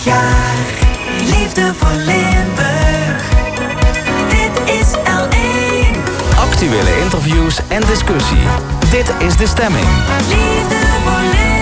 [0.00, 0.54] 20 jaar.
[1.24, 3.28] Liefde voor Limburg.
[4.28, 5.98] Dit is L1.
[6.38, 8.46] Actuele interviews en discussie.
[8.90, 9.86] Dit is de stemming.
[10.28, 11.59] Liefde voor Limburg.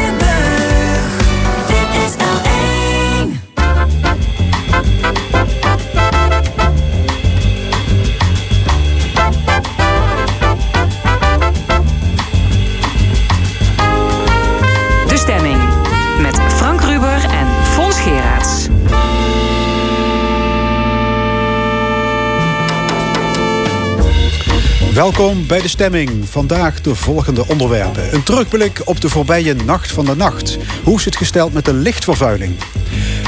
[24.98, 26.29] Welkom bij de stemming.
[26.29, 28.14] Vandaag de volgende onderwerpen.
[28.14, 30.58] Een terugblik op de voorbije Nacht van de Nacht.
[30.84, 32.56] Hoe is het gesteld met de lichtvervuiling?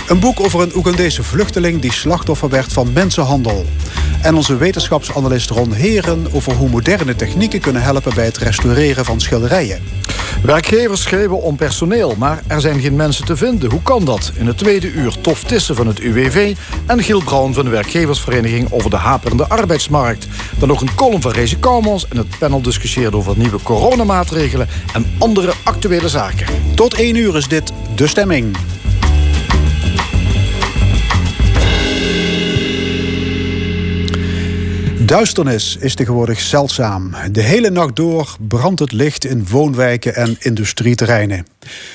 [0.09, 3.67] Een boek over een Oegandese vluchteling die slachtoffer werd van mensenhandel.
[4.23, 9.21] En onze wetenschapsanalist Ron Heren over hoe moderne technieken kunnen helpen bij het restaureren van
[9.21, 9.83] schilderijen.
[10.43, 13.71] Werkgevers schreeuwen om personeel, maar er zijn geen mensen te vinden.
[13.71, 14.33] Hoe kan dat?
[14.35, 16.55] In het tweede uur Tof Tissen van het UWV...
[16.87, 20.27] en Giel Braun van de werkgeversvereniging over de haperende arbeidsmarkt.
[20.59, 22.09] Dan nog een column van Rezi Kouwmans...
[22.09, 24.69] en het panel discussieert over nieuwe coronamaatregelen...
[24.93, 26.47] en andere actuele zaken.
[26.75, 28.57] Tot één uur is dit de stemming.
[35.11, 37.15] Duisternis is tegenwoordig zeldzaam.
[37.33, 41.47] De hele nacht door brandt het licht in woonwijken en industrieterreinen.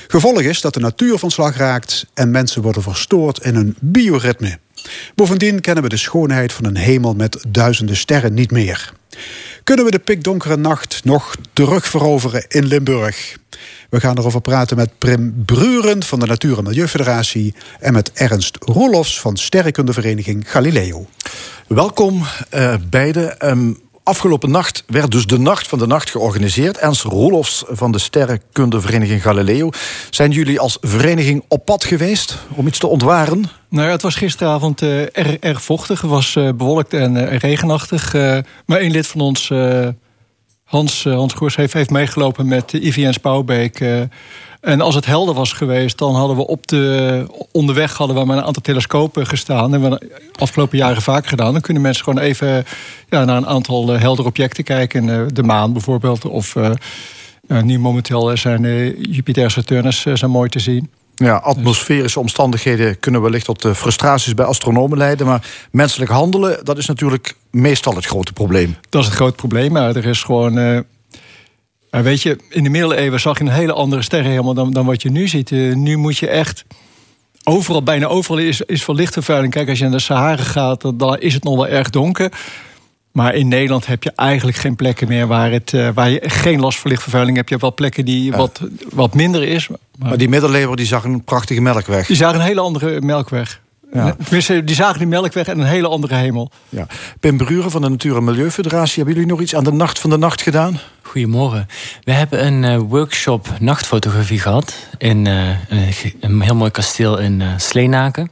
[0.07, 4.59] Gevolg is dat de natuur van slag raakt en mensen worden verstoord in hun bioritme.
[5.15, 8.93] Bovendien kennen we de schoonheid van een hemel met duizenden sterren niet meer.
[9.65, 13.37] Kunnen we de pikdonkere nacht nog terugveroveren in Limburg?
[13.89, 17.53] We gaan erover praten met Prim Bruren van de Natuur- en Milieufederatie...
[17.79, 21.07] en met Ernst Roelofs van Sterrenkundevereniging Galileo.
[21.67, 23.39] Welkom eh, beiden.
[23.39, 23.73] Ehm,
[24.05, 26.77] afgelopen nacht werd dus de Nacht van de Nacht georganiseerd.
[26.77, 29.69] Ernst Roelofs van de Sterrenkundevereniging Galileo.
[30.09, 33.43] Zijn jullie als vereniging op pad geweest om iets te ontwaren?
[33.69, 36.01] Nou ja, het was gisteravond eh, erg, vochtig.
[36.01, 38.13] Het was eh, bewolkt en eh, regenachtig.
[38.65, 39.51] Maar één lid van ons,
[40.63, 43.79] Hans, Hans heeft, heeft meegelopen met IVN Spouwbeek.
[43.79, 44.01] eh,
[44.65, 48.37] en als het helder was geweest, dan hadden we op de onderweg hadden we met
[48.37, 49.71] een aantal telescopen gestaan.
[49.71, 51.51] Dat hebben we de afgelopen jaren vaak gedaan.
[51.51, 52.65] Dan kunnen mensen gewoon even
[53.09, 55.09] ja, naar een aantal eh, heldere objecten kijken.
[55.09, 56.25] Eh, de maan bijvoorbeeld.
[56.25, 56.71] Of eh,
[57.61, 58.61] nu momenteel zijn
[59.11, 60.89] Jupiter en Saturnus zijn mooi te zien.
[61.15, 65.25] Ja, atmosferische omstandigheden kunnen wellicht tot frustraties bij astronomen leiden.
[65.25, 68.75] Maar menselijk handelen, dat is natuurlijk meestal het grote probleem.
[68.89, 69.71] Dat is het groot probleem.
[69.71, 70.83] Maar er is gewoon.
[71.95, 75.01] Maar weet je, in de middeleeuwen zag je een hele andere sterrenhemel dan, dan wat
[75.01, 75.51] je nu ziet.
[75.51, 76.65] Eh, nu moet je echt.
[77.43, 79.53] Overal, bijna overal is, is veel lichtvervuiling.
[79.53, 82.31] Kijk, als je naar de Sahara gaat, dan, dan is het nog wel erg donker.
[83.11, 86.59] Maar in Nederland heb je eigenlijk geen plekken meer waar, het, eh, waar je geen
[86.59, 87.49] last van lichtvervuiling hebt.
[87.49, 89.67] Je hebt wel plekken die wat, wat minder is.
[89.67, 92.07] Maar, Maar die middeleeuwen die zag een prachtige melkweg.
[92.07, 93.61] die zagen een hele andere melkweg.
[93.95, 94.15] Ja.
[94.23, 96.51] Tenminste, die zagen die melkweg en een hele andere hemel.
[96.69, 96.87] Ja.
[97.19, 100.09] Pim Bruren van de Natuur- en Milieufederatie, hebben jullie nog iets aan de Nacht van
[100.09, 100.79] de Nacht gedaan?
[101.01, 101.67] Goedemorgen.
[102.03, 105.49] We hebben een eh, workshop nachtfotografie gehad in eh,
[106.19, 108.29] een, heel mooi kasteel in eh Sleenaken.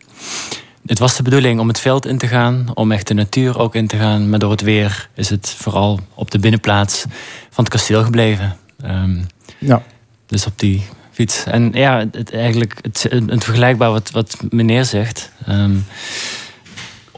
[0.85, 3.75] Het was de bedoeling om het veld in te gaan, om echt de natuur ook
[3.75, 4.29] in te gaan.
[4.29, 7.01] Maar door het weer is het vooral op de binnenplaats
[7.49, 8.57] van het kasteel gebleven.
[8.81, 9.15] Ehm,
[9.59, 9.83] Ja.
[10.27, 11.43] dus op die fiets.
[11.43, 15.31] En ja, het, eigenlijk het, het vergelijkbaar wat, wat meneer zegt.
[15.47, 15.75] Ehm,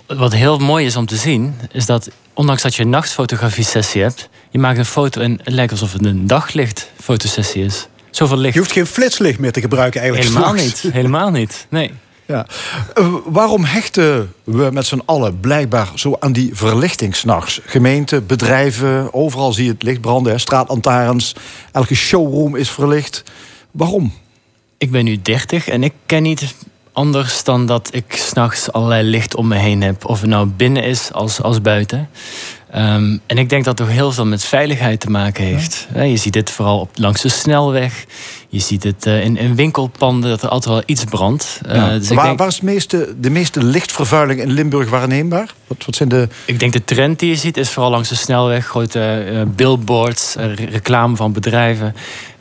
[0.08, 4.30] wat heel mooi is om te zien, is dat ondanks dat je een nachtfotografie-sessie hebt,
[4.50, 7.88] je maakt een foto en het lijkt alsof het een daglicht-fotosessie is.
[8.10, 8.54] Zoveel licht.
[8.54, 10.30] Je hoeft geen flitslicht meer te gebruiken eigenlijk.
[10.30, 10.86] Helemaal niet.
[10.92, 11.68] Helemaal niet.
[11.70, 11.92] Nee.
[12.26, 12.46] Ja.
[12.94, 17.62] Eh, waarom hechten we met z'n allen blijkbaar zo aan die verlichting s'nachts?
[17.66, 20.32] Gemeenten, bedrijven, overal zie je het licht branden.
[20.32, 20.38] Hè?
[20.38, 21.36] Straatlantaarns,
[21.72, 23.24] elke showroom is verlicht.
[23.76, 24.14] Waarom?
[24.78, 26.56] Ik ben nu 30 en ik ken niet
[26.94, 30.06] anders dan dat ik s'nachts allerlei licht om me heen heb.
[30.06, 32.10] Of het nou binnen is als, als buiten.
[32.72, 35.88] Ehm, en ik denk dat het ook heel veel met veiligheid te maken heeft.
[35.94, 38.06] Je ziet dit vooral op, langs de snelweg.
[38.50, 41.60] Je ziet het eh, in, in winkelpanden dat er altijd wel iets brandt.
[41.66, 41.98] Eh, Ja.
[41.98, 45.54] dus waar, denk, waar is het meeste, de meeste lichtvervuiling in Limburg waarneembaar?
[45.68, 46.28] Wat, wat zijn de...
[46.46, 48.66] ik denk de trend die je ziet is vooral langs de snelweg.
[48.66, 51.96] Grote eh, billboards, re- reclame van bedrijven.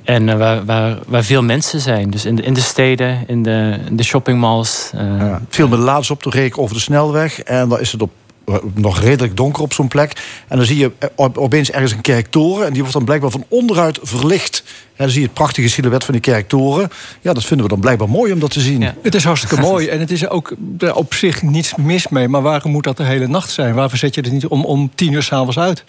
[0.05, 2.11] En eh, waar, waar, waar veel mensen zijn.
[2.11, 4.91] Dus in de, in de steden, in de, in de shoppingmalls.
[4.95, 7.41] eh, Ja, het viel me laatst op te rekenen over de snelweg.
[7.43, 8.11] En dan is het op,
[8.47, 10.13] eh, nog redelijk donker op zo'n plek.
[10.49, 12.63] En dan zie je op- opeens ergens een kerktoren.
[12.67, 14.63] En die wordt dan blijkbaar van onderuit verlicht.
[14.67, 16.89] En dan zie je het prachtige silhouet van die kerktoren.
[17.21, 18.81] Ja, dat vinden we dan blijkbaar mooi om dat te zien.
[18.81, 18.95] Ja.
[19.03, 22.29] Het is hartstikke mooi en het is ook er op zich niets mis mee.
[22.29, 23.75] Maar waarom moet dat de hele nacht zijn?
[23.75, 25.85] Waarvoor zet je het niet om, om tien uur s'avonds uit?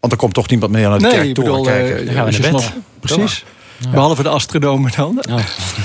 [0.00, 1.96] Want er komt toch niemand meer naar de Nee, kerktoren bedoel, kijken.
[2.04, 3.44] Dan gaan we als je Precies.
[3.88, 5.24] Behalve de astronomen dan.
[5.30, 5.38] Oh.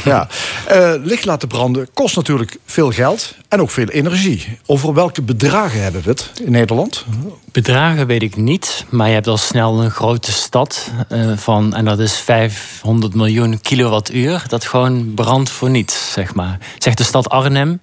[0.04, 0.28] Ja.
[0.68, 4.58] Eh, licht laten branden kost natuurlijk veel geld en ook veel energie.
[4.66, 7.06] Over welke bedragen hebben we het in Nederland?
[7.52, 11.86] Bedragen weet ik niet, maar je hebt al snel een grote stad eh, van, en
[11.86, 16.58] dat is 500 miljoen kilowattuur, dat gewoon brandt voor niets, zeg maar.
[16.78, 17.80] Zegt de stad Arnhem,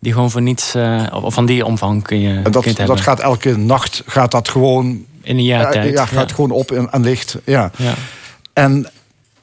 [0.00, 0.74] die gewoon voor niets,
[1.12, 5.04] of van die omvang kun je, En dat, dat gaat elke nacht gaat dat gewoon,
[5.22, 5.92] in een jaar ja, tijd.
[5.92, 7.36] ja, gaat gewoon op en, en licht.
[7.44, 7.70] Ja.
[8.54, 8.90] En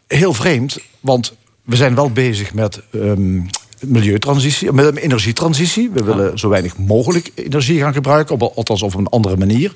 [0.08, 3.42] heel vreemd, want we zijn wel bezig met ehm,
[3.82, 5.90] milieutransitie, met energietransitie.
[5.90, 9.74] We willen zo weinig mogelijk energie gaan gebruiken, op, althans op een andere manier.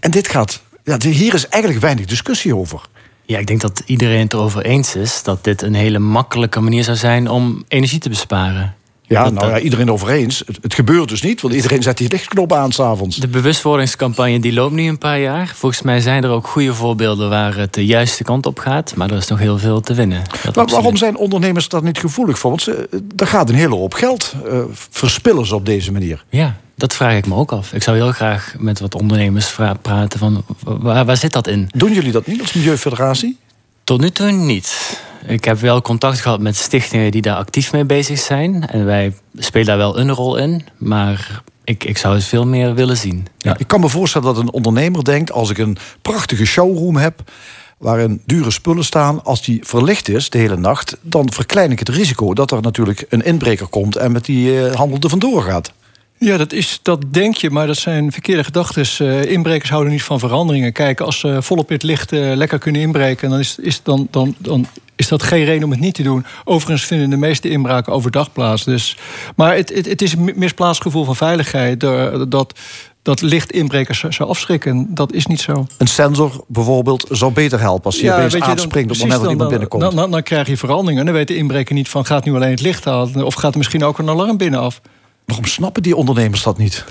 [0.00, 2.88] En dit gaat, ja, hier is eigenlijk weinig discussie over.
[3.22, 6.84] Ja, ik denk dat iedereen het erover eens is dat dit een hele makkelijke manier
[6.84, 8.76] zou zijn om energie te besparen.
[9.08, 10.42] Ja, Dat- nou ja, iedereen over eens.
[10.46, 13.16] Het, het gebeurt dus niet, want iedereen zet die lichtknop aan s'avonds.
[13.16, 15.52] De bewustwordingscampagne die loopt nu een paar jaar.
[15.54, 18.94] Volgens mij zijn er ook goede voorbeelden waar het de juiste kant op gaat.
[18.96, 20.22] Maar er is nog heel veel te winnen.
[20.54, 22.50] Maar waarom zijn ondernemers daar niet gevoelig voor?
[22.50, 24.58] Want ze, er gaat een hele hoop geld eh,
[24.90, 26.24] verspillen ze op deze manier.
[26.30, 27.72] Ja, dat vraag ik me ook af.
[27.72, 31.68] Ik zou heel graag met wat ondernemers praten van waar, waar zit dat in?
[31.74, 33.38] Doen jullie dat niet als Milieufederatie?
[33.88, 35.00] Tot nu toe niet.
[35.26, 38.68] Ik heb wel contact gehad met stichtingen die daar actief mee bezig zijn.
[38.68, 40.64] En wij spelen daar wel een rol in.
[40.76, 43.26] Maar ik, ik zou het veel meer willen zien.
[43.38, 43.56] Ja.
[43.58, 45.32] Ik kan me voorstellen dat een ondernemer denkt...
[45.32, 47.30] als ik een prachtige showroom heb
[47.78, 49.24] waarin dure spullen staan...
[49.24, 50.96] als die verlicht is de hele nacht...
[51.00, 53.96] dan verklein ik het risico dat er natuurlijk een inbreker komt...
[53.96, 55.72] en met die eh, handel er vandoor gaat.
[56.18, 58.84] Ja, dat, is, dat denk je, maar dat zijn verkeerde gedachten.
[58.98, 60.72] Eh, inbrekers houden niet van veranderingen.
[60.72, 63.30] Kijk, als ze volop in het licht eh, lekker kunnen inbreken...
[63.30, 64.66] dan is, is, dan, dan, dan
[64.96, 66.24] is dat geen reden om het niet te doen.
[66.44, 68.64] Overigens vinden de meeste inbraken overdag plaats.
[68.64, 68.96] Dus,
[69.36, 71.80] maar het, het, het is een misplaatst gevoel van veiligheid...
[71.80, 72.58] door- dat,
[73.02, 74.86] dat licht inbrekers zou- afschrikken.
[74.94, 75.66] Dat is niet zo.
[75.78, 77.84] Een sensor bijvoorbeeld zou beter helpen...
[77.84, 79.82] als opeens je, dan- aanspringt op het moment dat iemand binnenkomt.
[79.82, 81.04] Dan, dan, dan krijg je veranderingen.
[81.04, 82.06] Dan weet de inbreker niet van...
[82.06, 83.22] gaat nu alleen het licht aan...
[83.24, 84.80] of gaat er misschien ook een alarm binnen af.
[85.28, 86.84] Waarom snappen die ondernemers dat niet?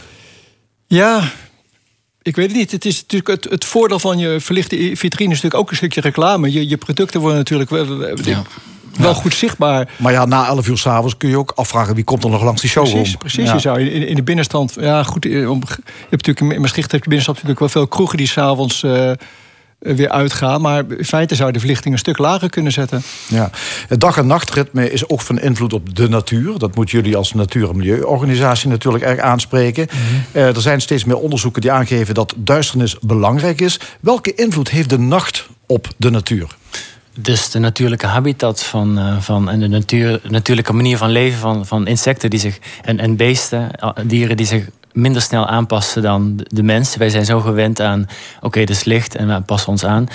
[0.88, 1.32] Ja,
[2.22, 2.72] ik weet het niet.
[2.72, 6.02] Het is natuurlijk het, het voordeel van je verlichte vitrine is natuurlijk ook een stukje
[6.02, 6.52] reclame.
[6.52, 8.44] Je, je producten worden natuurlijk wel, wel- Ja.
[8.98, 9.90] wel goed zichtbaar.
[9.98, 11.96] Maar ja, na 11 uur s'avonds kun je ook afvragen...
[11.96, 12.94] wie komt er nog langs die showroom.
[12.94, 13.46] Precies, precies.
[13.48, 13.54] Ja.
[13.54, 15.76] Je zou in, in de binnenstand, ja goed, eh, om, je
[16.10, 19.12] hebt natuurlijk in Maastricht heb je binnenstand natuurlijk wel veel kroegen die s'avonds eh
[19.80, 20.62] weer uitgaan.
[20.62, 23.02] Maar in feite zou je de verlichting een stuk lager kunnen zetten.
[23.28, 23.50] Ja.
[23.88, 26.58] Het dag- en nachtritme is ook van invloed op de natuur.
[26.58, 29.88] Dat moet jullie als Natuur- en Milieuorganisatie natuurlijk erg aanspreken.
[30.32, 33.80] Eh, er zijn steeds meer onderzoeken die aangeven dat duisternis belangrijk is.
[34.00, 36.56] Welke invloed heeft de nacht op de natuur?
[37.20, 41.66] Dus de natuurlijke habitat van, eh, van en de natuur, natuurlijke manier van leven van,
[41.66, 46.36] van insecten die zich, en, en beesten, eh, dieren die zich minder snel aanpassen dan
[46.38, 46.96] de- de mens.
[46.96, 48.08] Wij zijn zo gewend aan,
[48.42, 50.08] oké, het is licht en we passen ons aan.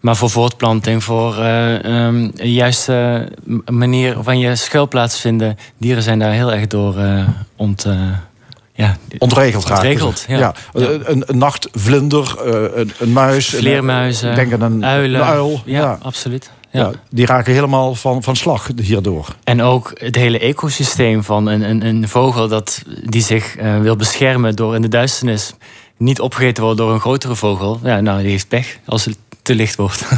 [0.00, 3.28] Maar voor voortplanting, voor eh, ehm, een juiste
[3.70, 8.00] manier van je schuilplaats vinden, dieren zijn daar heel erg door eh ont, eh,
[8.72, 9.70] ja, Ontregeld.
[9.70, 10.38] Ontregeld, ja.
[10.38, 10.54] ja.
[10.72, 12.34] Een, een nachtvlinder,
[12.78, 13.48] een, een muis.
[13.48, 15.20] Vleermuizen, denk aan een, uilen.
[15.20, 15.62] een uil.
[15.64, 15.98] Ja, Ja.
[16.02, 16.50] absoluut.
[16.74, 19.36] Ja, die raken helemaal van, van slag hierdoor.
[19.44, 23.96] En ook het hele ecosysteem van een, een, een vogel dat, die zich eh, wil
[23.96, 25.54] beschermen door in de duisternis
[25.96, 27.80] niet opgegeten wordt door een grotere vogel.
[27.82, 30.04] Ja, nou, die heeft pech als het te licht wordt.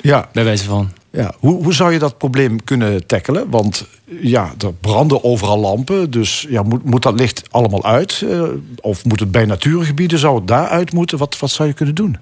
[0.00, 0.90] Ja, Bij wijze van.
[1.10, 3.50] Ja, hoe, hoe zou je dat probleem kunnen tackelen?
[3.50, 3.86] Want
[4.20, 6.10] ja, er branden overal lampen.
[6.10, 8.22] Dus ja, moet, moet dat licht allemaal uit?
[8.30, 8.42] Eh,
[8.80, 10.18] of moet het bij natuurgebieden?
[10.18, 11.18] Zou het daaruit moeten?
[11.18, 12.16] Wat, wat zou je kunnen doen?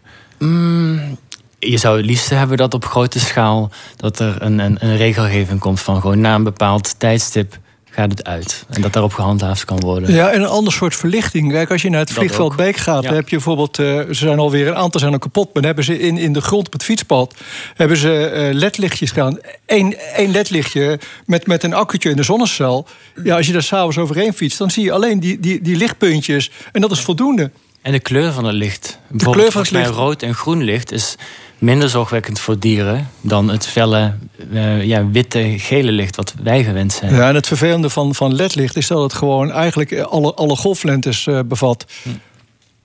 [1.59, 5.61] Je zou het liefst hebben dat op grote schaal dat er een, een, een regelgeving
[5.61, 7.59] komt van gewoon na een bepaald tijdstip
[7.91, 8.65] gaat het uit.
[8.69, 10.13] En dat daarop gehandhaafd kan worden.
[10.15, 11.51] Ja, en een ander soort verlichting.
[11.53, 12.57] Kijk, als je naar het vliegveld.
[12.57, 13.09] Beek gaat, Ja.
[13.09, 15.65] dan heb je bijvoorbeeld, eh, ze zijn alweer een aantal zijn al kapot, maar dan
[15.65, 17.35] hebben ze in, in de grond op het fietspad
[17.75, 19.39] hebben ze eh, ledlichtjes gedaan.
[19.67, 22.87] Eén één ledlichtje met, met een accu'tje in de zonnecel.
[23.25, 26.51] Ja, als je daar s'avonds overheen fietst, dan zie je alleen die, die, die lichtpuntjes.
[26.73, 27.51] En dat is voldoende.
[27.83, 28.99] En de kleur van het licht.
[29.09, 29.91] kleur Bijvoorbeeld van het licht.
[29.91, 31.17] rood en groen licht is
[31.59, 34.15] minder zorgwekkend voor dieren dan het felle,
[34.53, 37.15] eh, ja, witte, gele licht wat wij gewend zijn.
[37.15, 41.27] Ja, en het vervelende van, van ledlicht is dat het gewoon eigenlijk alle, alle golflengtes
[41.27, 41.87] eh, bevat.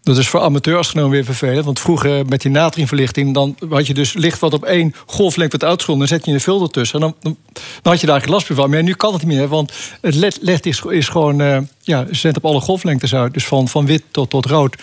[0.03, 1.65] Dat is voor amateurastronomen weer vervelend.
[1.65, 3.33] Want vroeger met die natriumverlichting...
[3.33, 6.07] dan had je dus licht wat op één golflengte werd uitgezonden...
[6.07, 6.99] dan zet je een filter tussen.
[6.99, 8.69] En dan, dan, dan had je daar eigenlijk last meer van.
[8.69, 11.41] Maar nu kan het niet meer, want het LED, LED is, is gewoon...
[11.41, 13.33] eh ja, zendt op alle golflengtes uit.
[13.33, 14.75] Dus van, van wit tot, tot rood.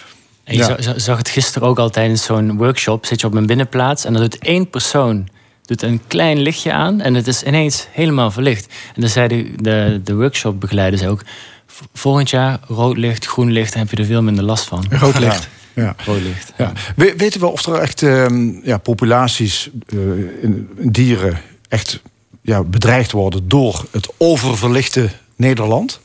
[0.49, 0.67] En je Ja.
[0.67, 3.07] za- za- zag het gisteren ook al tijdens zo'n workshop.
[3.07, 5.29] Zit je op een binnenplaats en dan doet één persoon
[5.65, 7.01] doet een klein lichtje aan...
[7.01, 8.67] en het is ineens helemaal verlicht.
[8.95, 11.23] En dan zei de, de, de workshopbegeleider zei ook...
[11.67, 13.73] "V- volgend jaar rood licht, groen licht...
[13.73, 14.85] dan heb je er veel minder last van.
[14.91, 15.49] Rood licht.
[15.75, 15.95] Ja.
[16.05, 16.53] Rood licht.
[16.59, 16.73] Ja.
[16.97, 19.99] We- weten we of er echt ehm, ja, populaties eh,
[20.43, 22.03] in, dieren echt
[22.43, 26.01] ja, bedreigd worden door het oververlichte Nederland?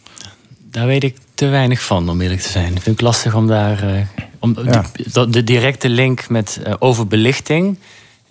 [0.72, 2.66] Daar weet ik te weinig van, om eerlijk te zijn.
[2.76, 3.84] Ik vind het lastig om daar.
[3.96, 4.02] eh,
[4.44, 4.84] om, Ja.
[5.14, 7.78] de, de directe link met eh, overbelichting.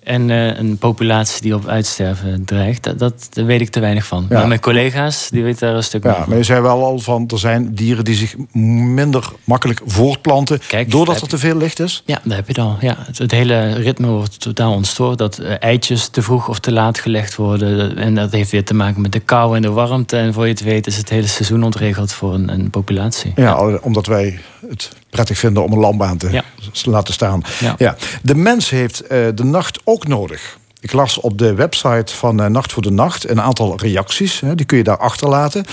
[0.02, 4.06] En eh, een populatie die op uitsterven dreigt, dat, dat, daar weet ik te weinig
[4.06, 4.26] van.
[4.28, 4.38] Ja.
[4.38, 6.28] Maar mijn collega's die weten daar een stuk meer Ja, van.
[6.28, 10.60] maar je zei wel al van, er zijn dieren die zich minder makkelijk voortplanten...
[10.68, 12.02] Kijk, doordat er te veel licht is?
[12.06, 12.76] Ja, daar heb je al.
[12.80, 15.18] Ja, het, het hele ritme wordt totaal ontstoord.
[15.18, 17.96] Dat eh, eitjes te vroeg of te laat gelegd worden.
[17.96, 20.16] En dat heeft weer te maken met de kou en de warmte.
[20.16, 23.32] En voor je het weet is het hele seizoen ontregeld voor een, een populatie.
[23.36, 24.38] Ja, omdat wij
[24.68, 26.44] het prettig vinden om een lambaan te Ja.
[26.84, 27.42] laten staan.
[27.60, 27.74] Ja.
[27.78, 27.96] Ja.
[28.22, 30.58] De mens heeft eh, de nacht ook nodig.
[30.80, 34.40] Ik las op de website van eh, Nacht voor de Nacht een aantal reacties.
[34.40, 35.64] Hè, die kun je daar achterlaten.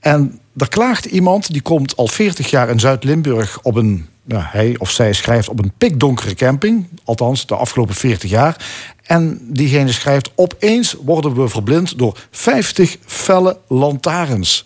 [0.00, 4.06] En er klaagt iemand, die komt al 40 jaar in Zuid-Limburg op een...
[4.34, 6.86] Hij of zij schrijft op een pikdonkere camping.
[7.04, 8.66] Althans, de afgelopen 40 jaar.
[9.02, 10.30] En diegene schrijft...
[10.34, 14.64] Opeens worden we verblind door 50 felle lantaarns.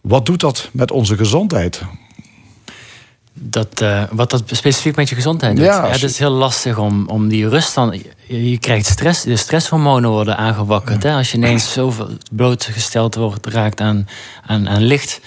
[0.00, 1.82] Wat doet dat met onze gezondheid?
[3.40, 5.64] Dat, eh, wat dat specifiek met je gezondheid doet.
[5.64, 8.00] Ja, het is heel lastig om, om die rust dan...
[8.26, 11.02] Je, je krijgt stress, de stresshormonen worden aangewakkerd.
[11.02, 11.12] Hè?
[11.14, 14.08] Als je ineens zoveel blootgesteld wordt, raakt aan,
[14.46, 15.20] aan, aan licht...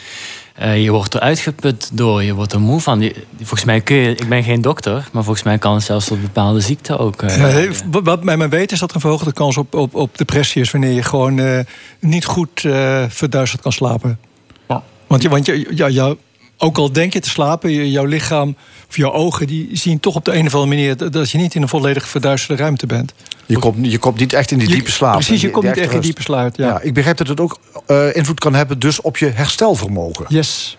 [0.56, 3.02] Eh, je wordt er uitgeput door, je wordt er moe van.
[3.02, 6.06] Je- volgens mij kun je, ik ben geen dokter, maar volgens mij kan het zelfs
[6.06, 7.22] tot bepaalde ziekten ook.
[7.22, 7.72] eh,
[8.04, 10.72] wat- mij maar weet is dat er een verhoogde kans op, op, op depressie is
[10.72, 11.60] wanneer je gewoon eh,
[12.00, 14.20] niet goed eh verduisterd kan slapen.
[14.68, 14.84] Ja.
[15.08, 16.14] Want, je, want je, ja, ja,
[16.62, 18.56] ook al denk je te slapen, je- jouw lichaam
[18.90, 21.56] of jouw ogen die zien toch op de een of andere manier dat- je niet
[21.56, 23.14] in een volledig verduisterde ruimte bent.
[23.46, 25.14] Je komt, je komt niet echt in die Je- diepe slaap.
[25.14, 26.56] Precies, je Die- komt die niet echt in diepe slaap.
[26.56, 26.68] Ja.
[26.68, 26.80] Ja.
[26.82, 30.26] ik begrijp dat het ook eh, invloed kan hebben dus op je herstelvermogen.
[30.30, 30.78] Yes.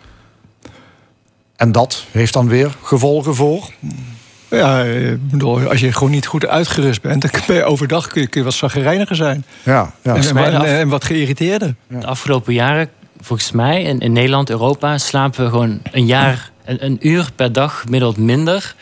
[1.57, 3.71] En dat heeft dan weer gevolgen voor.
[4.51, 8.09] Ja, eh, ik bedoel, als je gewoon niet goed uitgerust bent, dan kun je overdag
[8.09, 9.45] kun je, kun je wat zaggerijniger zijn.
[9.63, 10.15] Ja, ja.
[10.17, 11.75] en, en, en wat geïrriteerder.
[11.89, 12.89] De afgelopen jaren,
[13.23, 17.53] volgens mij, in, in Nederland, Europa, slapen we gewoon een jaar, een, een uur per
[17.53, 18.75] dag gemiddeld minder.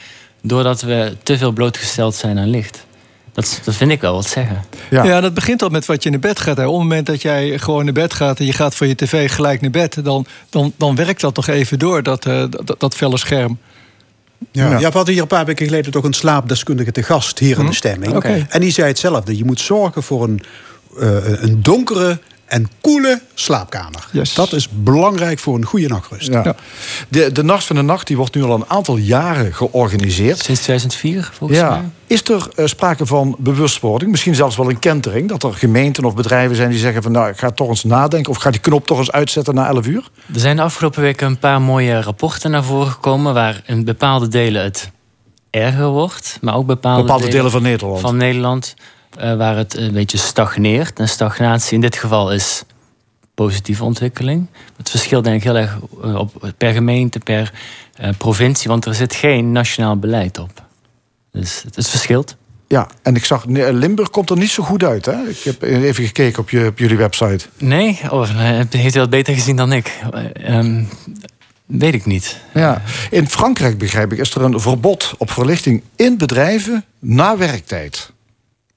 [0.43, 2.87] Doordat we te veel blootgesteld zijn aan licht.
[3.33, 4.65] Dat, dat vind ik wel wat zeggen.
[4.91, 5.05] Ja.
[5.05, 5.21] Ja.
[5.21, 6.57] dat begint al met wat je naar bed gaat.
[6.57, 6.67] Hè.
[6.67, 9.31] Op het moment dat jij gewoon naar bed gaat en je gaat van je tv
[9.31, 12.95] gelijk naar bed, dan, dan, dan werkt dat nog even door, dat, eh, dat, dat
[12.95, 13.59] felle scherm.
[14.53, 14.71] Ja.
[14.71, 14.79] Ja.
[14.79, 17.75] We hadden hier een paar weken geleden toch een slaapdeskundige te gast hier in de
[17.75, 18.15] stemming.
[18.15, 18.47] Oké.
[18.49, 19.37] En die zei hetzelfde.
[19.37, 20.43] Je moet zorgen voor een,
[20.99, 22.19] eh, een donkere
[22.51, 24.07] en koele slaapkamer.
[24.13, 24.35] Yes.
[24.35, 26.29] Dat is belangrijk voor een goede nachtrust.
[26.29, 26.41] Ja.
[26.45, 26.55] Ja.
[27.09, 30.39] De, de Nacht van de Nacht die wordt nu al een aantal jaren georganiseerd.
[30.39, 31.71] Sinds 2004, volgens Ja.
[31.71, 31.89] mij.
[32.07, 34.11] Is er eh, sprake van bewustwording?
[34.11, 35.29] Misschien zelfs wel een kentering.
[35.29, 37.13] Dat er gemeenten of bedrijven zijn die zeggen van...
[37.13, 38.31] nou, ik ga toch eens nadenken...
[38.33, 40.09] of ga die knop toch eens uitzetten na 11 uur?
[40.35, 43.35] Er zijn de afgelopen weken een paar mooie rapporten naar voren gekomen...
[43.35, 44.91] waar in bepaalde delen het
[45.51, 46.39] erger wordt.
[46.41, 48.01] Maar ook bepaalde, Bepaalde delen van Nederland.
[48.01, 48.75] van Nederland...
[49.19, 50.99] eh, waar het een beetje stagneert.
[50.99, 52.65] En stagnatie in dit geval is
[53.35, 54.47] positieve ontwikkeling.
[54.77, 57.53] Het verschilt denk ik heel erg eh, op, per gemeente, per
[57.95, 58.69] eh, provincie...
[58.71, 60.65] want er zit geen nationaal beleid op.
[61.33, 62.37] Dus het, het verschilt.
[62.71, 65.07] Ja, en ik zag, Limburg komt er niet zo goed uit.
[65.07, 65.29] Hè?
[65.29, 67.47] Ik heb even gekeken op, je, op jullie website.
[67.59, 68.01] Nee?
[68.11, 68.29] Oh,
[68.71, 69.99] heeft u dat beter gezien dan ik?
[70.13, 70.85] Eh, ehm,
[71.67, 72.41] weet ik niet.
[72.55, 72.83] Ja.
[73.11, 78.13] In Frankrijk, begrijp ik, is er een verbod op verlichting in bedrijven na werktijd.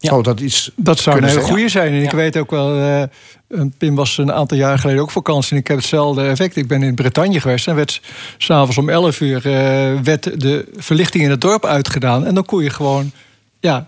[0.03, 0.09] Ja.
[0.09, 1.45] Zou dat iets Dat zou een hele zijn?
[1.51, 1.93] goede zijn.
[1.93, 5.51] En ik weet ook wel, eh, Pim was een aantal jaar geleden ook vakantie.
[5.51, 6.55] En ik heb hetzelfde effect.
[6.55, 7.67] Ik ben in Bretagne geweest.
[7.67, 8.01] En werd
[8.37, 12.25] s'avonds om 11 uur eh, werd de verlichting in het dorp uitgedaan.
[12.25, 13.11] En dan kon je gewoon,
[13.59, 13.87] ja,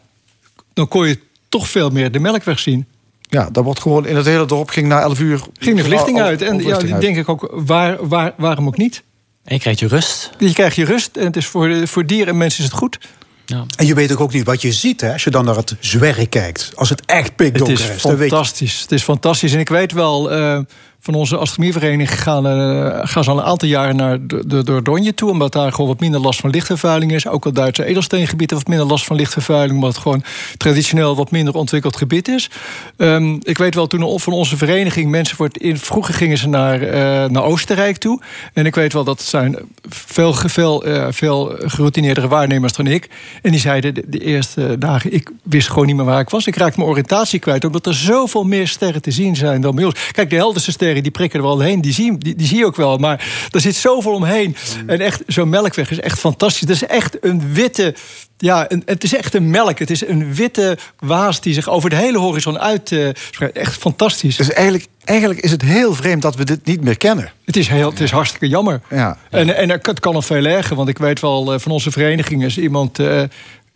[0.73, 1.19] dan kon je
[1.49, 2.85] toch veel meer de melkweg zien.
[3.29, 5.41] Ja, dat wordt gewoon in het hele dorp ging na 11 uur.
[5.59, 6.41] Ging de verlichting uit.
[6.41, 7.01] En ja, uit.
[7.01, 9.03] denk ik ook, waar, waar, waarom ook niet?
[9.43, 10.29] En je krijgt je rust.
[10.37, 12.77] Je krijgt je rust en het is voor, de- voor dieren en mensen is het
[12.79, 12.99] goed.
[13.45, 13.65] Ja.
[13.77, 15.75] En je weet ook, ook niet wat je ziet hè, als je dan naar het
[15.79, 16.71] zwerk kijkt.
[16.75, 18.01] Als het echt Het pikdonker is is.
[18.01, 18.81] dan weet je- fantastisch.
[18.81, 19.53] Het is fantastisch.
[19.53, 20.59] En ik weet wel, eh,
[21.05, 25.29] van onze astronomievereniging gaan, eh, gaan ze al een aantal jaren naar de, Dordogne toe.
[25.29, 27.27] Omdat daar gewoon wat minder last van lichtvervuiling is.
[27.27, 29.73] Ook het Duitse edelsteengebied wat minder last van lichtvervuiling.
[29.73, 30.23] Omdat het gewoon
[30.57, 32.49] traditioneel wat minder ontwikkeld gebied is.
[32.97, 36.81] Ehm, ik weet wel, toen van onze vereniging mensen voor in, vroeger gingen ze naar,
[36.81, 38.21] eh, naar Oostenrijk toe.
[38.53, 39.57] En ik weet wel dat zijn
[39.89, 43.09] veel, veel, eh, veel geroutineerdere waarnemers dan ik.
[43.41, 46.47] En die zeiden de, de eerste dagen, ik wist gewoon niet meer waar ik was.
[46.47, 49.85] Ik raakte mijn oriëntatie kwijt, omdat er zoveel meer sterren te zien zijn dan bij
[49.85, 50.11] ons.
[50.11, 52.65] Kijk, de helderste sterren die prikken er wel heen, die zie, die, die zie je
[52.65, 52.97] ook wel.
[52.97, 54.55] Maar er zit zoveel omheen.
[54.87, 56.61] En echt, zo'n melkweg is echt fantastisch.
[56.61, 57.95] Het is echt een witte...
[58.37, 59.79] Ja, een, het is echt een melk.
[59.79, 62.91] Het is een witte waas die zich over de hele horizon uit...
[62.91, 63.09] eh,
[63.53, 64.35] echt fantastisch.
[64.35, 67.31] Dus eigenlijk, eigenlijk is het heel vreemd dat we dit niet meer kennen.
[67.45, 68.81] Het is, heel, het is hartstikke jammer.
[68.89, 69.17] Ja.
[69.29, 72.43] En, en het kan nog veel erger, want ik weet wel, eh, van onze vereniging
[72.43, 72.99] is iemand.
[72.99, 73.23] eh,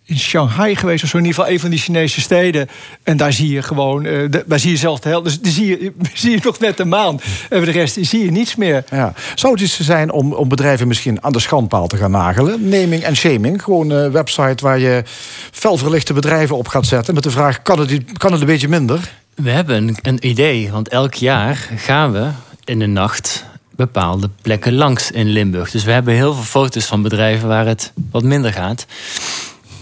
[0.09, 2.67] in Shanghai geweest, of zo in ieder geval een van die Chinese steden.
[3.03, 5.25] En daar zie je gewoon, eh, de- daar zie je zelfs de helft.
[5.25, 7.19] Dus die zie je, zie je nog net de maan.
[7.49, 8.83] En voor de rest zie je niets meer.
[8.91, 9.13] Ja.
[9.35, 12.69] Zou het iets zijn om, om bedrijven misschien aan de schandpaal te gaan nagelen?
[12.69, 13.63] Naming en shaming.
[13.63, 15.03] Gewoon een website waar je
[15.51, 17.13] felverlichte bedrijven op gaat zetten.
[17.13, 19.11] Met de vraag, kan het, kan het een beetje minder?
[19.35, 22.27] We hebben een, een idee, want elk jaar gaan we
[22.63, 25.71] in de nacht bepaalde plekken langs in Limburg.
[25.71, 28.85] Dus we hebben heel veel foto's van bedrijven waar het wat minder gaat.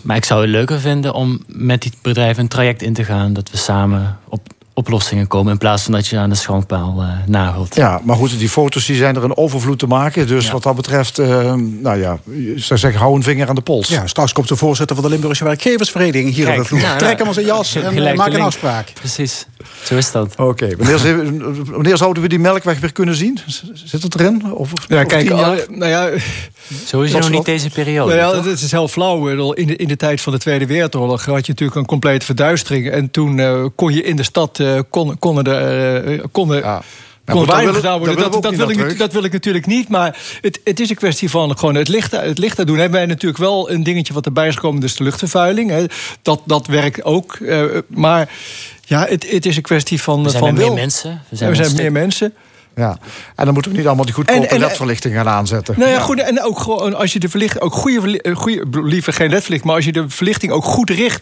[0.08, 3.34] Maar ik zou het leuker vinden om met die bedrijven een traject in te gaan.
[3.34, 4.48] Dat we samen op
[4.78, 7.76] oplossingen komen in plaats van dat je aan de schandpaal eh, nagelt.
[7.76, 10.28] Ja, maar goed, die foto's die zijn er een overvloed te maken.
[10.28, 10.52] Dus Ja.
[10.52, 13.88] wat dat betreft, eh, nou ja, je zou zeggen, hou een vinger aan de pols.
[13.88, 16.82] Ja, straks komt de voorzitter van de Limburgse Werkgeversvereniging hier Kijk, op de vloer.
[16.82, 18.46] nou, Trek hem aan zijn jas en eh, gelijk maak een link.
[18.46, 18.92] afspraak.
[18.94, 19.46] Precies,
[19.84, 20.36] zo is dat.
[20.36, 23.40] Oké, wanneer, ze- wanneer zouden we die melkweg weer kunnen zien?
[23.74, 24.54] Zit het erin?
[24.54, 25.46] Of, Ja, over kijk, tien jaar?
[25.50, 26.10] al- nou ja,
[26.86, 28.16] Sowieso nog niet deze periode.
[28.16, 28.46] Nou ja, toch?
[28.52, 29.28] het is heel flauw.
[29.54, 32.90] In de, in de tijd van de Tweede Wereldoorlog had je natuurlijk een complete verduistering.
[32.92, 35.52] En toen eh, kon je in de stad kon, konden de,
[36.06, 36.82] eh, konden, Ja.
[37.26, 38.18] kon weinig willen- gedaan worden.
[38.32, 39.90] Dat, dat, wil ik, dat wil ik natuurlijk niet.
[39.90, 42.78] Maar het, het is een kwestie van gewoon het licht, het licht doen.
[42.78, 45.70] Hebben wij natuurlijk wel een dingetje wat erbij is gekomen, dus de luchtvervuiling.
[45.70, 45.86] Hè.
[46.22, 47.34] Dat, dat werkt ook.
[47.36, 48.30] eh, maar
[48.86, 50.74] ja, het, het is een kwestie van, we zijn van meer wil.
[50.74, 51.22] mensen.
[51.30, 52.34] We we zijn, meer mensen.
[52.76, 52.98] Ja.
[53.36, 55.76] En dan moeten we niet allemaal die goedkope ledverlichting gaan aanzetten.
[55.78, 56.20] Nou ja, goed.
[56.22, 59.76] En ook gewoon als je de verlichting ook goede, eh, goede liever geen ledverlichting, maar
[59.76, 61.22] als je de verlichting ook goed richt.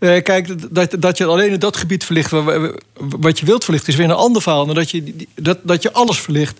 [0.00, 3.64] Eh, kijk, dat, dat je alleen in dat gebied verlicht wa- wa- wat je wilt
[3.64, 4.66] verlichten, is weer een ander verhaal.
[4.66, 6.58] Dan dat je, dat, dat je alles verlicht.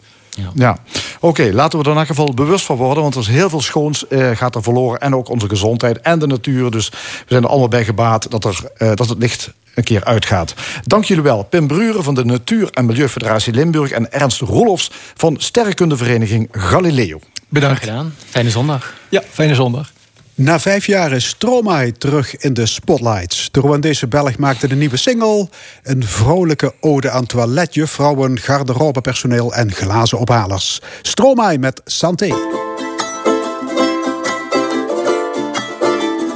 [0.54, 0.78] Ja,
[1.20, 3.02] oké, laten we er in elk geval bewust van worden.
[3.02, 5.00] Want er is heel veel schoons eh, gaat er verloren.
[5.00, 6.70] En ook onze gezondheid en de natuur.
[6.70, 10.04] Dus we zijn er allemaal bij gebaat dat, er, eh, dat het licht een keer
[10.04, 10.54] uitgaat.
[10.84, 11.42] Dank jullie wel.
[11.42, 13.90] Pim Bruren van de Natuur- en Milieufederatie Limburg...
[13.90, 17.18] en Ernst Roelofs van Sterrenkundevereniging Galileo.
[17.18, 17.80] Graag Bedankt.
[17.80, 18.14] gedaan.
[18.28, 18.94] Fijne zondag.
[19.08, 19.92] Ja, fijne zondag.
[20.40, 23.48] Na vijf jaar is Stromae terug in de spotlights.
[23.50, 25.48] De Rwandese Belg maakte de nieuwe single.
[25.82, 30.80] Een vrolijke ode aan toiletjuffrouwen, garderobepersoneel en glazen ophalers.
[31.02, 32.32] Stromae met Santé.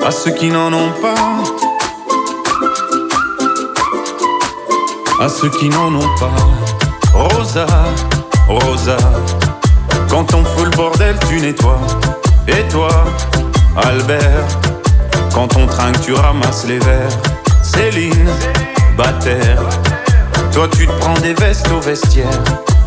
[0.06, 1.42] à ceux qui n'en ont pas,
[5.20, 6.34] à ceux qui n'en ont pas.
[7.12, 7.66] Rosa,
[8.48, 8.96] Rosa,
[10.08, 11.86] quand on fout le bordel, tu nettoies.
[12.46, 12.90] Et toi,
[13.76, 14.46] Albert,
[15.34, 17.18] quand on trinque, tu ramasses les verres.
[17.62, 18.28] Céline,
[18.96, 19.62] Bataire,
[20.52, 22.28] toi tu te prends des vestes au vestiaire.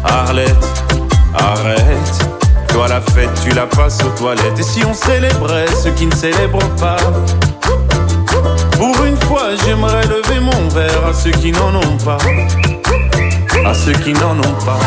[0.04, 0.84] Arlette,
[1.34, 2.28] arrête.
[2.70, 4.60] Toi la fête, tu la passes aux toilettes.
[4.60, 6.98] Et si on célébrait ceux qui ne célèbrent pas?
[8.78, 12.20] Pour une fois, j'aimerais lever mon verre à ceux qui n'en ont pas.
[13.66, 14.80] À ceux qui n'en ont pas.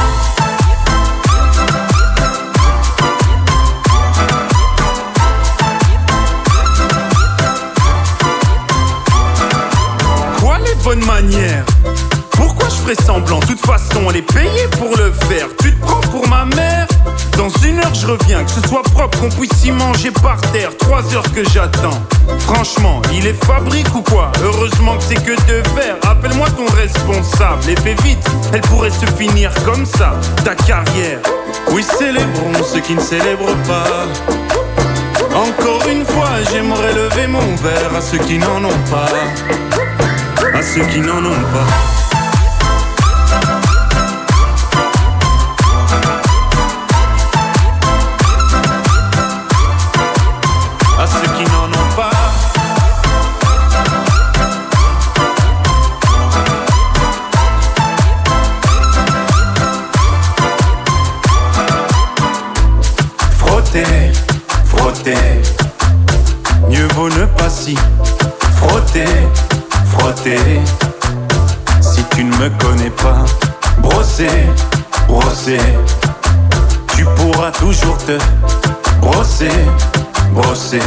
[10.99, 11.65] Manières
[12.33, 13.39] Pourquoi je ferais semblant?
[13.39, 15.47] De toute façon, elle est payée pour le faire.
[15.63, 16.89] Tu te prends pour ma mère?
[17.37, 18.43] Dans une heure, je reviens.
[18.43, 20.71] Que ce soit propre, qu'on puisse y manger par terre.
[20.79, 22.03] Trois heures que j'attends.
[22.41, 24.33] Franchement, il est fabrique ou quoi?
[24.43, 25.97] Heureusement que c'est que de verre.
[26.03, 27.71] Appelle-moi ton responsable.
[27.71, 30.15] Et fais vite, elle pourrait se finir comme ça.
[30.45, 31.21] Ta carrière.
[31.71, 34.09] Oui, célébrons ceux qui ne célèbrent pas.
[35.37, 39.07] Encore une fois, j'aimerais lever mon verre à ceux qui n'en ont pas.
[40.55, 41.67] À ceux qui n'en ont pas.
[50.99, 52.11] À ceux qui n'en ont pas.
[63.39, 64.13] Frotter,
[64.65, 65.15] frotter.
[66.69, 67.77] Mieux vaut ne pas si
[68.57, 69.07] frotter,
[69.91, 70.39] frotter.
[71.81, 73.25] Si tu ne me connais pas,
[73.79, 74.47] brosser,
[75.09, 75.61] brosser.
[76.97, 78.19] Tu pourras toujours te
[79.01, 79.51] brosser,
[80.33, 80.83] brosser.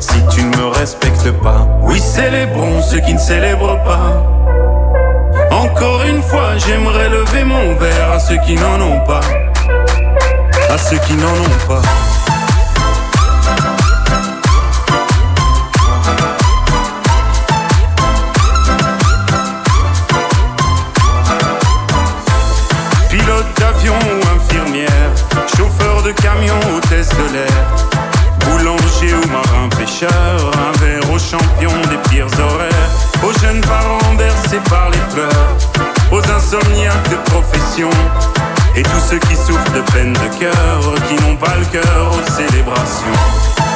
[0.00, 4.24] Si tu ne me respectes pas, oui, célébrons ceux qui ne célèbrent pas.
[5.50, 9.20] Encore une fois, j'aimerais lever mon verre à ceux qui n'en ont pas.
[10.70, 11.82] À ceux qui n'en ont pas.
[26.08, 26.58] De camion,
[26.90, 27.66] de l'air,
[28.40, 32.90] boulanger ou marin pêcheur, un verre aux champions des pires horaires,
[33.22, 35.56] aux jeunes parents bercés par les pleurs,
[36.10, 37.90] aux insomniaques de profession,
[38.74, 42.30] et tous ceux qui souffrent de peine de cœur, qui n'ont pas le cœur aux
[42.30, 43.67] célébrations.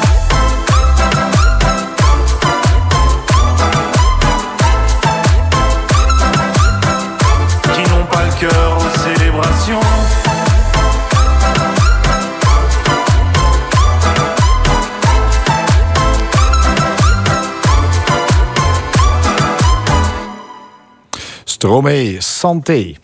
[21.62, 22.94] Stromae Santé.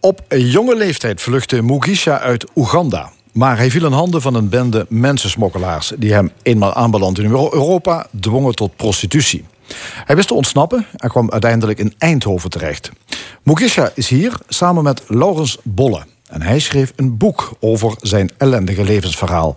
[0.00, 3.12] Op jonge leeftijd vluchtte Mugisha uit Oeganda.
[3.32, 5.92] Maar hij viel in handen van een bende mensensmokkelaars...
[5.98, 9.44] die hem eenmaal aanbeland in Europa dwongen tot prostitutie.
[10.04, 12.90] Hij wist te ontsnappen en kwam uiteindelijk in Eindhoven terecht.
[13.42, 16.02] Mugisha is hier samen met Laurens Bolle.
[16.28, 19.56] En hij schreef een boek over zijn ellendige levensverhaal.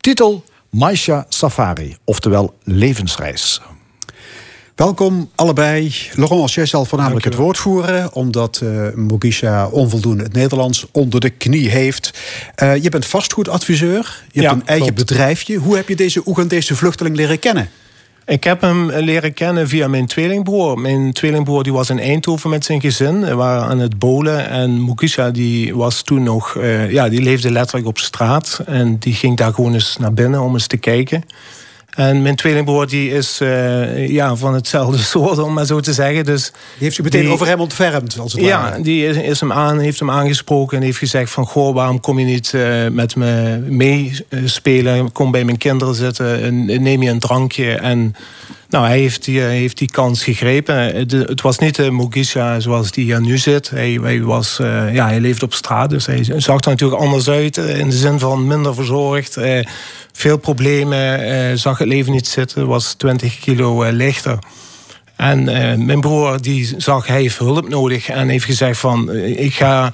[0.00, 3.60] Titel Maisha Safari, oftewel levensreis.
[4.78, 5.94] Welkom allebei.
[6.14, 8.12] Laurent, jij zal voornamelijk het woord voeren...
[8.12, 12.18] omdat uh, Mugisha onvoldoende het Nederlands onder de knie heeft.
[12.62, 14.22] Uh, je bent vastgoedadviseur.
[14.30, 15.08] Je hebt een eigen klopt.
[15.08, 15.56] bedrijfje.
[15.56, 17.70] Hoe heb je deze Oegandese vluchteling leren kennen?
[18.26, 20.78] Ik heb hem leren kennen via mijn tweelingbroer.
[20.78, 23.20] Mijn tweelingbroer die was in Eindhoven met zijn gezin.
[23.20, 24.48] We waren aan het bowlen.
[24.48, 26.56] En Mukisha die was toen nog...
[26.56, 28.60] eh, ja, die leefde letterlijk op straat.
[28.66, 31.24] En die ging daar gewoon eens naar binnen om eens te kijken.
[31.98, 36.24] En mijn tweelingbroer die is eh, ja, van hetzelfde soort, om maar zo te zeggen.
[36.24, 38.82] Dus Die heeft zich meteen die- over hem ontfermd, als het ja, ware.
[38.82, 41.46] die is, is hem aan, heeft hem aangesproken en heeft gezegd van...
[41.46, 45.12] goh, waarom kom je niet eh, met me meespelen?
[45.12, 47.72] Kom bij mijn kinderen zitten en neem je een drankje.
[47.74, 48.14] En
[48.68, 50.76] nou, hij heeft die, eh, heeft die kans gegrepen.
[50.96, 53.70] Het, het was niet de Mugisha zoals die hier nu zit.
[53.70, 57.28] Hij, hij, was, eh, ja, hij leefde op straat, dus hij zag er natuurlijk anders
[57.28, 57.56] uit.
[57.58, 59.36] eh, In de zin van minder verzorgd.
[59.36, 59.66] eh,
[60.12, 62.66] veel problemen, eh, zag het leven niet zitten.
[62.66, 64.38] Was 20 kilo eh, lichter.
[65.16, 68.08] En eh, mijn broer die zag, hij heeft hulp nodig.
[68.08, 69.92] En heeft gezegd van, eh, ik ga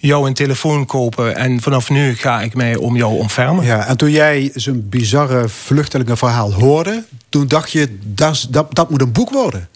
[0.00, 1.36] jou een telefoon kopen.
[1.36, 3.64] En vanaf nu ga ik mij om jou ontfermen.
[3.64, 7.04] Ja, en toen jij zijn bizarre vluchtelingenverhaal hoorde...
[7.28, 9.68] toen dacht je, dat, dat, dat moet een boek worden.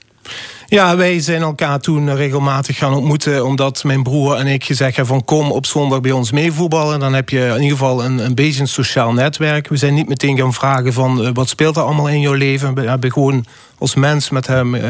[0.66, 3.44] Ja, wij zijn elkaar toen regelmatig gaan ontmoeten.
[3.44, 7.00] Omdat mijn broer en ik gezegd hebben van kom op zondag bij ons meevoetballen.
[7.00, 9.68] Dan heb je in ieder geval een, een beetje een sociaal netwerk.
[9.68, 12.74] We zijn niet meteen gaan vragen van eh, wat speelt er allemaal in jouw leven.
[12.74, 13.44] We hebben gewoon
[13.84, 14.82] als mens met hem, eh,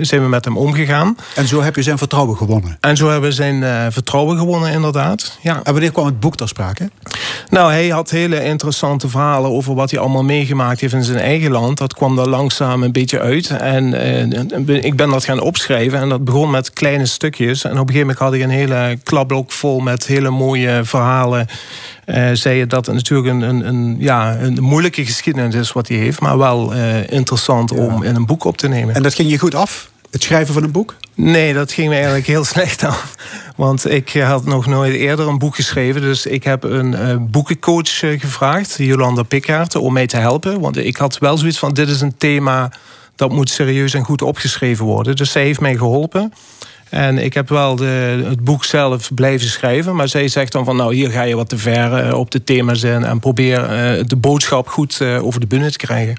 [0.00, 1.16] zijn we met hem omgegaan.
[1.34, 2.76] En zo heb je zijn vertrouwen gewonnen.
[2.80, 5.38] En zo hebben we zijn eh, vertrouwen gewonnen inderdaad.
[5.42, 5.60] Ja.
[5.62, 6.90] En wanneer kwam het boek ter sprake?
[7.48, 11.50] Nou, hij had hele interessante verhalen over wat hij allemaal meegemaakt heeft in zijn eigen
[11.50, 11.78] land.
[11.78, 13.50] Dat kwam er langzaam een beetje uit.
[13.50, 15.98] En eh, ik ben dat gaan opschrijven.
[15.98, 17.64] En dat begon met kleine stukjes.
[17.64, 21.46] En op een gegeven moment had ik een hele klapblok vol met hele mooie verhalen.
[22.12, 25.88] Eh zei je dat het natuurlijk een, een, een, ja, een moeilijke geschiedenis is wat
[25.88, 26.20] hij heeft.
[26.20, 28.94] Maar wel eh, interessant om in een boek op te nemen.
[28.94, 29.90] En dat ging je goed af?
[30.10, 30.96] Het schrijven van een boek?
[31.14, 33.14] Nee, dat ging me eigenlijk heel slecht af.
[33.56, 36.00] Want ik had nog nooit eerder een boek geschreven.
[36.00, 40.60] Dus ik heb een eh, boekencoach gevraagd, Jolanda Pikkaert, om mij te helpen.
[40.60, 42.72] Want ik had wel zoiets van: dit is een thema
[43.16, 45.16] dat moet serieus en goed opgeschreven worden.
[45.16, 46.32] Dus zij heeft mij geholpen.
[46.92, 49.96] En ik heb wel de, het boek zelf blijven schrijven.
[49.96, 52.44] Maar zij zegt dan van nou hier ga je wat te ver eh, op de
[52.44, 53.04] thema's in.
[53.04, 56.16] En probeer eh, de boodschap goed eh, over de bühne te krijgen.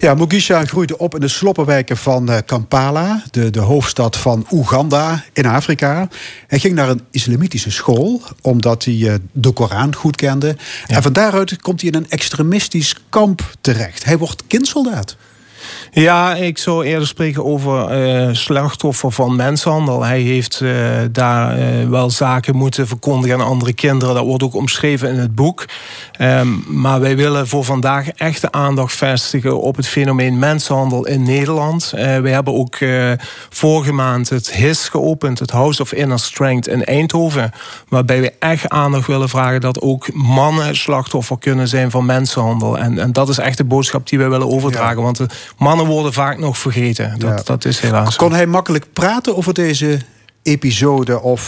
[0.00, 5.46] Ja, Mugisha groeide op in de sloppenwijken van Kampala, de, de hoofdstad van Oeganda in
[5.46, 6.08] Afrika.
[6.46, 10.56] Hij ging naar een islamitische school, omdat hij de Koran goed kende.
[10.86, 14.04] En van daaruit komt hij in een extremistisch kamp terecht.
[14.04, 15.16] Hij wordt kindsoldaat.
[15.90, 20.04] Ja, ik zou eerder spreken over eh, slachtoffer van mensenhandel.
[20.04, 20.70] Hij heeft eh,
[21.12, 24.14] daar eh, wel zaken moeten verkondigen aan andere kinderen.
[24.14, 25.64] Dat wordt ook omschreven in het boek.
[26.12, 31.22] Ehm, maar wij willen voor vandaag echt de aandacht vestigen op het fenomeen mensenhandel in
[31.22, 31.90] Nederland.
[31.90, 32.78] We hebben ook
[33.48, 37.50] vorige maand het HIS geopend, het House of Inner Strength in Eindhoven.
[37.88, 42.78] Waarbij we echt aandacht willen vragen dat ook mannen slachtoffer kunnen zijn van mensenhandel.
[42.78, 45.02] En, en dat is echt de boodschap die we willen overdragen.
[45.02, 45.26] Want de
[45.58, 47.18] mannen worden vaak nog vergeten.
[47.18, 47.42] Dat, Ja.
[47.44, 48.16] dat is helaas.
[48.16, 49.98] Kon hij makkelijk praten over deze
[50.42, 51.42] episode of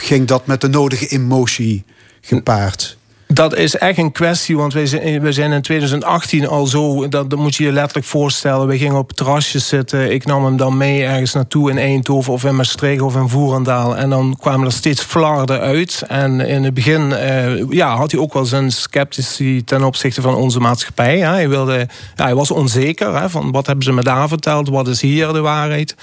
[0.00, 1.84] ging dat met de nodige emotie
[2.20, 2.96] gepaard?
[3.28, 7.54] Dat is echt een kwestie, want wij zijn in 2018 al zo, dat, dat moet
[7.56, 8.66] je je letterlijk voorstellen.
[8.66, 12.44] We gingen op terrasjes zitten, ik nam hem dan mee ergens naartoe in Eindhoven of
[12.44, 13.96] in Maastricht of in Voerendaal.
[13.96, 16.02] En dan kwamen er steeds flarden uit.
[16.08, 20.34] En in het begin eh, ja, had hij ook wel zijn sceptici ten opzichte van
[20.34, 21.18] onze maatschappij.
[21.18, 21.26] Hè.
[21.26, 24.88] Hij, wilde, ja, hij was onzeker, hè, van wat hebben ze me daar verteld, wat
[24.88, 25.94] is hier de waarheid.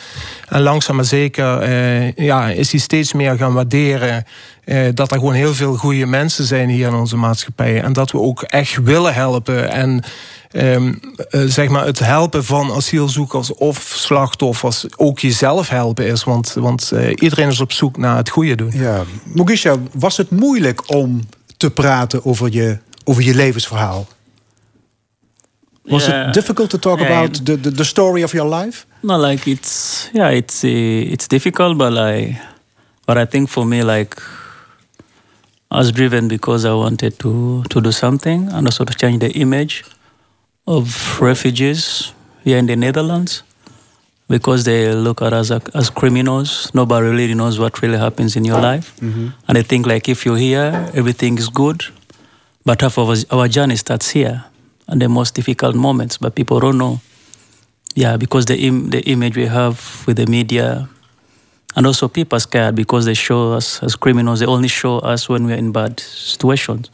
[0.49, 4.25] En langzaam maar zeker eh, ja, is hij steeds meer gaan waarderen
[4.65, 7.81] eh, dat er gewoon heel veel goede mensen zijn hier in onze maatschappij.
[7.81, 9.69] En dat we ook echt willen helpen.
[9.69, 10.03] En
[10.51, 10.93] ehm,
[11.29, 16.23] eh, zeg maar het helpen van asielzoekers of slachtoffers ook jezelf helpen is.
[16.23, 18.71] Want, want eh, iedereen is op zoek naar het goede doen.
[18.73, 21.19] Ja, Mugisha, was het moeilijk om
[21.57, 24.07] te praten over je, over je levensverhaal?
[25.83, 26.27] Was Yeah.
[26.27, 27.11] it difficult to talk Yeah.
[27.11, 28.85] about the, the, the story of your life?
[29.01, 32.35] No, like it's yeah, it's uh, it's difficult, but like
[33.05, 34.15] But I think for me, like,
[35.73, 39.31] I was driven because I wanted to, to do something and also to change the
[39.31, 39.83] image
[40.67, 43.41] of refugees here in the Netherlands
[44.29, 46.71] because they look at us as, criminals.
[46.75, 48.95] Nobody really knows what really happens in your life.
[48.99, 49.29] Mm-hmm.
[49.47, 51.83] And they think like if you're here, everything is good.
[52.63, 54.45] But half of us, our journey starts here
[54.87, 56.17] and the most difficult moments.
[56.17, 57.01] But people don't know.
[57.95, 60.87] Yeah, because the, Im- the image we have with the media,
[61.75, 64.39] and also people are scared because they show us as criminals.
[64.39, 66.89] They only show us when we're in bad situations.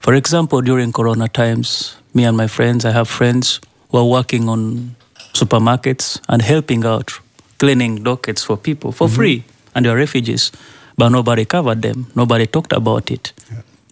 [0.00, 3.60] For example, during Corona times, me and my friends, I have friends
[3.90, 4.96] who are working on
[5.32, 7.12] supermarkets and helping out,
[7.58, 9.16] cleaning dockets for people for mm-hmm.
[9.16, 10.52] free, and they are refugees.
[10.96, 12.06] But nobody covered them.
[12.14, 13.32] Nobody talked about it.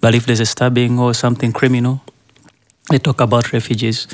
[0.01, 2.03] But if there's a stabbing or something criminal,
[2.91, 4.07] they talk about refugees.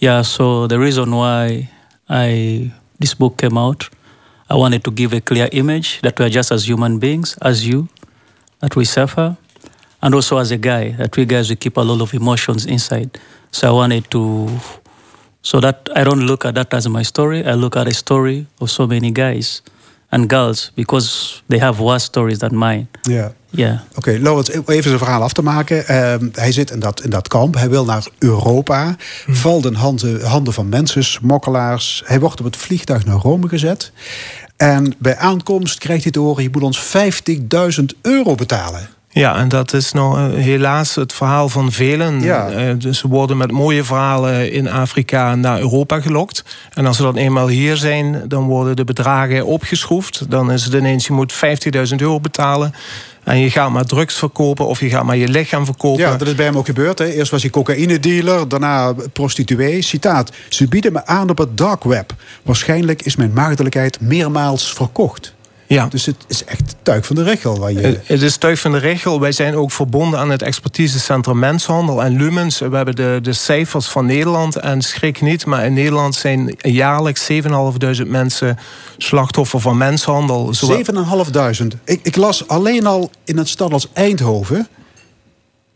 [0.00, 1.70] Yeah, so the reason why
[2.08, 3.88] I this book came out,
[4.48, 7.66] I wanted to give a clear image that we are just as human beings as
[7.66, 7.88] you,
[8.60, 9.36] that we suffer,
[10.02, 13.18] and also as a guy that we guys we keep a lot of emotions inside.
[13.50, 14.48] So I wanted to,
[15.42, 17.44] so that I don't look at that as my story.
[17.44, 19.62] I look at a story of so many guys
[20.16, 22.86] and girls because they have worse stories than mine.
[23.02, 23.32] Ja.
[23.50, 23.78] Yeah.
[23.94, 25.86] Oké, Laurens, even zijn verhaal af te maken.
[25.86, 27.54] Ehm, hij zit in dat, in dat kamp.
[27.54, 28.96] Hij wil naar Europa.
[29.26, 32.02] Valt in handen, handen van mensen, smokkelaars.
[32.04, 33.92] Hij wordt op het vliegtuig naar Rome gezet.
[34.56, 36.42] En bij aankomst krijgt hij te horen...
[36.42, 36.96] je moet ons
[37.78, 38.88] 50.000 euro betalen.
[39.20, 42.20] Ja, en dat is nou eh, helaas het verhaal van velen.
[42.20, 42.50] Ja.
[42.50, 46.44] Eh, dus ze worden met mooie verhalen in Afrika naar Europa gelokt.
[46.74, 50.30] En als ze dan eenmaal hier zijn, dan worden de bedragen opgeschroefd.
[50.30, 52.74] Dan is het ineens, je moet 50.000 euro betalen.
[53.24, 56.02] En je gaat maar drugs verkopen of je gaat maar je lichaam verkopen.
[56.02, 56.98] Ja, dat is bij hem ook gebeurd.
[56.98, 57.06] Hè.
[57.06, 59.82] Eerst was hij cocaïne-dealer, daarna prostituee.
[59.82, 62.12] Citaat, ze bieden me aan op het dark web.
[62.42, 65.34] Waarschijnlijk is mijn maagdelijkheid meermaals verkocht.
[65.68, 65.86] Ja.
[65.86, 67.58] Dus het is echt tuig van de regel.
[67.58, 68.00] Waar je...
[68.04, 69.20] Het- is tuig van de regel.
[69.20, 72.58] Wij zijn ook verbonden aan het expertisecentrum Mensenhandel en Lumens.
[72.58, 74.56] We hebben de, de cijfers van Nederland.
[74.56, 78.58] En schrik niet, maar in Nederland zijn jaarlijks 7.500 mensen
[78.96, 80.54] slachtoffer van mensenhandel.
[80.54, 80.82] Zowel-
[81.62, 81.66] 7.500.
[81.84, 84.68] Ik, ik las alleen al in een stad als Eindhoven...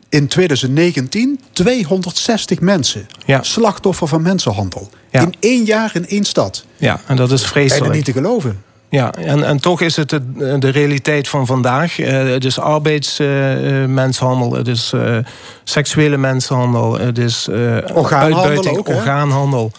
[0.09, 3.07] in 2019 260 mensen.
[3.25, 3.43] Ja.
[3.43, 4.89] Slachtoffer van mensenhandel.
[5.11, 5.21] Ja.
[5.21, 6.65] In één jaar in één stad.
[6.77, 7.93] Ja, en dat is Bijna vreselijk.
[7.95, 8.63] niet te geloven.
[8.91, 11.99] Ja, en, en toch is het de, de realiteit van vandaag.
[11.99, 15.17] Eh, het is arbeidsmensenhandel, het is eh,
[15.63, 17.55] seksuele mensenhandel, het is eh,
[17.93, 19.71] Orgaanhandel uitbuiting, ook, orgaanhandel.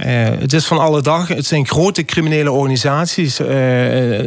[0.00, 1.28] Eh, het is van alle dag.
[1.28, 3.40] Het zijn grote criminele organisaties.
[3.40, 3.48] Eh,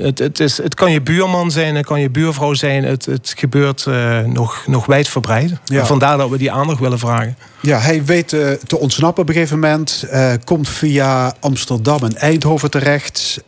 [0.03, 2.83] het, het, is, het kan je buurman zijn, het kan je buurvrouw zijn.
[2.83, 5.51] Het, het gebeurt eh, nog, nog wijdverbreid.
[5.65, 5.85] Ja.
[5.85, 7.37] Vandaar dat we die aandacht willen vragen.
[7.61, 8.27] Ja, hij weet
[8.65, 10.07] te ontsnappen op een gegeven moment.
[10.43, 13.43] komt via Amsterdam en Eindhoven terecht.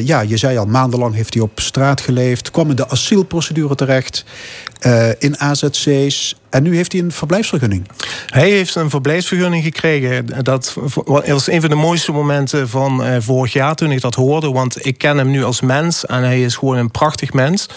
[0.00, 2.50] Ja, je zei al, maandenlang heeft hij op straat geleefd.
[2.50, 4.24] Kwam in de asielprocedure terecht.
[4.78, 6.34] Eh, in AZC's.
[6.50, 7.88] En nu heeft hij een verblijfsvergunning.
[8.26, 10.44] Hij heeft een verblijfsvergunning gekregen.
[10.44, 14.50] Dat was een van de mooiste momenten van eh, vorig jaar toen ik dat hoorde.
[14.50, 17.68] Want ik ken hem nu als mens en hij is gewoon een prachtig mens.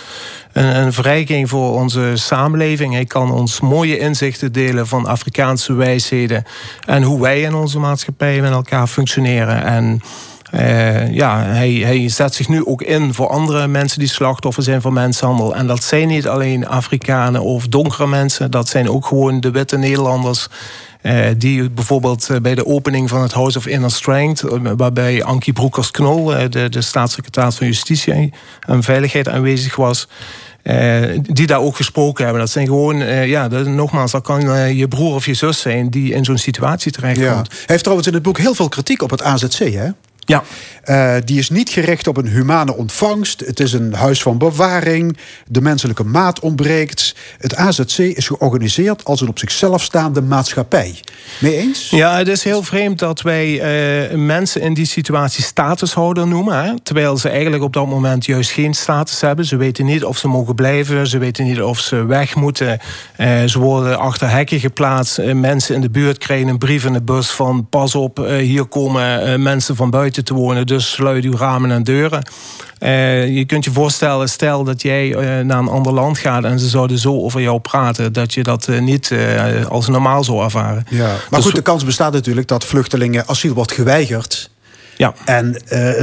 [0.53, 2.93] Een, een verrijking voor onze samenleving.
[2.93, 6.43] Hij kan ons mooie inzichten delen van Afrikaanse wijsheden.
[6.85, 9.63] En hoe wij in onze maatschappij met elkaar functioneren.
[9.63, 10.01] En
[10.51, 14.81] eh, ja, hij, hij zet zich nu ook in voor andere mensen die slachtoffer zijn
[14.81, 15.55] van mensenhandel.
[15.55, 19.77] En dat zijn niet alleen Afrikanen of donkere mensen, dat zijn ook gewoon de witte
[19.77, 20.47] Nederlanders.
[21.01, 24.43] eh, die bijvoorbeeld eh, bij de opening van het House of Inner Strength,
[24.77, 28.33] waarbij Ankie Broekers-Knol, de, de staatssecretaris van Justitie
[28.67, 30.07] en Veiligheid, aanwezig was.
[31.21, 32.41] die daar ook gesproken hebben.
[32.41, 36.13] Dat zijn gewoon, ja, dat, nogmaals, dat kan je broer of je zus zijn die
[36.13, 37.47] in zo'n situatie terechtkomt.
[37.49, 37.55] Ja.
[37.55, 39.89] Hij heeft trouwens in het boek heel veel kritiek op het AZC, hè?
[40.25, 40.43] Ja.
[40.81, 43.39] Eh, die is niet gericht op een humane ontvangst.
[43.45, 45.17] Het is een huis van bewaring.
[45.47, 47.15] De menselijke maat ontbreekt.
[47.37, 50.99] Het AZC is georganiseerd als een op zichzelf staande maatschappij.
[51.39, 51.89] Mee eens?
[51.89, 56.63] Ja, het is heel vreemd dat wij eh, mensen in die situatie statushouder noemen.
[56.63, 56.79] Hè?
[56.83, 59.45] Terwijl ze eigenlijk op dat moment juist geen status hebben.
[59.45, 61.07] Ze weten niet of ze mogen blijven.
[61.07, 62.79] Ze weten niet of ze weg moeten.
[63.15, 65.21] Eh, ze worden achter hekken geplaatst.
[65.33, 67.67] Mensen in de buurt krijgen een brief in de bus van...
[67.69, 70.67] pas op, hier komen mensen van buiten te wonen...
[70.67, 72.23] dus sluit uw ramen en deuren.
[72.77, 76.43] Eh, je kunt je voorstellen, stel dat jij eh, naar een ander land gaat...
[76.43, 78.13] en ze zouden zo over jou praten...
[78.13, 79.13] dat je dat eh, niet
[79.69, 80.85] als normaal zou ervaren.
[80.89, 81.07] Ja.
[81.07, 84.49] Maar Dus goed, de kans bestaat natuurlijk dat vluchtelingen asiel wordt geweigerd.
[84.97, 85.13] Ja.
[85.25, 85.61] En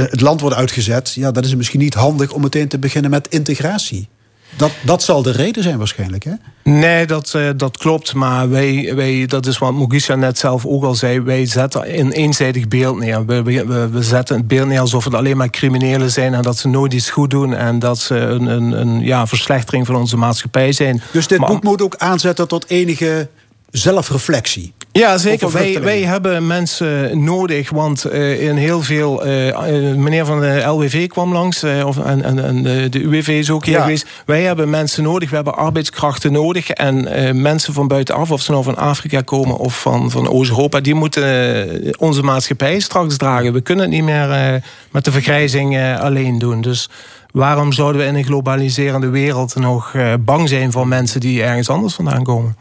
[0.09, 1.13] het land wordt uitgezet.
[1.13, 4.09] Ja, dan is het misschien niet handig om meteen te beginnen met integratie.
[4.55, 6.31] Dat, dat zal de reden zijn waarschijnlijk, hè?
[6.63, 8.13] Nee, dat, eh, dat klopt.
[8.13, 11.21] Maar wij, wij, dat is wat Mugisha net zelf ook al zei.
[11.21, 13.25] Wij zetten een eenzijdig beeld neer.
[13.25, 16.33] We, we, we zetten het beeld neer alsof het alleen maar criminelen zijn...
[16.33, 17.53] en dat ze nooit iets goed doen...
[17.53, 21.01] en dat ze een, een, een ja, verslechtering van onze maatschappij zijn.
[21.11, 23.29] Dus dit Maar- boek moet ook aanzetten tot enige
[23.71, 24.73] zelfreflectie.
[24.99, 25.51] Ja, zeker.
[25.51, 29.23] Wij, wij hebben mensen nodig, want eh, in heel veel...
[29.23, 33.27] eh, eh, meneer van de LWV kwam langs, of, en, en, en de, de UWV
[33.27, 33.81] is ook hier Ja.
[33.81, 34.07] geweest.
[34.25, 36.69] Wij hebben mensen nodig, we hebben arbeidskrachten nodig.
[36.69, 37.07] En
[37.41, 40.79] mensen van buitenaf, of ze nou van Afrika komen of van, van Oost-Europa...
[40.79, 43.53] die moeten onze maatschappij straks dragen.
[43.53, 46.61] We kunnen het niet meer met de vergrijzing alleen doen.
[46.61, 46.89] Dus
[47.31, 51.69] waarom zouden we in een globaliserende wereld nog eh, bang zijn voor mensen die ergens
[51.69, 52.57] anders vandaan komen?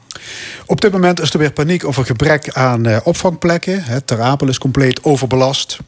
[0.67, 3.85] Op dit moment is er weer paniek over gebrek aan eh, opvangplekken.
[4.05, 5.79] Ter Apel is compleet overbelast.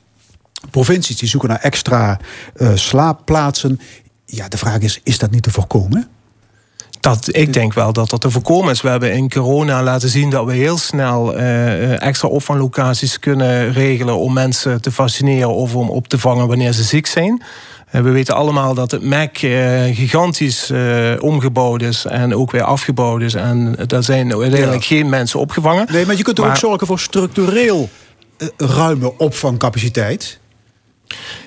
[0.71, 2.19] Provincies die zoeken naar extra
[2.55, 3.81] eh, slaapplaatsen.
[4.25, 6.09] Ja, de vraag is, is dat niet te voorkomen?
[7.01, 8.81] Dat, ik denk wel dat dat te voorkomen is.
[8.81, 14.33] We hebben in corona laten zien dat we heel snel extra opvanglocaties kunnen regelen om
[14.33, 17.43] mensen te fascineren of om op te vangen wanneer ze ziek zijn.
[17.91, 23.23] We weten allemaal dat het MEC eh, gigantisch eh, omgebouwd is en ook weer afgebouwd
[23.23, 23.35] is.
[23.35, 25.87] En daar zijn uiteindelijk geen mensen opgevangen.
[25.91, 27.89] Nee, maar je kunt er ook zorgen voor structureel
[28.37, 30.40] eh, ruime opvangcapaciteit.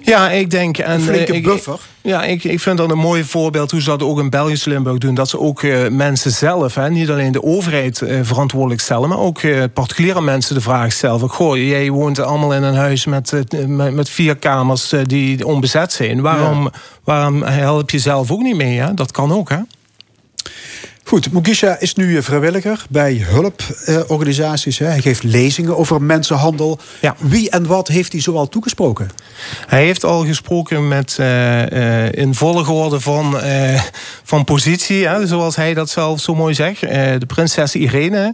[0.01, 0.77] Ja, ik denk...
[0.77, 1.79] En, Een flinke eh, ik- buffer.
[2.01, 4.97] Ja, ik, ik vind dat een mooi voorbeeld hoe ze dat ook in Belgisch Limburg
[4.97, 5.15] doen.
[5.15, 9.09] Dat ze ook eh, mensen zelf, hè, niet alleen de overheid eh, verantwoordelijk stellen...
[9.09, 9.41] maar ook
[9.73, 13.33] particuliere mensen de vraag stellen goh, jij woont allemaal in een huis met,
[13.67, 16.21] met, met vier kamers die onbezet zijn.
[16.21, 16.69] Waarom,
[17.03, 18.77] waarom help je zelf ook niet mee?
[18.79, 18.93] Hè?
[18.93, 19.57] Dat kan ook, hè?
[21.05, 24.79] Goed, Mugisha is nu eh, vrijwilliger bij hulporganisaties.
[24.79, 26.79] Hij geeft lezingen over mensenhandel.
[27.01, 27.15] Ja.
[27.19, 29.09] Wie en wat heeft hij zoal toegesproken?
[29.67, 33.37] Hij heeft al gesproken met, eh, eh, in volgorde van,
[34.23, 36.81] van positie, hè, zoals hij dat zelf zo mooi zegt.
[36.81, 38.33] De prinses Irene.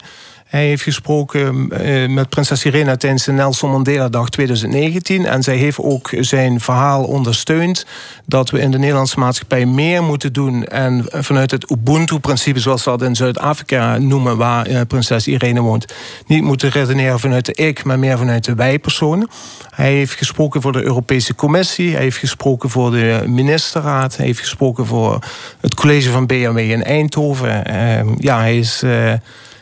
[0.49, 5.25] Hij heeft gesproken eh, met prinses Irene tijdens de Nelson Mandela-dag 2019.
[5.25, 7.85] En zij heeft ook zijn verhaal ondersteund...
[8.25, 10.65] dat we in de Nederlandse maatschappij meer moeten doen...
[10.65, 14.38] en vanuit het Ubuntu-principe, zoals we dat in Zuid-Afrika noemen...
[14.38, 15.93] waar eh, prinses Irene woont,
[16.27, 17.83] niet moeten redeneren vanuit de ik...
[17.83, 19.29] maar meer vanuit de wij-persoon.
[19.69, 21.93] Hij heeft gesproken voor de Europese Commissie.
[21.93, 24.17] Hij heeft gesproken voor de ministerraad.
[24.17, 25.19] Hij heeft gesproken voor
[25.59, 27.65] het college van BMW in Eindhoven.
[27.65, 28.83] Eh, ja, hij is...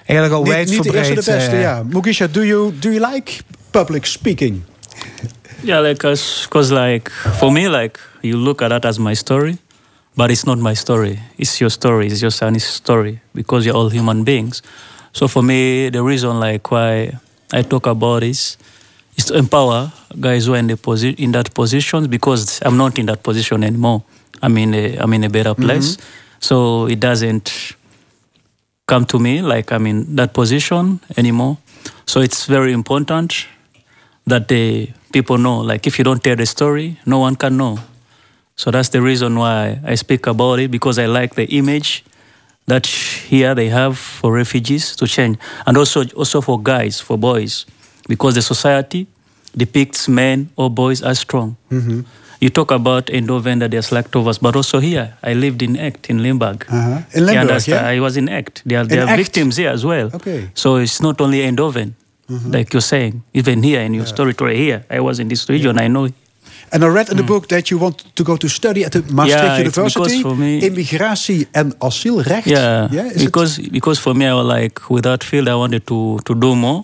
[0.07, 1.07] Eigenlijk al Niet, niet de wijdverbreid.
[1.17, 1.83] eerste de beste, eh, ja.
[1.83, 3.41] Mugisha, do you, do you like
[3.71, 4.61] public speaking?
[5.63, 9.57] Yeah, like, because, like, for me, like, you look at that as my story,
[10.15, 11.19] but it's not my story.
[11.35, 12.05] It's your story.
[12.07, 14.61] It's your son's story because you're all human beings.
[15.11, 17.17] So for me, the reason, like, why
[17.53, 18.57] I talk about this
[19.15, 22.97] is to empower guys who are in the posi- in that position because I'm not
[22.97, 24.01] in that position anymore.
[24.41, 25.97] I'm in a, I'm in a better place.
[26.39, 27.75] So it doesn't
[28.87, 31.57] come to me like I'm in that position anymore.
[32.05, 33.45] So it's very important
[34.25, 35.59] that the people know.
[35.59, 37.79] Like if you don't tell the story, no one can know.
[38.55, 42.03] So that's the reason why I speak about it because I like the image
[42.65, 47.65] that here they have for refugees to change, and also also for guys, for boys,
[48.09, 49.07] because the society
[49.55, 51.55] depicts men or boys as strong.
[51.71, 52.01] Mm-hmm.
[52.39, 56.21] You talk about Eindhoven that there's leftovers, but also here I lived in Act in
[56.21, 56.65] Limburg.
[56.69, 57.01] Uh-huh.
[57.15, 57.85] In Limburg, yeah?
[57.87, 58.61] I was in Act.
[58.65, 59.17] There are, there In are Act?
[59.17, 60.11] victims here as well.
[60.13, 60.49] Okay.
[60.53, 61.93] So it's not only Eindhoven,
[62.29, 63.23] like you're saying.
[63.33, 65.79] Even here in your territory here, I was in this region.
[65.79, 66.09] I know.
[66.71, 69.01] And I read in the book that you want to go to study at the
[69.13, 69.99] Maastricht Yeah, University.
[70.01, 72.45] because for me- Immigratie en asielrecht.
[72.45, 76.19] Yeah, it- because because for me, I was like with that field, I wanted to
[76.25, 76.83] to do more,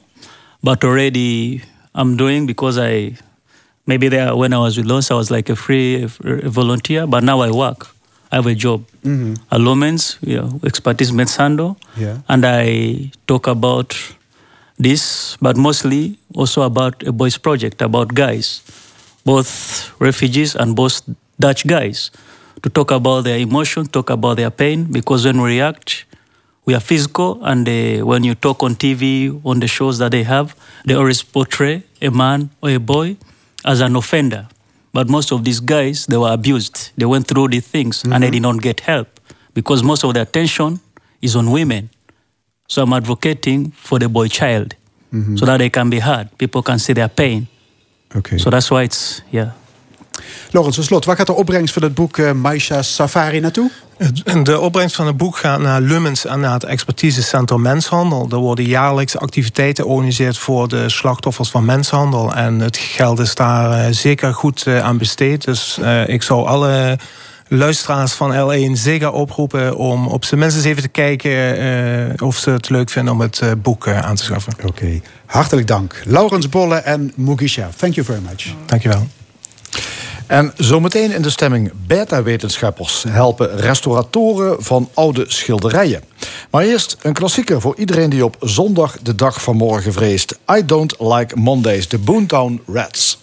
[0.63, 1.61] but already
[1.93, 3.17] I'm doing because I
[3.85, 7.23] maybe there when I was with Lons, I was like a free a volunteer, but
[7.23, 7.87] now I work.
[8.31, 8.85] I have a job.
[9.51, 12.17] A Lumens, you know, expertise Mensando, Yeah.
[12.29, 13.95] and I talk about
[14.79, 18.61] this, but mostly also about a boys project about guys,
[19.25, 21.01] both refugees and both
[21.39, 22.09] Dutch guys,
[22.63, 26.05] to talk about their emotion, talk about their pain, because when we react,
[26.65, 30.23] we are physical, and uh, when you talk on TV, on the shows that they
[30.23, 33.17] have, they always portray a man or a boy
[33.65, 34.47] as an offender.
[34.93, 36.91] But most of these guys, they were abused.
[36.97, 38.31] They went through these things and they mm-hmm.
[38.31, 39.19] did not get help
[39.53, 40.79] because most of the attention
[41.21, 41.89] is on women.
[42.67, 44.75] So I'm advocating for the boy child
[45.11, 45.35] mm-hmm.
[45.35, 46.35] so that they can be heard.
[46.37, 47.47] People can see their pain.
[48.15, 48.37] Okay.
[48.37, 49.51] So that's why it's, yeah.
[50.51, 53.71] Laurens, tot slot, waar gaat de opbrengst van het boek uh, Maisha Safari naartoe?
[54.43, 58.27] De opbrengst van het boek gaat naar Lummens en naar het expertisecentrum Menshandel.
[58.31, 62.33] Er worden jaarlijks activiteiten georganiseerd voor de slachtoffers van menshandel.
[62.33, 65.45] En het geld is daar eh, zeker goed eh, aan besteed.
[65.45, 66.97] Dus ik zou alle
[67.47, 72.49] luisteraars van L1 zeker oproepen om op zijn minst eens even te kijken of ze
[72.49, 74.53] het leuk vinden om het boek aan te schaffen.
[74.65, 76.01] Oké, hartelijk dank.
[76.05, 78.53] Laurens Bolle en Mugisha, thank you very much.
[78.65, 79.07] Dankjewel.
[80.27, 86.03] En zometeen in de stemming beta-wetenschappers helpen restauratoren van oude schilderijen.
[86.49, 90.39] Maar eerst een klassieker voor iedereen die op zondag de dag van morgen vreest.
[90.57, 93.17] I Don't Like Mondays, de Boontown Rats.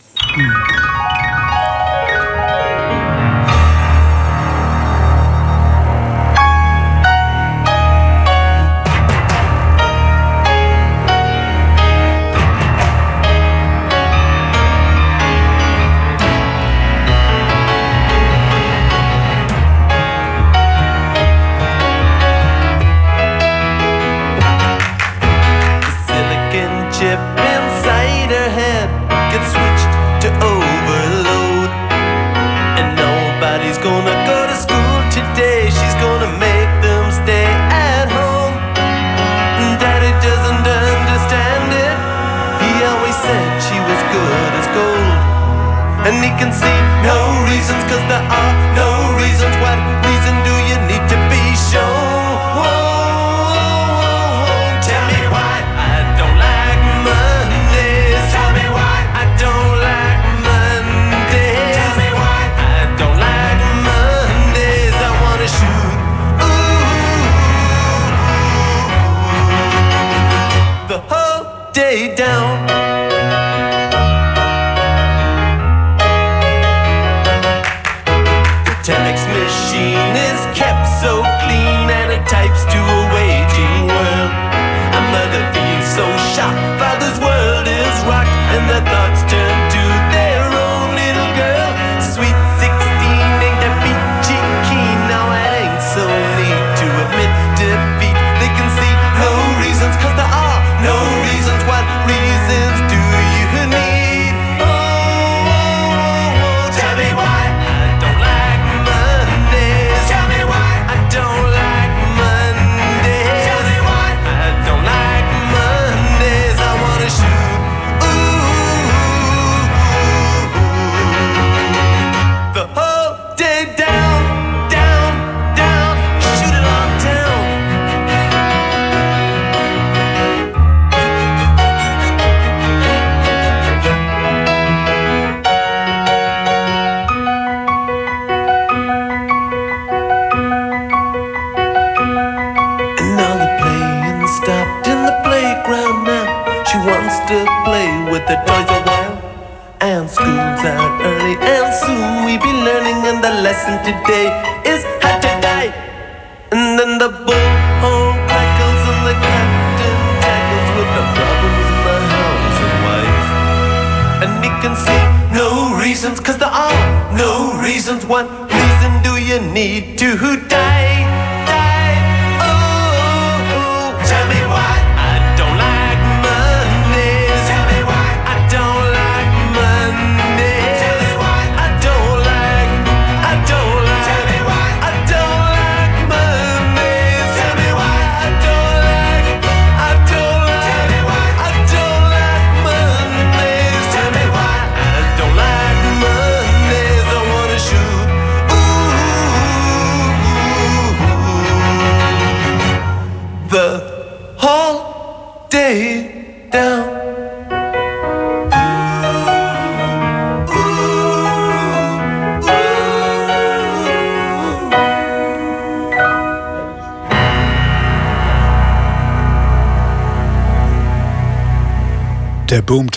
[71.90, 72.79] down.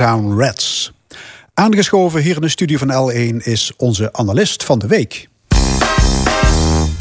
[0.04, 0.54] Town
[1.54, 5.28] Aangeschoven hier in de studio van L1 is onze analist van de week.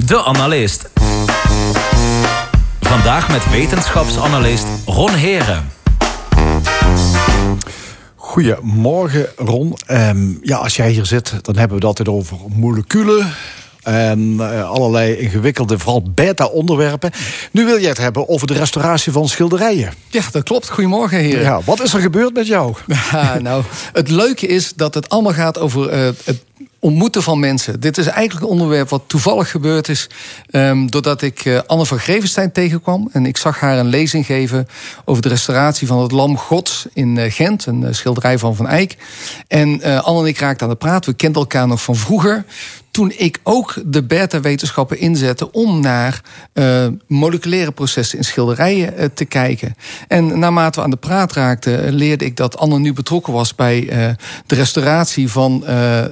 [0.07, 0.91] De analist.
[2.81, 5.71] Vandaag met wetenschapsanalist Ron Heren.
[8.15, 9.77] Goedemorgen, Ron.
[9.87, 13.33] Ehm, ja, als jij hier zit, dan hebben we het altijd over moleculen,
[13.83, 17.11] en eh, allerlei ingewikkelde, vooral beta-onderwerpen.
[17.51, 19.93] Nu wil jij het hebben over de restauratie van schilderijen.
[20.09, 20.69] Ja, dat klopt.
[20.69, 21.43] Goedemorgen, heren.
[21.43, 22.75] Ja, wat is er gebeurd met jou?
[23.41, 23.63] Nou,
[23.93, 26.43] het leuke is dat het allemaal gaat over eh, het
[26.79, 27.81] ontmoeten van mensen.
[27.81, 30.09] Dit is eigenlijk een onderwerp wat toevallig gebeurd is.
[30.51, 33.09] Ehm, doordat ik eh, Anne van Grevenstein tegenkwam.
[33.13, 34.69] En ik zag haar een lezing geven
[35.05, 37.67] over de restauratie van het Lam Gods in Gent.
[37.67, 38.97] Een schilderij van Van Eyck.
[39.49, 41.07] En Anne en ik raakten aan de praat.
[41.07, 42.45] We kenden elkaar nog van vroeger
[42.93, 46.21] toen ik ook de beta-wetenschappen inzette om naar
[46.53, 49.77] eh, moleculaire processen in schilderijen eh, te kijken.
[50.09, 53.55] En naarmate we aan de praat raakten, eh, leerde ik dat Anne nu betrokken was
[53.55, 53.87] bij
[54.47, 55.63] de restauratie van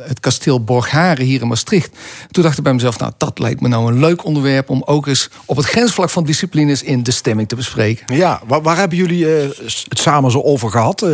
[0.07, 1.97] het kasteel Borgharen hier in Maastricht.
[2.31, 5.07] Toen dacht ik bij mezelf, nou, dat lijkt me nou een leuk onderwerp om ook
[5.07, 8.16] eens op het grensvlak van disciplines in de stemming te bespreken.
[8.16, 11.07] Ja, waar, waar hebben jullie het samen zo over gehad?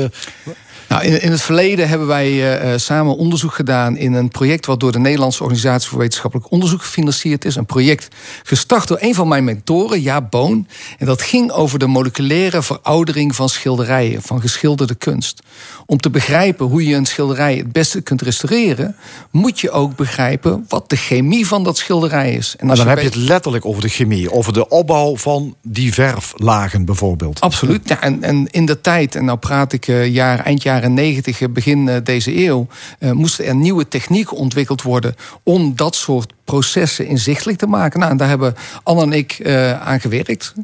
[0.88, 4.66] Nou, in, in het verleden hebben wij eh, eh, samen onderzoek gedaan in een project
[4.66, 7.56] wat door de Nederlandse Organisatie voor Wetenschappelijk Onderzoek gefinancierd is.
[7.56, 8.08] Een project
[8.42, 10.68] gestart door een van mijn mentoren, Jaap Boon.
[10.98, 15.42] En dat ging over de moleculaire veroudering van schilderijen, van geschilderde kunst.
[15.86, 18.96] Om te begrijpen hoe je een schilderij het beste kunt restaureren,
[19.30, 22.54] moet je ook begrijpen wat de chemie van dat schilderij is.
[22.58, 25.54] En maar dan je heb je het letterlijk over de chemie, over de opbouw van
[25.62, 27.40] die verflagen bijvoorbeeld.
[27.40, 27.88] Absoluut.
[27.88, 31.40] Ja, en, en in de tijd, en nou praat ik eh, jaar, eind jaren 90,
[31.40, 32.66] eh, begin eh, deze eeuw,
[33.12, 37.98] moesten er nieuwe technieken ontwikkeld worden om dat soort processen inzichtelijk te maken.
[37.98, 39.46] Nou, en daar hebben Anne en ik
[39.80, 40.54] aan gewerkt.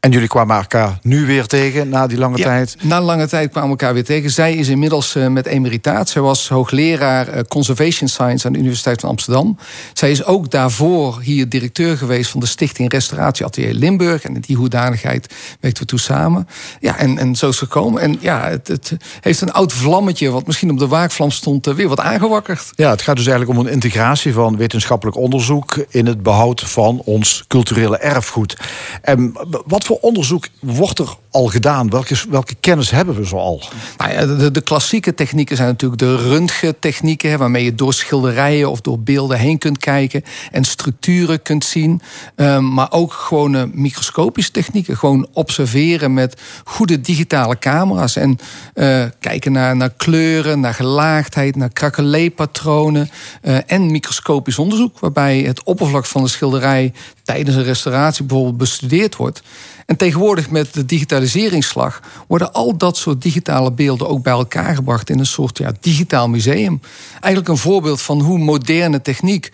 [0.00, 2.76] En jullie kwamen elkaar nu weer tegen na die lange Ja, tijd.
[2.82, 4.30] Na lange tijd kwamen we elkaar weer tegen.
[4.30, 6.08] Zij is inmiddels eh, met emeritaat.
[6.08, 9.58] Zij was hoogleraar eh, Conservation Science aan de Universiteit van Amsterdam.
[9.92, 14.22] Zij is ook daarvoor hier directeur geweest van de Stichting Restauratie Atelier Limburg.
[14.22, 16.48] En in die hoedanigheid werkten we toen samen.
[16.80, 18.02] Ja, en, en zo is het gekomen.
[18.02, 21.74] En ja, het, het heeft een oud vlammetje, wat misschien op de waakvlam stond, eh,
[21.74, 22.70] weer wat aangewakkerd.
[22.74, 27.02] Ja, het gaat dus eigenlijk om een integratie van wetenschappelijk onderzoek in het behoud van
[27.04, 28.56] ons culturele erfgoed.
[29.02, 29.32] En
[29.66, 31.90] wat voor onderzoek wordt er al gedaan?
[31.90, 33.62] Welke, welke kennis hebben we zo al?
[33.96, 39.00] Nou ja, de, klassieke technieken zijn natuurlijk de röntgentechnieken, waarmee je door schilderijen of door
[39.00, 42.00] beelden heen kunt kijken en structuren kunt zien.
[42.34, 44.96] Ehm, maar ook gewone microscopische technieken.
[44.96, 48.16] Gewoon observeren met goede digitale camera's.
[48.16, 48.38] En
[48.74, 53.10] eh, kijken naar, naar kleuren, naar gelaagdheid, naar krakelee-patronen.
[53.42, 59.16] eh, en microscopisch onderzoek, waarbij het oppervlak van de schilderij tijdens een restauratie bijvoorbeeld bestudeerd
[59.16, 59.42] wordt.
[59.88, 65.10] En tegenwoordig met de digitaliseringsslag worden al dat soort digitale beelden ook bij elkaar gebracht
[65.10, 66.80] in een soort ja, digitaal museum.
[67.12, 69.52] Eigenlijk een voorbeeld van hoe moderne techniek,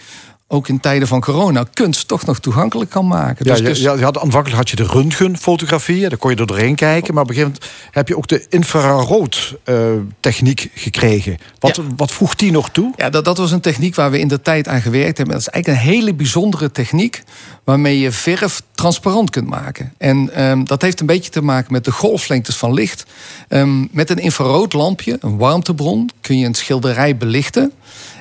[0.49, 3.47] ook in tijden van corona, kunst toch nog toegankelijk kan maken.
[3.47, 6.47] Ja, Dus- je, dus- je had, aanvankelijk had je de röntgenfotografie, daar kon je er
[6.47, 7.15] doorheen kijken.
[7.15, 11.39] Maar op een gegeven moment heb je ook de infrarood-techniek gekregen.
[11.59, 12.93] Wat, wat voegt die nog toe?
[12.97, 15.35] Ja, dat, dat was een techniek waar we in de tijd aan gewerkt hebben.
[15.35, 17.23] Dat is eigenlijk een hele bijzondere techniek
[17.65, 19.93] waarmee je verf transparant kunt maken.
[19.99, 23.05] En ehm, dat heeft een beetje te maken met de golflengtes van licht.
[23.49, 27.73] Ehm, met een infraroodlampje, een warmtebron, kun je een schilderij belichten.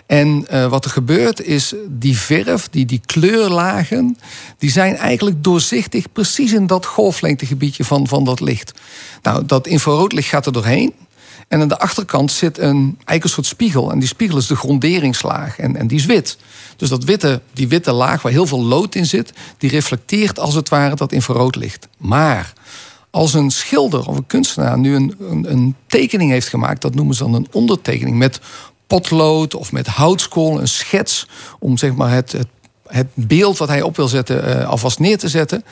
[0.06, 4.18] En eh, wat er gebeurt is, die verf, die, die kleurlagen...
[4.58, 8.72] die zijn eigenlijk doorzichtig precies in dat golflengtegebiedje van, van dat licht.
[9.22, 10.94] Nou, dat infraroodlicht gaat er doorheen...
[11.48, 13.92] En aan de achterkant zit een, eigenlijk soort spiegel.
[13.92, 15.60] En die spiegel is de gronderingslaag.
[15.60, 16.38] En, en die is wit.
[16.76, 19.34] Dus dat witte, die witte laag waar heel veel lood in zit...
[19.58, 21.88] die reflecteert als het ware dat infraroodlicht.
[21.98, 22.54] Maar
[23.10, 26.82] als een schilder of een kunstenaar nu een, een, een tekening heeft gemaakt...
[26.82, 28.40] dat noemen ze dan een ondertekening met
[28.88, 31.28] potlood of met houtskool, een schets...
[31.60, 32.48] om zeg maar het, het,
[32.88, 35.64] het beeld wat hij op wil zetten eh, alvast neer te zetten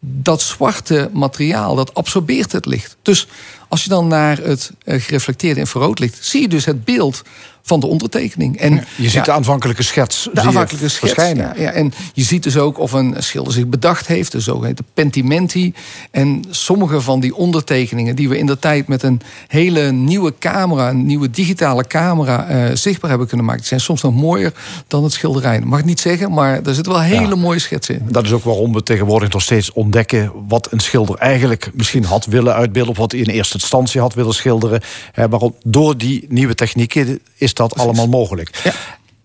[0.00, 2.96] dat zwarte materiaal, dat absorbeert het licht.
[3.02, 3.26] Dus
[3.68, 6.18] als je dan naar het eh, gereflecteerde infraroodlicht...
[6.20, 7.22] zie je dus het beeld
[7.62, 8.56] van de ondertekening.
[8.58, 10.28] En, Je ziet ja, de aanvankelijke schets.
[10.32, 11.12] de aanvankelijke schets.
[11.12, 11.52] verschijnen.
[11.56, 14.84] Ja, ja, en je ziet dus ook of een schilder zich bedacht heeft, de zogeheten
[14.94, 15.74] pentimenti.
[16.10, 20.88] En sommige van die ondertekeningen die we in de tijd met een hele nieuwe camera,
[20.88, 24.52] een nieuwe digitale camera, eh, zichtbaar hebben kunnen maken, die zijn soms nog mooier
[24.86, 25.60] dan het schilderij.
[25.60, 28.06] Mag ik niet zeggen, maar er zitten wel hele mooie schetsen in.
[28.10, 32.26] Dat is ook waarom we tegenwoordig nog steeds ontdekken wat een schilder eigenlijk misschien had
[32.26, 34.80] willen uitbeelden, of wat hij in eerste instantie had willen schilderen.
[35.14, 38.50] Maar door die nieuwe technieken is dat allemaal mogelijk.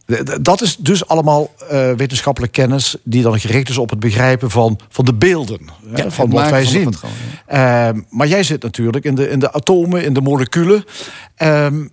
[0.05, 4.49] D- Dat is dus allemaal eh, wetenschappelijke kennis die dan gericht is op het begrijpen
[4.49, 5.59] van, van de beelden.
[5.93, 6.93] hè, Ja, van wat wij van zien.
[7.45, 10.83] Ehm, maar jij zit natuurlijk in de, in de atomen, in de moleculen.
[11.35, 11.87] Ehm,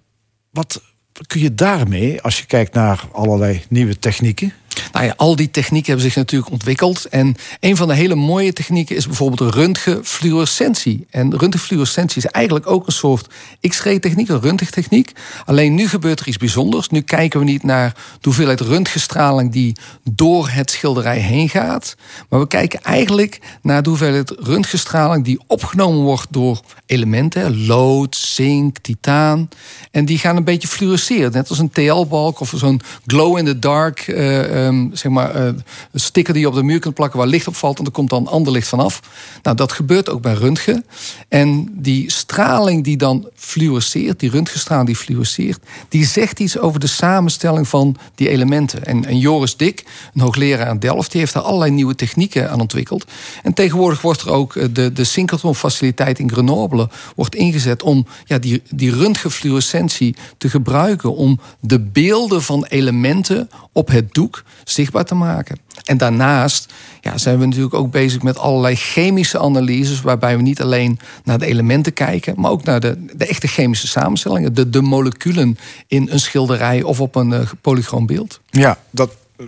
[0.50, 0.82] wat
[1.26, 4.52] kun je daarmee, als je kijkt naar allerlei nieuwe technieken?
[4.92, 7.04] Nou ja, al die technieken hebben zich natuurlijk ontwikkeld.
[7.04, 11.06] En een van de hele mooie technieken is bijvoorbeeld röntgenfluorescentie.
[11.10, 13.26] En röntgenfluorescentie is eigenlijk ook een soort
[13.60, 15.12] X-ray-techniek, een röntgentechniek.
[15.44, 16.88] Alleen nu gebeurt er iets bijzonders.
[16.88, 19.76] Nu kijken we niet naar de hoeveelheid röntgenstraling die
[20.10, 21.96] door het schilderij heen gaat.
[22.28, 28.78] Maar we kijken eigenlijk naar de hoeveelheid röntgenstraling die opgenomen wordt door elementen, lood, zink,
[28.78, 29.48] titaan.
[29.90, 31.32] En die gaan een beetje fluoresceren.
[31.32, 36.42] Net als een TL-balk of zo'n glow-in-the-dark eh, ehm, zeg maar, eh, een sticker die
[36.42, 38.52] je op de muur kunt plakken waar licht op valt en er komt dan ander
[38.52, 39.00] licht vanaf.
[39.42, 40.84] Nou, dat gebeurt ook bij röntgen.
[41.28, 45.58] En die straling die dan fluoresceert, die röntgenstraling die fluoresceert,
[45.88, 48.84] die zegt iets over de samenstelling van die elementen.
[48.84, 49.84] En, en Joris Dik,
[50.14, 53.04] een hoogleraar aan Delft, die heeft daar allerlei nieuwe technieken aan ontwikkeld.
[53.42, 58.38] En tegenwoordig wordt er ook eh, de, de synchrotronfaciliteit in Grenoble wordt ingezet om ja,
[58.38, 65.14] die, die röntgenfluorescentie te gebruiken om de beelden van elementen op het doek zichtbaar te
[65.14, 65.58] maken.
[65.84, 70.62] En daarnaast ja, zijn we natuurlijk ook bezig met allerlei chemische analyses, waarbij we niet
[70.62, 74.82] alleen naar de elementen kijken, maar ook naar de, de echte chemische samenstellingen, de, de
[74.82, 78.40] moleculen in een schilderij of op een uh, polychroom beeld.
[78.50, 79.46] Ja, dat eh,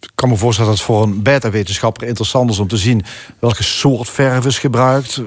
[0.00, 3.04] ik kan me voorstellen dat het voor een beta-wetenschapper interessant is om te zien
[3.38, 5.22] welke soort verf is gebruikt.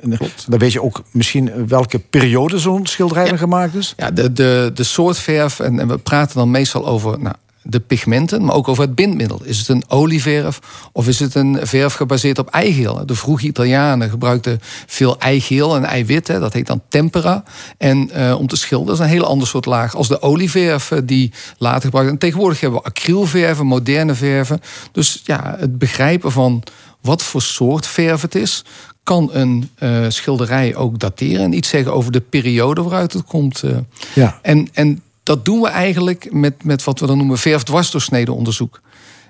[0.00, 0.18] En
[0.48, 3.94] Dan weet je ook misschien welke periode zo'n schilderij gemaakt is.
[3.96, 7.34] Ja, de, de, de soort verf, en, en we praten dan meestal over nou,
[7.66, 9.40] de pigmenten, maar ook over het bindmiddel.
[9.44, 10.58] Is het een olieverf
[10.92, 13.06] of is het een verf gebaseerd op eigeel?
[13.06, 17.42] De vroege Italianen gebruikten veel eigeel en eiwit, hè, dat heet dan tempera.
[17.78, 20.98] En eh, om te schilderen is een heel ander soort laag als de olieverf eh,
[21.04, 22.10] die later gebruikt.
[22.10, 24.60] En tegenwoordig hebben we acrylverven, moderne verven.
[24.92, 26.62] Dus ja, het begrijpen van
[27.00, 28.64] wat voor soort verf het is,
[29.02, 33.62] kan een uh, schilderij ook dateren en iets zeggen over de periode waaruit het komt.
[33.64, 33.76] Uh.
[34.14, 34.38] Ja.
[34.42, 38.80] En, en dat doen we eigenlijk met, met wat we dan noemen verf-dwarsdoorsnede onderzoek.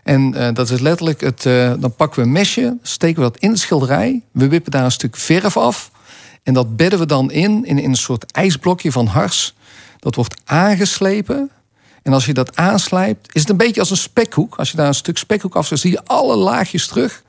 [0.02, 1.42] En uh, dat is letterlijk het.
[1.80, 4.92] dan pakken we een mesje, steken we dat in de schilderij, we wippen daar een
[4.92, 5.90] stuk verf af.
[6.42, 9.54] En dat bedden we dan in, in, in een soort ijsblokje van hars.
[9.98, 11.50] Dat wordt aangeslepen.
[12.02, 14.56] En als je dat aanslijpt, is het een beetje als een spekhoek.
[14.56, 17.22] Als je daar een stuk spekhoek afzet, zie je alle laagjes terug.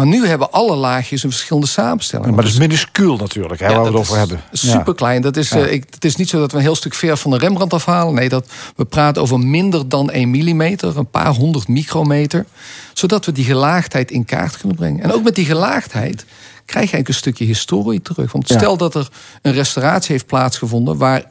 [0.00, 2.34] Maar nu hebben alle laagjes een verschillende samenstelling.
[2.34, 4.40] Maar dat is minuscuul natuurlijk, hè, waar we het over hebben.
[4.52, 5.22] Super klein.
[5.22, 7.30] Dat is, eh, ik, het is niet zo dat we een heel stuk verf van
[7.30, 8.14] de Rembrandt afhalen.
[8.14, 12.46] Nee, dat, we praten over minder dan 1 millimeter, een paar honderd micrometer.
[12.92, 15.02] Zodat we die gelaagdheid in kaart kunnen brengen.
[15.02, 16.24] En ook met die gelaagdheid
[16.64, 18.32] krijg je eigenlijk een stukje historie terug.
[18.32, 19.08] Want stel dat er
[19.42, 21.24] een restauratie heeft plaatsgevonden waar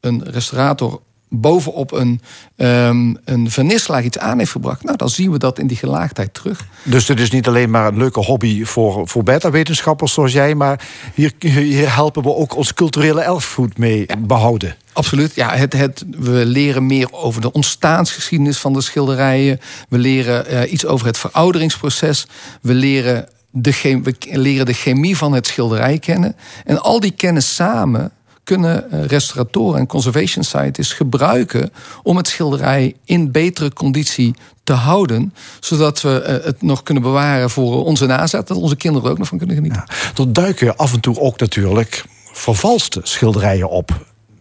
[0.00, 1.00] een restaurator
[1.30, 2.20] bovenop een,
[2.56, 4.84] ehm een vernislaag iets aan heeft gebracht.
[4.84, 6.66] Nou, dan zien we dat in die gelaagdheid terug.
[6.82, 10.88] Dus dit is niet alleen maar een leuke hobby voor, voor beta-wetenschappers zoals jij, maar
[11.14, 14.76] hier, hier helpen we ook ons culturele erfgoed mee behouden.
[14.92, 15.34] Absoluut.
[15.34, 19.60] Ja, het, het, we leren meer over de ontstaansgeschiedenis van de schilderijen.
[19.88, 22.26] We leren eh, iets over het verouderingsproces.
[22.62, 26.36] We leren, de we leren de chemie van het schilderij kennen.
[26.64, 28.12] En al die kennis samen
[28.56, 31.72] kunnen eh, restauratoren en conservation scientists gebruiken
[32.02, 34.34] om het schilderij in betere conditie
[34.64, 39.06] te houden, zodat we eh, het nog kunnen bewaren voor onze nazet, dat onze kinderen
[39.06, 39.84] er ook nog van kunnen genieten.
[40.18, 43.90] Er duiken af en toe ook natuurlijk vervalste schilderijen op.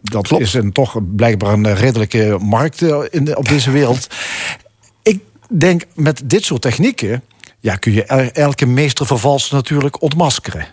[0.01, 4.07] Dat is een, toch blijkbaar een redelijke markt eh, in de- op deze wereld.
[5.03, 7.23] Ik denk met dit soort technieken
[7.59, 10.67] ja, kun je el- elke meestervervalser natuurlijk ontmaskeren.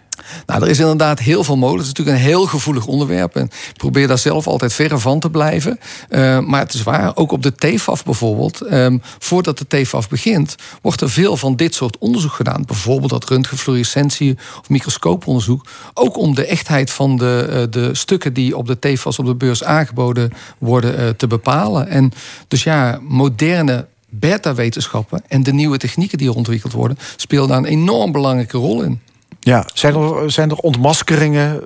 [0.47, 1.87] Nou, er is inderdaad heel veel mogelijk.
[1.87, 3.37] Het is natuurlijk een heel gevoelig onderwerp.
[3.37, 5.79] En ik probeer daar zelf altijd verre van te blijven.
[6.09, 8.61] Eh, maar het is waar, ook op de TFAF bijvoorbeeld.
[8.61, 12.63] ehm, voordat de TFAF begint, wordt er veel van dit soort onderzoek gedaan.
[12.67, 15.67] Bijvoorbeeld dat röntgenfluorescentie of microscooponderzoek.
[15.95, 19.35] Ook om de echtheid van de, eh, de stukken die op de TFAS op de
[19.35, 21.89] beurs aangeboden worden eh, te bepalen.
[21.89, 22.13] En
[22.49, 27.65] dus ja, moderne beta-wetenschappen en de nieuwe technieken die er ontwikkeld worden, spelen daar een
[27.65, 29.01] enorm belangrijke rol in.
[29.47, 31.61] Ja, zijn er, zijn er ontmaskeringen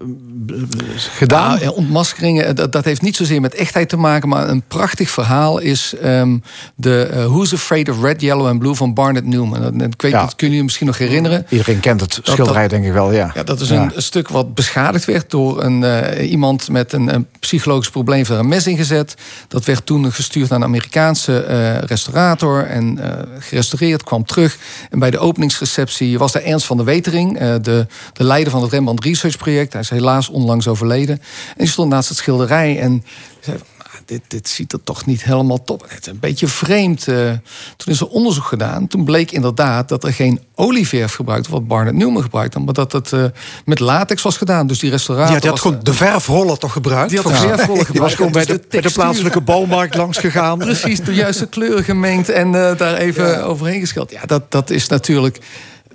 [0.49, 0.55] eh,
[0.97, 1.49] gedaan?
[1.49, 4.62] Nou, ja, ontmaskeringen, eh, dat, dat heeft niet zozeer met echtheid te maken, maar een
[4.68, 6.39] prachtig verhaal is ehm,
[6.74, 9.61] de eh, Who's Afraid of Red, Yellow and Blue van Barnett Newman.
[9.62, 10.20] Dat, ik weet, Ja.
[10.20, 11.47] dat kunnen jullie misschien nog herinneren.
[11.49, 13.31] Iedereen kent het schilderij, dat- denk ik wel, ja.
[13.35, 13.83] Ja, dat is Ja.
[13.83, 15.85] een, een stuk wat beschadigd werd door een,
[16.22, 18.24] iemand met een, een psychologisch probleem.
[18.24, 19.14] Er een mes ingezet.
[19.49, 21.39] Dat werd toen gestuurd naar een Amerikaanse
[21.87, 22.99] restaurator en
[23.39, 24.59] gerestaureerd, kwam terug.
[24.91, 28.62] En bij de openingsreceptie was daar Ernst van der Wetering, eh, de, de leider van
[28.62, 29.72] het Rembrandt Research Project.
[29.72, 31.18] Hij is helaas onlangs overleden.
[31.48, 33.04] En die stond naast het schilderij en
[33.40, 33.56] zei.
[33.56, 35.84] "Ah, Dit, dit ziet er toch niet helemaal top.
[35.88, 37.08] Het is een beetje vreemd.
[37.08, 37.30] eh.
[37.76, 38.86] toen is er onderzoek gedaan.
[38.88, 43.12] Toen bleek inderdaad dat er geen olieverf gebruikt wat Barnett Newman gebruikte, maar dat het
[43.12, 43.24] eh,
[43.64, 44.66] met latex was gedaan.
[44.66, 45.34] Dus die restaurator.
[45.34, 47.10] Ja, die had gewoon de verfroller toch gebruikt?
[47.10, 48.16] Die had de verfroller Die was gebruikt.
[48.16, 50.58] gewoon bij Dus de, bij de plaatselijke bouwmarkt langs gegaan.
[50.68, 54.20] Precies, de juiste kleuren gemengd en eh, daar even overheen geschilderd.
[54.20, 55.38] Ja, dat, dat is natuurlijk.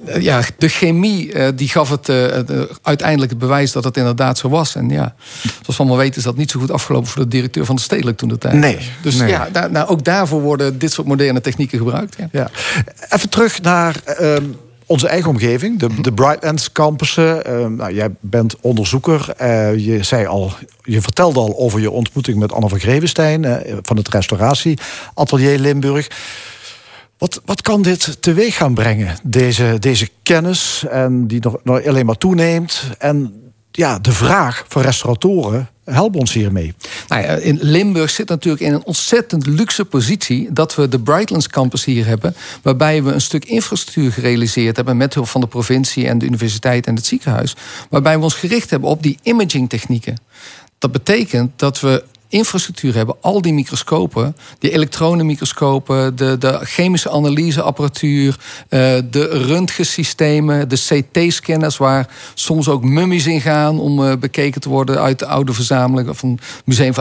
[0.08, 2.26] Eh, ja, de chemie eh, die gaf het eh,
[2.82, 4.76] uiteindelijk het bewijs dat het inderdaad zo was.
[4.76, 7.66] En ja, zoals we allemaal weten is dat niet zo goed afgelopen voor de directeur
[7.66, 8.54] van de stedelijk toen de tijd.
[8.54, 9.30] Nee, Dus nee.
[9.30, 12.16] ja, daar, nou, ook daarvoor worden dit soort moderne technieken gebruikt.
[12.18, 12.28] Ja.
[12.32, 12.50] Ja.
[13.10, 14.44] Even terug naar ehm,
[14.86, 17.46] onze eigen omgeving, de, de Brightlands campussen.
[17.46, 19.34] Ehm, nou, jij bent onderzoeker.
[19.78, 20.54] Je, zei al,
[20.84, 23.46] je vertelde al over je ontmoeting met Anne van Grevenstein...
[23.46, 26.08] eh, van het restauratieatelier Limburg.
[27.26, 29.18] Wat, wat kan dit teweeg gaan brengen?
[29.24, 32.84] Deze, deze kennis en die nog, nog alleen maar toeneemt.
[32.98, 33.34] En
[33.72, 36.74] ja, de vraag van restauratoren, help ons hiermee.
[37.08, 41.48] Nou ja, in Limburg zit natuurlijk in een ontzettend luxe positie dat we de Brightlands
[41.48, 46.08] Campus hier hebben, waarbij we een stuk infrastructuur gerealiseerd hebben met hulp van de provincie
[46.08, 47.56] en de universiteit en het ziekenhuis,
[47.90, 50.18] waarbij we ons gericht hebben op die imaging technieken.
[50.78, 58.38] Dat betekent dat we infrastructuur hebben, al die microscopen, die elektronenmicroscopen, de, de chemische analyseapparatuur,
[58.70, 60.76] eh, de röntgensystemen, de
[61.12, 65.54] CT-scanners waar soms ook mummies in gaan om eh, bekeken te worden uit de oude
[65.54, 66.94] verzameling van het Museum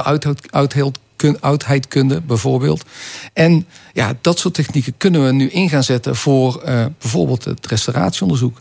[1.17, 2.85] kun- Oudheidkunde bijvoorbeeld.
[3.33, 7.67] En ja, dat soort technieken kunnen we nu in gaan zetten voor eh, bijvoorbeeld het
[7.67, 8.61] restauratieonderzoek.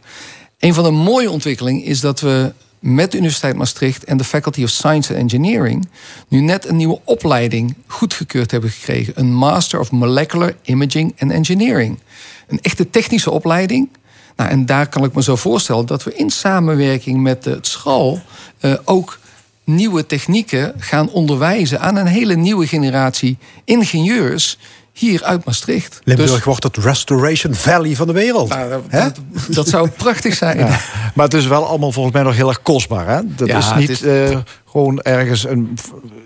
[0.59, 2.53] Een van de mooie ontwikkelingen is dat we
[2.84, 5.88] met de Universiteit Maastricht en de Faculty of Science and Engineering
[6.28, 9.14] nu net een nieuwe opleiding goedgekeurd hebben gekregen.
[9.16, 12.00] Een Master of Molecular Imaging and Engineering.
[12.48, 13.90] Een echte technische opleiding.
[14.36, 18.22] Nou, en daar kan ik me zo voorstellen dat we in samenwerking met het school
[18.60, 19.20] eh, ook
[19.64, 24.58] nieuwe technieken gaan onderwijzen aan een hele nieuwe generatie ingenieurs
[24.94, 26.00] hier uit Maastricht.
[26.04, 28.54] Limburg Dus- wordt het Restoration Valley van de wereld.
[28.88, 29.08] Hè?
[29.48, 30.58] dat zou prachtig zijn.
[30.58, 30.80] Ja.
[31.14, 33.08] Maar het is wel allemaal volgens mij nog heel erg kostbaar.
[33.08, 33.20] Hè?
[33.26, 34.38] Dat Ja, is niet is- eh,
[34.74, 35.78] gewoon ergens een,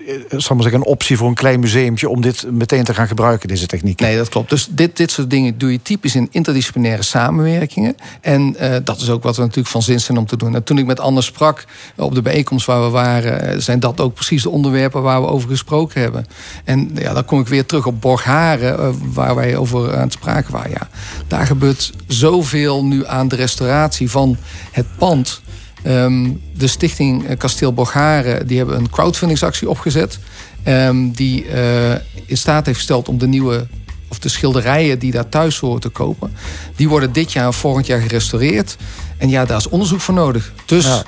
[0.07, 3.47] eh, zal zeggen, een optie voor een klein museumtje om dit meteen te gaan gebruiken,
[3.47, 3.99] deze techniek.
[3.99, 4.49] Nee, dat klopt.
[4.49, 7.95] Dus dit, dit soort dingen doe je typisch in interdisciplinaire samenwerkingen.
[8.21, 10.55] En eh, dat is ook wat we natuurlijk van zin zijn om te doen.
[10.55, 13.99] En toen ik met Anne sprak op de bijeenkomst waar we waren, eh, zijn dat
[13.99, 16.25] ook precies de onderwerpen waar we over gesproken hebben.
[16.63, 20.51] En ja, dan kom ik weer terug op Borgharen, waar wij over aan het spraken
[20.51, 20.71] waren.
[20.71, 20.89] Ja,
[21.27, 24.37] daar gebeurt zoveel nu aan de restauratie van
[24.71, 25.41] het pand.
[25.87, 30.19] Ehm, de stichting eh, Kasteel Borgharen die hebben een crowdfundingsactie opgezet.
[30.63, 31.91] ehm, die eh,
[32.25, 33.67] in staat heeft gesteld om de nieuwe
[34.07, 36.33] of de schilderijen die daar thuis horen te kopen.
[36.75, 38.75] Die worden dit jaar en volgend jaar gerestaureerd.
[39.17, 40.53] En ja, daar is onderzoek voor nodig.
[40.65, 41.03] Dus Ja.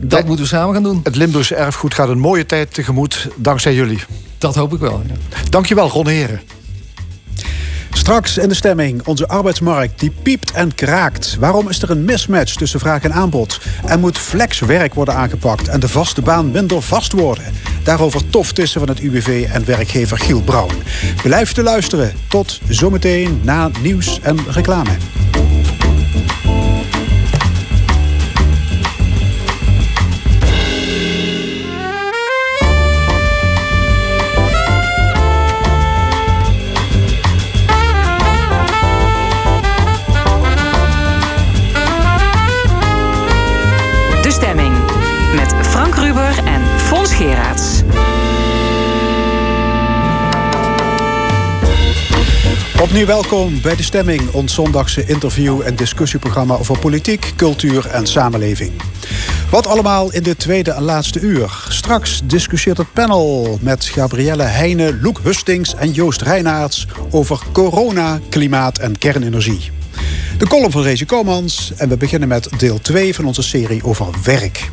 [0.00, 1.00] dat moeten we samen gaan doen.
[1.02, 3.98] Het Limburgse erfgoed gaat een mooie tijd tegemoet, dankzij jullie.
[4.38, 5.02] Dat hoop ik wel.
[5.08, 5.14] Ja.
[5.50, 6.40] Dankjewel, Ron Heren.
[7.92, 9.06] Straks in de stemming.
[9.06, 11.36] Onze arbeidsmarkt die piept en kraakt.
[11.40, 13.60] Waarom is er een mismatch tussen vraag en aanbod?
[13.86, 17.44] En moet flexwerk worden aangepakt en de vaste baan minder vast worden?
[17.84, 20.76] Daarover tof tussen van het UWV en werkgever Giel Brouwen.
[21.22, 22.12] Blijf te luisteren.
[22.28, 24.96] Tot zometeen na nieuws en reclame.
[46.12, 47.82] En Fons Geraerts.
[52.80, 58.72] Opnieuw welkom bij De Stemming, ons zondagse interview- en discussieprogramma over politiek, cultuur en samenleving.
[59.50, 61.64] Wat allemaal in dit tweede en laatste uur.
[61.68, 68.78] Straks discussieert het panel met Gabrielle Heijnen, Loek Hustings en Joost Reinaerts over corona, klimaat
[68.78, 69.70] en kernenergie.
[70.38, 74.06] De column van Rezi Komans en we beginnen met deel 2 van onze serie over
[74.24, 74.70] werk.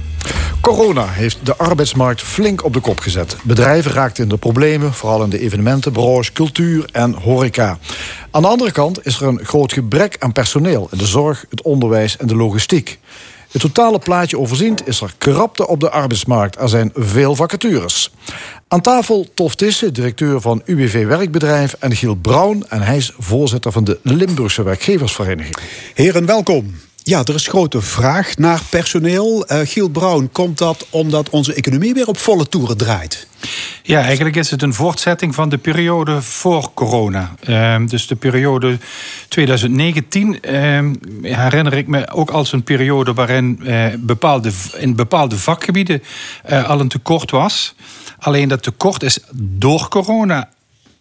[0.61, 3.37] Corona heeft de arbeidsmarkt flink op de kop gezet.
[3.43, 7.77] Bedrijven raakten in de problemen, vooral in de evenementenbranche, cultuur en horeca.
[8.31, 11.61] Aan de andere kant is er een groot gebrek aan personeel in de zorg, het
[11.61, 12.99] onderwijs en de logistiek.
[13.51, 16.59] Het totale plaatje overziend is er krapte op de arbeidsmarkt.
[16.59, 18.11] Er zijn veel vacatures.
[18.67, 21.75] Aan tafel Tof Tisse, directeur van UWV Werkbedrijf...
[21.79, 25.57] en Giel Brown, en hij is voorzitter van de Limburgse Werkgeversvereniging.
[25.93, 26.75] Heren, welkom.
[27.03, 29.45] Ja, er is grote vraag naar personeel.
[29.45, 33.27] Eh, Giel Brown, komt dat omdat onze economie weer op volle toeren draait?
[33.83, 37.35] Ja, eigenlijk is het een voortzetting van de periode voor corona.
[37.43, 38.77] Ehm, dus de periode
[39.27, 46.03] 2019 ehm, herinner ik me ook als een periode waarin eh, bepaalde, in bepaalde vakgebieden
[46.43, 47.75] eh, al een tekort was.
[48.19, 50.49] Alleen dat tekort is door corona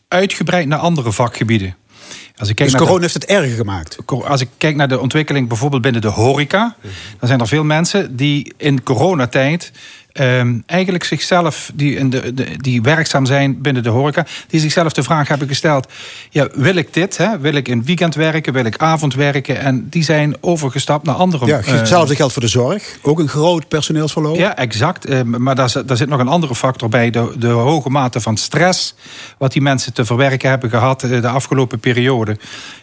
[0.08, 1.76] uitgebreid naar andere vakgebieden.
[2.38, 3.96] Als ik kijk Dus naar de- corona heeft het erger gemaakt.
[4.06, 6.76] als ik kijk naar de ontwikkeling bijvoorbeeld binnen de horeca,
[7.18, 9.72] dan zijn er veel mensen die in coronatijd
[10.18, 14.92] ehm, eigenlijk zichzelf, die, in de, de- die werkzaam zijn binnen de horeca, die zichzelf
[14.92, 15.92] de vraag hebben gesteld:
[16.30, 17.16] ja, wil ik dit?
[17.16, 17.38] Hè?
[17.38, 18.52] Wil ik in weekend werken?
[18.52, 19.60] Wil ik avond werken?
[19.60, 21.46] En die zijn overgestapt naar andere.
[21.46, 22.98] Ja, eh, hetzelfde geldt voor de zorg.
[23.02, 24.36] Ook een groot personeelsverloop.
[24.36, 25.04] ja, exact.
[25.04, 27.10] Eh, Maar daar, zit- daar zit nog een andere factor bij.
[27.10, 28.94] De, de hoge mate van stress.
[29.38, 32.36] Wat die mensen te verwerken hebben gehad eh, de afgelopen periode.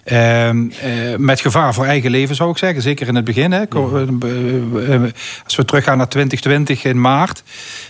[0.03, 2.81] Ehm, eh, met gevaar voor eigen leven zou ik zeggen.
[2.81, 3.51] Zeker in het begin.
[3.51, 3.63] Hè.
[5.43, 7.24] Als we teruggaan naar 2020 in maart.
[7.26, 7.43] Maart.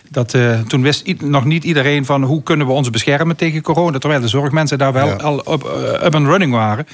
[0.10, 3.98] Dat, eh, toen wist nog niet iedereen van hoe kunnen we ons beschermen tegen corona.
[3.98, 5.14] Terwijl de zorgmensen daar wel Ja.
[5.14, 6.88] al up, eh, up and running waren.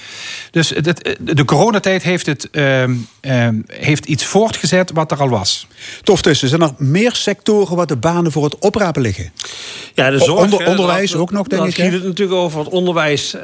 [0.52, 5.68] Dus het, de coronatijd heeft, het, ehm, ehm, heeft iets voortgezet wat er al was.
[6.04, 6.48] Tof tussen.
[6.50, 9.32] Zijn er meer sectoren waar de banen voor het oprapen liggen?
[9.94, 10.42] Ja, de O- zorg.
[10.44, 11.84] onder- onderwijs dat- ook nog, denk dat ik, hè?
[11.84, 13.42] giet het natuurlijk over het onderwijs, eh,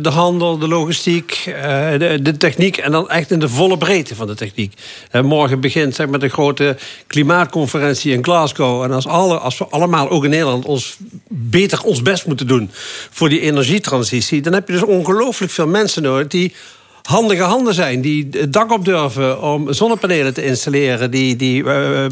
[0.00, 2.76] de handel, de logistiek, eh, de, de techniek.
[2.76, 4.74] En dan echt in de volle breedte van de techniek.
[5.10, 6.76] Eh, morgen begint zeg maar, de grote
[7.06, 8.82] klimaatconferentie in Glasgow.
[8.88, 10.96] En als, alle, als we allemaal, ook in Nederland, ons
[11.28, 12.70] beter ons best moeten doen
[13.10, 14.40] voor die energietransitie.
[14.40, 16.54] Dan heb je dus ongelooflijk veel mensen nodig die
[17.02, 18.00] handige handen zijn.
[18.00, 21.10] Die het dak op durven om zonnepanelen te installeren.
[21.10, 22.06] Die, die eh,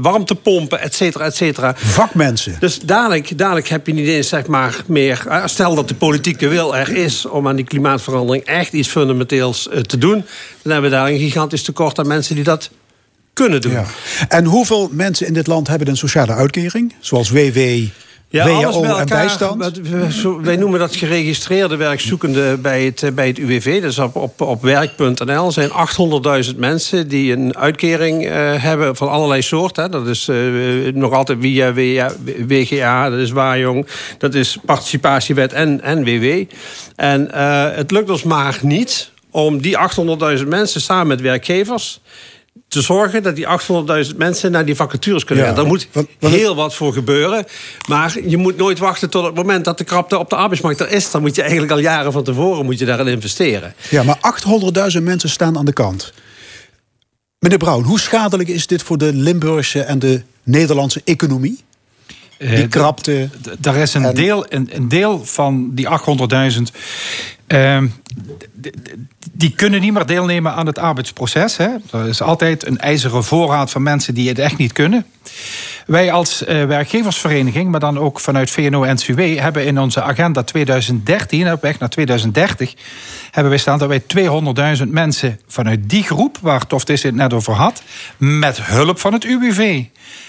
[0.00, 1.74] warmtepompen, et cetera, et cetera.
[1.76, 2.56] Vakmensen.
[2.60, 5.24] Dus dadelijk, dadelijk heb je niet eens zeg maar meer...
[5.28, 8.44] eh, Stel dat de politieke wil er is om aan die klimaatverandering...
[8.44, 10.24] echt iets fundamenteels eh, te doen...
[10.62, 12.70] dan hebben we daar een gigantisch tekort aan mensen die dat
[13.38, 13.72] kunnen doen.
[13.72, 13.84] Ja.
[14.28, 16.94] En hoeveel mensen in dit land hebben een sociale uitkering?
[17.00, 17.58] Zoals WW,
[18.30, 19.80] Ja, alles en bijstand?
[20.42, 23.80] Wij noemen dat geregistreerde werkzoekenden bij het, eh, bij het UWV.
[23.80, 25.70] Dus op, op, op werk.nl zijn
[26.50, 29.90] 800.000 mensen die een uitkering eh, hebben van allerlei soorten.
[29.90, 30.36] Dat is eh,
[30.92, 31.72] nog altijd via
[32.46, 33.86] WGA, dat is Waarjong,
[34.18, 36.44] dat is participatiewet en, en WW.
[36.96, 37.28] En
[37.74, 39.76] het lukt ons maar niet om die
[40.38, 42.00] 800.000 mensen samen met werkgevers
[42.68, 43.46] te zorgen dat die
[44.10, 45.60] 800.000 mensen naar die vacatures kunnen Ja, gaan.
[45.60, 47.44] Daar moet want- want- heel wat voor gebeuren.
[47.88, 50.90] Maar je moet nooit wachten tot het moment dat de krapte op de arbeidsmarkt er
[50.90, 51.10] is.
[51.10, 53.74] Dan moet je eigenlijk al jaren van tevoren moet je daarin investeren.
[53.90, 54.18] Ja, maar
[54.96, 56.12] 800.000 mensen staan aan de kant.
[57.38, 61.64] Meneer Brown, hoe schadelijk is dit voor de Limburgse en de Nederlandse economie?
[62.38, 63.28] Die Eh, krapte.
[63.42, 66.72] d- Daar is een, En- deel, een, een deel van die 800.000.
[67.46, 67.86] ehm,
[68.60, 68.70] d- d-
[69.32, 71.56] die kunnen niet meer deelnemen aan het arbeidsproces.
[71.56, 71.68] Hè.
[71.92, 75.06] Er is altijd een ijzeren voorraad van mensen die het echt niet kunnen.
[75.86, 79.20] Wij als eh, werkgeversvereniging, maar dan ook vanuit VNO-NCW...
[79.38, 82.74] hebben in onze agenda 2013, op weg naar 2030...
[83.30, 84.02] hebben wij staan dat wij
[84.78, 86.38] 200.000 mensen vanuit die groep...
[86.40, 87.82] waar Toftis het net over had,
[88.16, 89.82] met hulp van het UWV...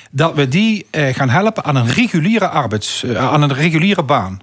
[0.10, 4.40] dat we die eh, gaan helpen aan een reguliere, arbeids, eh, aan een reguliere baan.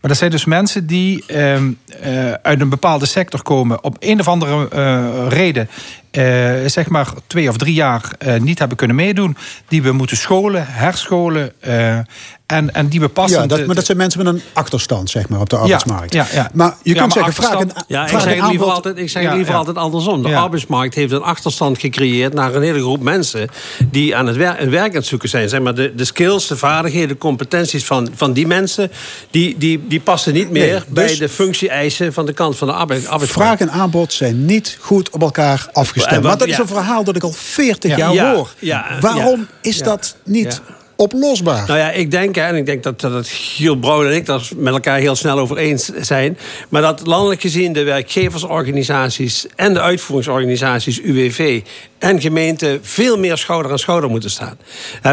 [0.00, 3.84] Maar dat zijn dus mensen die ehm, eh, uit een bepaalde sector komen...
[3.84, 5.68] op een of andere reden
[6.10, 9.36] eh, zeg maar twee of drie jaar eh, niet hebben kunnen meedoen...
[9.68, 11.52] die we moeten scholen, herscholen...
[11.60, 11.98] eh,
[12.46, 13.40] en, en die we passen...
[13.40, 16.12] Ja, dat, maar dat zijn mensen met een achterstand, zeg maar, op de arbeidsmarkt.
[16.12, 16.50] ja, ja.
[16.54, 18.66] Maar je Ja, kunt maar zeggen, vraag een, Ja, ik vraag zeg een het liever
[18.66, 18.84] aanbod.
[18.84, 19.58] altijd, ik zeg liever ja.
[19.58, 20.22] altijd andersom.
[20.22, 20.40] De Ja.
[20.40, 23.48] arbeidsmarkt heeft een achterstand gecreëerd naar een hele groep mensen
[23.90, 25.48] die aan het werk, een werk aan het zoeken zijn.
[25.48, 28.90] Zeg maar de, de skills, de vaardigheden, de competenties van, van die mensen,
[29.30, 32.66] die, die, die passen niet meer Nee, bij dus- de functie-eisen van de kant van
[32.68, 33.58] de arbeid, arbeidsmarkt.
[33.58, 35.99] Vraag en aanbod zijn niet goed op elkaar afgestemd.
[36.06, 37.96] Maar dat is een verhaal dat ik al 40 Ja.
[37.96, 38.54] jaar Ja, hoor.
[38.58, 39.84] ja, Waarom ja, is ja.
[39.84, 40.74] dat niet Ja.
[40.96, 41.66] oplosbaar?
[41.66, 44.26] Nou ja, ik denk, hè, en ik denk dat, dat het Giel Brouwer en ik
[44.26, 46.38] daar met elkaar heel snel over eens zijn.
[46.68, 51.60] Maar dat landelijk gezien de werkgeversorganisaties en de uitvoeringsorganisaties, UWV
[52.00, 54.58] en gemeenten, veel meer schouder aan schouder moeten staan.
[55.02, 55.12] Eh,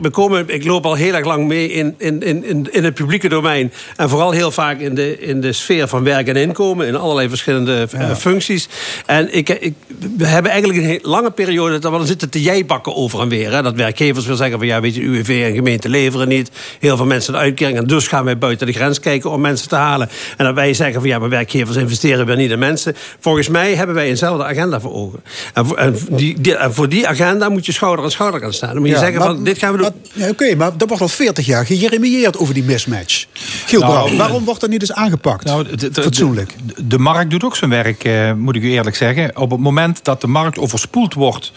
[0.00, 3.28] We, komen, ik loop al heel erg lang mee in, in, in, in- het publieke
[3.28, 3.72] domein.
[3.96, 6.86] En vooral heel vaak in de, in de sfeer van werk en inkomen.
[6.86, 8.68] In allerlei verschillende eh, functies.
[9.06, 9.74] En ik, ik,
[10.16, 13.52] we hebben eigenlijk een lange periode dat we zitten te jijbakken over en weer.
[13.52, 13.62] Hè.
[13.62, 16.50] Dat werkgevers wil zeggen van ja, weet je, UWV en gemeenten leveren niet.
[16.78, 17.78] Heel veel mensen een uitkering.
[17.78, 20.08] En dus gaan wij buiten de grens kijken om mensen te halen.
[20.36, 22.96] En dat wij zeggen van ja, maar werkgevers investeren weer niet in mensen.
[23.20, 25.22] Volgens mij hebben wij eenzelfde agenda voor ogen.
[25.76, 28.68] En en die, die- en voor die agenda moet je schouder aan schouder gaan staan.
[28.68, 29.90] Dan moet je Ja, zeggen maar- van dit gaan we doen.
[30.12, 33.24] ja, Oké, maar dat wordt al 40 jaar gejeremieerd over die mismatch.
[33.66, 35.44] Giel Nou, Brouw, waarom wordt dat niet eens aangepakt?
[35.44, 36.54] Nou, de- Fatsoenlijk.
[36.64, 39.36] De, de markt doet ook zijn werk, eh, moet ik u eerlijk zeggen.
[39.36, 41.52] Op het moment dat de markt overspoeld wordt,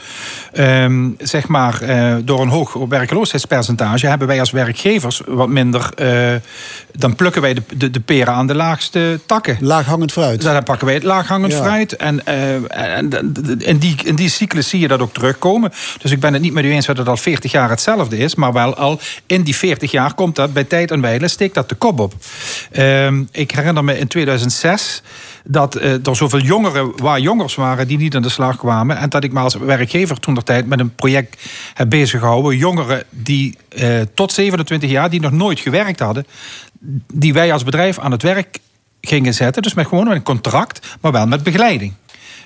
[0.53, 5.89] ehm, zeg maar, eh, door een hoog werkloosheidspercentage, hebben wij als werkgevers wat minder.
[5.95, 6.33] eh,
[6.95, 9.57] dan plukken wij de, de, de peren aan de laagste takken.
[9.59, 10.41] Laaghangend fruit.
[10.41, 11.57] Dus dan pakken wij het laaghangend Ja.
[11.57, 11.95] fruit.
[11.95, 15.71] En, eh, en, en in, die, in die cyclus zie je dat ook terugkomen.
[16.01, 18.35] Dus ik ben het niet met u eens dat het al 40 jaar hetzelfde is.
[18.35, 21.69] Maar wel al in die 40 jaar komt dat bij tijd en wijle steekt dat
[21.69, 22.13] de kop op.
[22.71, 25.01] Ehm, ik herinner me in 2006
[25.43, 28.97] dat eh, er zoveel jongeren waar jongers waren die niet aan de slag kwamen.
[28.97, 31.41] En dat ik me als werkgever toen de tijd met een project
[31.73, 32.57] heb bezig gehouden.
[32.57, 36.25] Jongeren die eh, tot 27 jaar, die nog nooit gewerkt hadden,
[37.13, 38.59] die wij als bedrijf aan het werk
[39.01, 39.61] gingen zetten.
[39.61, 41.93] Dus met gewoon een contract, maar wel met begeleiding.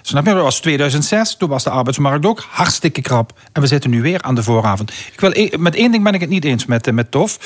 [0.08, 0.34] Snap je?
[0.34, 3.34] Dat was 2006, toen was de arbeidsmarkt ook hartstikke krap.
[3.52, 4.92] En we zitten nu weer aan de vooravond.
[5.14, 7.40] Ik wil, e- met één ding ben ik het niet eens met, eh, met Tof.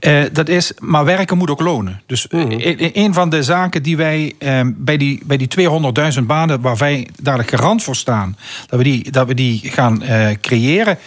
[0.00, 2.02] Eh, dat is, maar werken moet ook lonen.
[2.06, 4.34] Dus eh, e- een van de zaken die wij
[4.66, 6.60] bij die, bij die 200.000 banen...
[6.60, 8.36] waar wij dadelijk garant voor staan,
[8.66, 10.98] dat we die, dat we die gaan eh, creëren...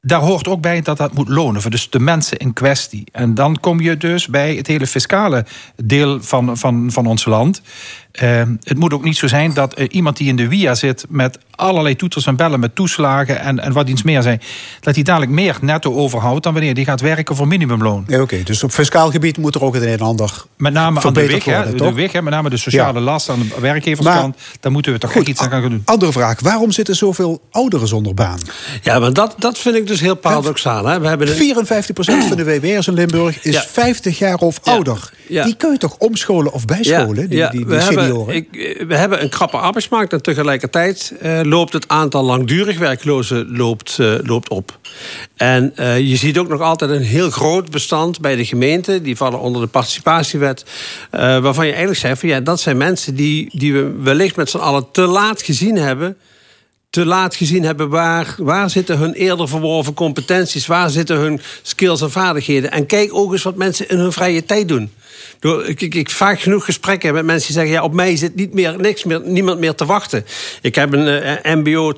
[0.00, 3.04] daar hoort ook bij dat dat moet lonen voor dus de mensen in kwestie.
[3.12, 7.62] En dan kom je dus bij het hele fiscale deel van, van, van ons land.
[8.12, 11.04] Eh, het moet ook niet zo zijn dat eh, iemand die in de WIA zit
[11.08, 14.40] met allerlei toeters en bellen met toeslagen en, en wat iets meer zijn,
[14.80, 18.04] dat hij dadelijk meer netto overhoudt dan wanneer die gaat werken voor minimumloon.
[18.06, 21.00] Ja, Oké, dus op fiscaal gebied moet er ook het een en ander Met name
[21.02, 23.04] aan de weg, worden, de weg hè, met name de sociale Ja.
[23.04, 25.82] last aan de werkgeverskant, daar moeten we toch echt iets aan gaan doen.
[25.84, 28.38] Andere vraag, waarom zitten zoveel ouderen zonder baan?
[28.82, 30.86] Ja, maar dat, dat vind ik dus heel paradoxaal.
[30.86, 31.00] Hè?
[31.00, 31.54] We hebben een...
[31.56, 33.64] 54% van de WW'ers in Limburg is Ja.
[33.70, 35.10] 50 jaar of ouder.
[35.28, 35.44] Ja.
[35.44, 38.34] Die kun je toch omscholen of bijscholen, die, die, die we, senioren?
[38.34, 38.46] ik,
[38.88, 44.14] we hebben een krappe arbeidsmarkt en tegelijkertijd eh, loopt het aantal langdurig werklozen loopt, eh,
[44.22, 44.78] loopt op.
[45.36, 49.02] En eh, je ziet ook nog altijd een heel groot bestand bij de gemeente.
[49.02, 50.64] Die vallen onder de participatiewet.
[51.10, 54.58] waarvan je eigenlijk zegt van ja, dat zijn mensen die, die we wellicht met z'n
[54.58, 56.16] allen te laat gezien hebben
[56.90, 62.00] te laat gezien hebben waar, waar zitten hun eerder verworven competenties, waar zitten hun skills
[62.00, 62.70] en vaardigheden.
[62.70, 64.90] En kijk ook eens wat mensen in hun vrije tijd doen.
[65.40, 68.54] Ik, ik, ik vaak genoeg gesprekken met mensen die zeggen: ja, op mij zit niet
[68.54, 70.24] meer, niks meer, niemand meer te wachten.
[70.62, 71.92] Ik heb een eh, MBO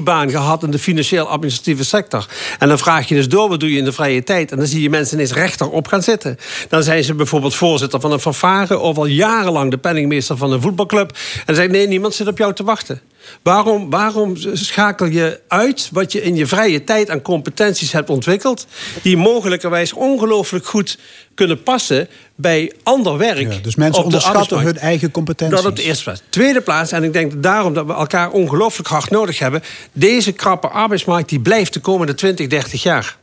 [0.00, 2.26] 2-3 baan gehad in de financieel-administratieve sector.
[2.58, 4.50] En dan vraag je dus door, wat doe je in de vrije tijd?
[4.50, 6.38] En dan zie je mensen ineens rechterop gaan zitten.
[6.68, 10.60] Dan zijn ze bijvoorbeeld voorzitter van een fanfare of al jarenlang de penningmeester van een
[10.60, 11.10] voetbalclub.
[11.10, 13.00] En dan zeg ik: nee, niemand zit op jou te wachten.
[13.42, 18.66] Waarom, waarom schakel je uit wat je in je vrije tijd aan competenties hebt ontwikkeld,
[19.02, 20.98] die mogelijkerwijs ongelooflijk goed
[21.34, 22.08] kunnen passen
[22.40, 23.52] bij ander werk?
[23.52, 25.56] Ja, dus mensen onderschatten hun eigen competenties.
[25.56, 26.22] Dat op de eerste plaats.
[26.28, 29.62] Tweede plaats, en ik denk daarom dat we elkaar ongelooflijk hard nodig hebben.
[29.92, 33.16] Deze krappe arbeidsmarkt die blijft de komende 20, 30 jaar.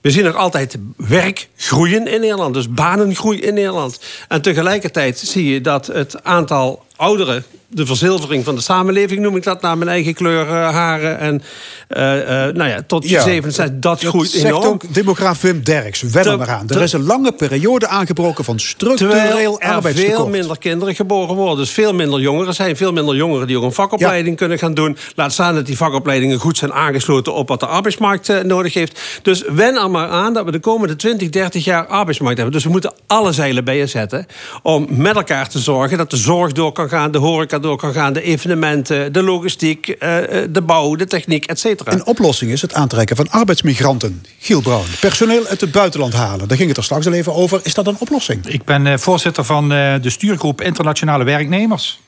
[0.00, 4.00] We zien nog altijd werk groeien in Nederland, dus banengroei in Nederland.
[4.28, 9.42] En tegelijkertijd zie je dat het aantal ouderen, de verzilvering van de samenleving noem ik
[9.42, 11.42] dat, naar mijn eigen kleur eh, haren en
[11.88, 14.64] eh, eh, nou ja, tot je Ja, 67, dat, groeit zegt enorm.
[14.64, 16.02] ook demograaf Wim Derks.
[16.02, 16.68] Wen er maar aan.
[16.68, 21.56] Er is een lange periode aangebroken van structureel Terwijl er veel minder kinderen geboren worden.
[21.56, 22.76] Dus veel minder jongeren zijn.
[22.76, 24.96] Veel minder jongeren die ook een vakopleiding kunnen gaan doen.
[25.14, 29.00] Laat staan dat die vakopleidingen goed zijn aangesloten op wat de arbeidsmarkt nodig heeft.
[29.22, 32.54] Dus wen er maar aan dat we de komende 20, 30 jaar arbeidsmarkt hebben.
[32.54, 34.26] Dus we moeten alle zeilen bij je zetten.
[34.62, 37.92] Om met elkaar te zorgen dat de zorg door kan gaan, de horeca door kan
[37.92, 41.92] gaan, de evenementen, de logistiek, eh, eh, de bouw, de techniek, et cetera.
[41.92, 44.24] Een oplossing is het aantrekken van arbeidsmigranten.
[44.38, 46.48] Giel Brown, personeel uit het buitenland halen.
[46.48, 47.60] Daar ging het er straks al even over.
[47.62, 48.46] Is dat een oplossing?
[48.46, 52.00] Ik ben eh, voorzitter van eh, de stuurgroep Internationale Werknemers.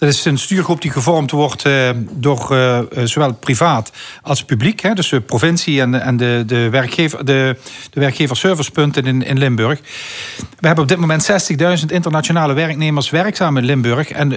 [0.00, 3.90] Dat is een stuurgroep die gevormd wordt eh, door eh, eh, zowel privaat
[4.22, 4.80] als publiek.
[4.80, 7.56] Hè, dus de provincie en, en de, de, werkgever, de,
[7.90, 9.80] de werkgeverservicepunten in, in Limburg.
[10.58, 11.30] We hebben op dit moment
[11.80, 14.10] 60.000 internationale werknemers werkzaam in Limburg.
[14.10, 14.28] En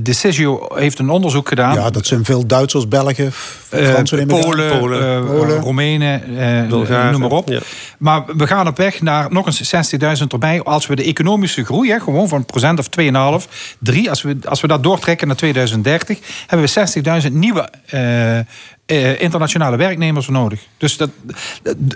[0.00, 1.74] Decisio heeft een onderzoek gedaan.
[1.74, 3.32] Ja, dat zijn veel Duitsers, Belgen,
[3.68, 4.18] Fransen.
[4.18, 4.40] ik aan.
[4.40, 4.78] Polen, eh,
[5.26, 5.60] Polen.
[5.60, 7.48] Roemenen, eh, Bulgaren, noem maar op.
[7.48, 7.60] ja.
[7.98, 10.62] Maar we gaan op weg naar nog eens 60.000 erbij.
[10.62, 13.48] Als we de economische groei, hè, gewoon van een procent of 2,5,
[13.78, 18.38] 3, als we, als we dat doortrekken naar 2030, hebben we 60.000 nieuwe eh,
[18.86, 20.60] eh, internationale werknemers nodig.
[20.78, 21.10] Dus dat,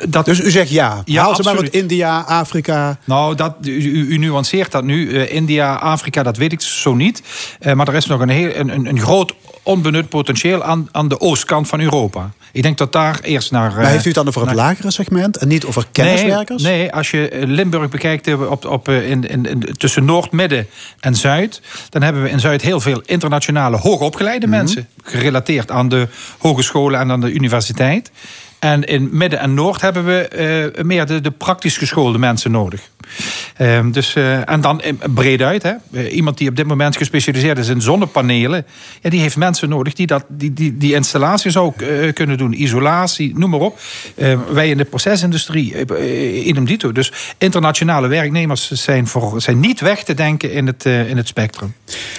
[0.09, 1.03] dat, Dus u zegt ja.
[1.05, 1.71] Ja, Haal ze maar uit.
[1.71, 2.99] India, Afrika.
[3.05, 5.15] nou, dat, u, nuanceert dat nu.
[5.15, 7.23] Eh, India, Afrika, dat weet ik zo niet.
[7.61, 9.35] Eh, maar er is nog een, heel, een, een groot
[9.71, 12.31] onbenut potentieel aan, aan de oostkant van Europa.
[12.53, 13.73] Ik denk dat daar eerst naar...
[13.75, 16.63] Maar heeft u het dan over het lagere segment en niet over kenniswerkers?
[16.63, 20.05] Nee, nee, als je eh, Limburg bekijkt eh, op, op, eh, in, in, in- tussen
[20.05, 20.67] Noord, Midden
[21.01, 21.61] en Zuid...
[21.89, 24.57] dan hebben we in Zuid heel veel internationale hoogopgeleide Mhm.
[24.57, 24.89] mensen...
[25.03, 26.09] gerelateerd aan de
[26.39, 28.11] hogescholen en aan de universiteit.
[28.59, 32.81] En in Midden en Noord hebben we eh, meer de, de praktisch geschoolde mensen nodig.
[33.57, 35.63] Ehm, dus, eh, en dan eh, breed uit.
[35.63, 35.73] Hè.
[35.93, 38.67] Eh, iemand die op dit moment gespecialiseerd is in zonnepanelen...
[39.01, 42.53] Ja, die heeft mensen nodig die dat, die, die, die installaties ook eh, kunnen doen.
[42.63, 43.79] Isolatie, noem maar op.
[44.15, 46.93] Eh, wij in de procesindustrie, eh, idem dito.
[46.93, 51.29] Dus internationale werknemers zijn, voor, zijn niet weg te denken in het, eh, in het
[51.29, 51.75] spectrum.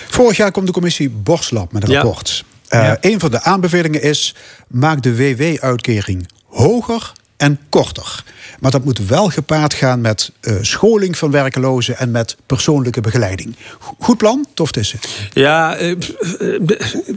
[0.07, 2.01] Vorig jaar komt de commissie Borslab met een Ja.
[2.01, 2.43] rapport.
[2.67, 2.97] Eh, Ja.
[3.01, 4.35] Een van de aanbevelingen is:
[4.67, 7.11] maak de WW-uitkering hoger
[7.41, 8.23] en korter.
[8.59, 13.55] Maar dat moet wel gepaard gaan met eh, scholing van werkelozen en met persoonlijke begeleiding.
[13.79, 15.07] Go- Goed plan, tof is het.
[15.33, 15.97] Ja, eh, eh,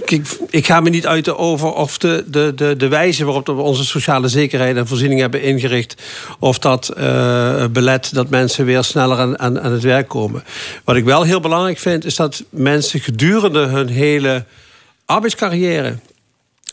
[0.04, 3.52] kijk, ik ga me niet uiten over of de, de, de, de wijze waarop we
[3.52, 6.02] onze sociale zekerheid en voorziening hebben ingericht,
[6.38, 10.44] of dat eh, belet dat mensen weer sneller aan, aan, aan het werk komen.
[10.84, 14.44] Wat ik wel heel belangrijk vind, is dat mensen gedurende hun hele
[15.04, 15.98] arbeidscarrière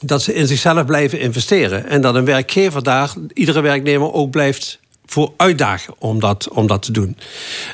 [0.02, 1.88] dat ze in zichzelf blijven investeren.
[1.88, 4.80] En dat een werkgever daar, iedere werknemer ook blijft
[5.12, 7.18] voor uitdagen om dat, om dat te doen.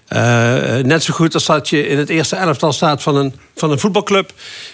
[0.07, 3.71] Eh, net zo goed als dat je in het eerste elftal staat van een, van
[3.71, 4.31] een voetbalclub.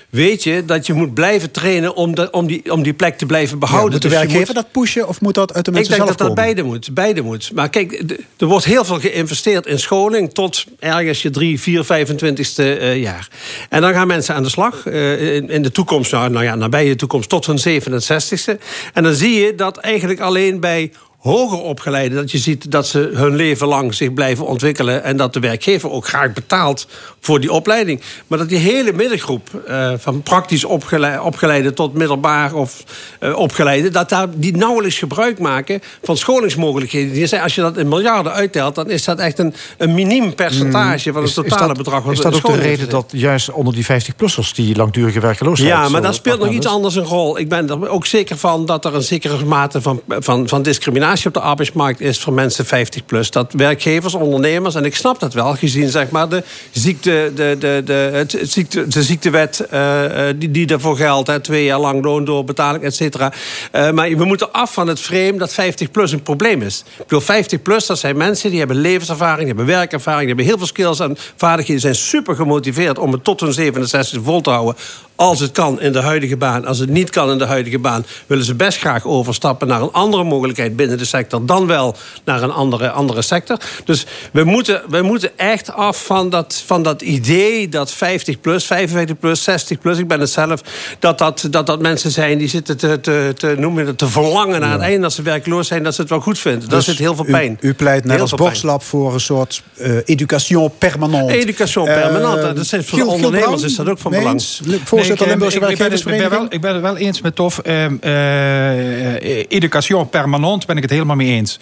[0.10, 3.26] Weet je dat je moet blijven trainen om, de, om, die, om die plek te
[3.26, 3.92] blijven behouden.
[3.92, 6.06] moet de Dus je werkgever dat pushen of moet dat uit de ik mensen denk
[6.06, 6.54] zelf dat dat komen?
[6.54, 7.52] beide moet, beide moet.
[7.54, 8.04] Maar kijk,
[8.38, 10.34] er wordt heel veel geïnvesteerd in scholing...
[10.34, 13.28] tot ergens je 3, 4, 25ste eh, jaar.
[13.70, 14.86] En dan gaan mensen aan de slag.
[14.86, 17.30] eh, in, in de toekomst, nou, nou ja, nabije toekomst...
[17.30, 18.58] tot hun 67ste.
[18.94, 20.92] En dan zie je dat eigenlijk alleen bij
[21.24, 22.18] hoger opgeleiden...
[22.18, 25.04] dat je ziet dat ze hun leven lang zich blijven ontwikkelen...
[25.04, 26.88] en dat de werkgever ook graag betaalt
[27.20, 28.02] voor die opleiding.
[28.28, 29.50] Maar dat die hele middengroep...
[29.68, 32.84] eh, van praktisch opgeleide, opgeleide tot middelbaar of
[33.20, 33.90] eh, opgeleide...
[33.90, 37.14] dat daar die nauwelijks gebruik maken van scholingsmogelijkheden.
[37.14, 38.76] Die zijn, als je dat in miljarden uittelt...
[38.76, 42.06] dan is dat echt een, een miniem percentage van het Is- is totale dat- bedrag.
[42.06, 45.70] Is dat ook de reden dat juist onder die 50-plussers die langdurige werkeloosheid...
[45.70, 46.72] ja, maar zo daar speelt nog iets is?
[46.72, 47.40] anders een rol.
[47.40, 51.12] Ik ben er ook zeker van dat er een zekere mate van, van, van discriminatie
[51.26, 53.32] op de arbeidsmarkt is voor mensen 50 plus.
[53.32, 57.82] Dat werkgevers, ondernemers, en ik snap dat wel, gezien zeg maar de, ziekte, de, de,
[57.86, 61.28] de, het, ziekte, de ziektewet eh, eh, die, die daarvoor geldt.
[61.28, 63.34] Hè, twee jaar lang loon doorbetaling, et cetera.
[63.72, 66.84] Eh, maar we moeten af van het frame dat 50 plus een probleem is.
[66.98, 70.46] Ik bedoel, 50 plus, dat zijn mensen die hebben levenservaring, die hebben werkervaring, die hebben
[70.46, 74.50] heel veel skills en vaardigheden, zijn super gemotiveerd om het tot hun 67 vol te
[74.50, 74.76] houden.
[75.16, 76.66] Als het kan in de huidige baan.
[76.66, 79.92] Als het niet kan in de huidige baan, willen ze best graag overstappen naar een
[79.92, 81.46] andere mogelijkheid binnen de sector.
[81.46, 81.96] Dan wel
[82.26, 83.58] naar een andere, andere sector.
[83.86, 88.66] Dus we moeten, we moeten echt af van dat, van dat idee dat 50 plus,
[88.66, 90.62] 55 plus, 60 plus, ik ben het zelf,
[91.00, 94.08] dat dat, dat, dat mensen zijn die zitten te, te, te, noem je dat, te
[94.08, 96.70] verlangen naar het einde als ze werkloos zijn, dat ze het wel goed vinden.
[96.70, 97.58] Daar Dus zit heel veel pijn.
[97.62, 98.32] U, pleit net Heel als.
[98.34, 101.30] Borslab voor een soort eh education permanent.
[101.30, 104.42] Education Eh, permanent, dat is voor de Giel- ondernemers is dat ook van belang.
[105.14, 107.58] Ik, Limburgse ik, ik, ben, wel, ik ben het wel eens met Tof.
[107.58, 109.16] ehm, eh,
[109.48, 111.60] education permanent ben ik het helemaal mee eens.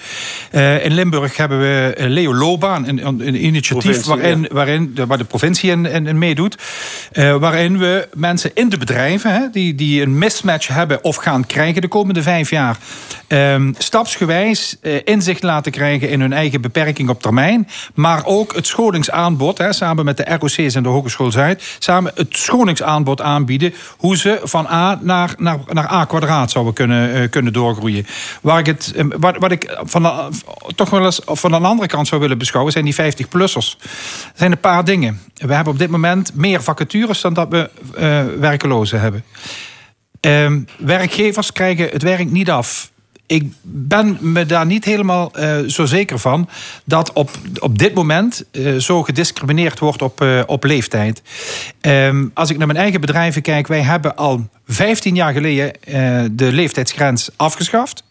[0.52, 4.48] Eh, in Limburg hebben we eh, Leo Loban, een, initiatief Provincie, waarin, ja.
[4.52, 6.58] waarin de, waar de provincie in, in, in meedoet.
[7.12, 11.46] eh, waarin we mensen in de bedrijven hè, die, die een mismatch hebben of gaan
[11.46, 12.78] krijgen de komende vijf jaar.
[13.28, 17.68] ehm, stapsgewijs eh, inzicht laten krijgen in hun eigen beperking op termijn.
[17.94, 22.28] Maar ook het scholingsaanbod, hè, samen met de ROC's en de Hogeschool Zuid, samen het
[22.38, 23.74] scholingsaanbod aanbieden.
[23.98, 28.06] Hoe ze van A naar, naar, naar A kwadraat zouden kunnen, eh, kunnen doorgroeien.
[28.42, 30.32] Waar ik het, eh, wat, wat ik van
[30.76, 33.78] toch wel eens van een andere kant zou willen beschouwen, zijn die 50-plussers.
[33.82, 35.22] Er zijn een paar dingen.
[35.34, 39.24] We hebben op dit moment meer vacatures dan dat we eh, werkelozen hebben.
[40.20, 42.91] Ehm, werkgevers krijgen het werk niet af.
[43.32, 46.50] Ik ben me daar niet helemaal eh, zo zeker van
[46.84, 47.30] dat op,
[47.60, 51.22] op dit moment eh, zo gediscrimineerd wordt op, eh, op leeftijd.
[51.82, 55.74] Ehm, als ik naar mijn eigen bedrijven kijk, wij hebben al 15 jaar geleden
[56.36, 58.04] de leeftijdsgrens afgeschaft.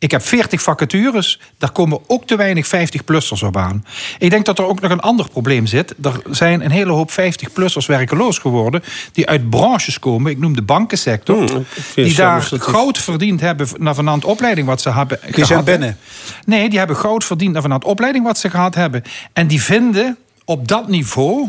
[0.00, 3.84] Ik heb 40 vacatures, daar komen ook te weinig 50-plussers op aan.
[4.18, 5.94] Ik denk dat er ook nog een ander probleem zit.
[6.02, 8.82] Er zijn een hele hoop 50-plussers werkeloos geworden...
[9.12, 11.50] die uit branches komen, ik noem de bankensector...
[11.50, 15.64] Hmm, die daar goud verdiend hebben naar de opleiding wat ze hebben Die zijn gehad,
[15.64, 15.98] binnen.
[16.44, 19.02] Nee, die hebben goud verdiend naar vanaf de opleiding wat ze gehad hebben.
[19.32, 21.48] En die vinden op dat niveau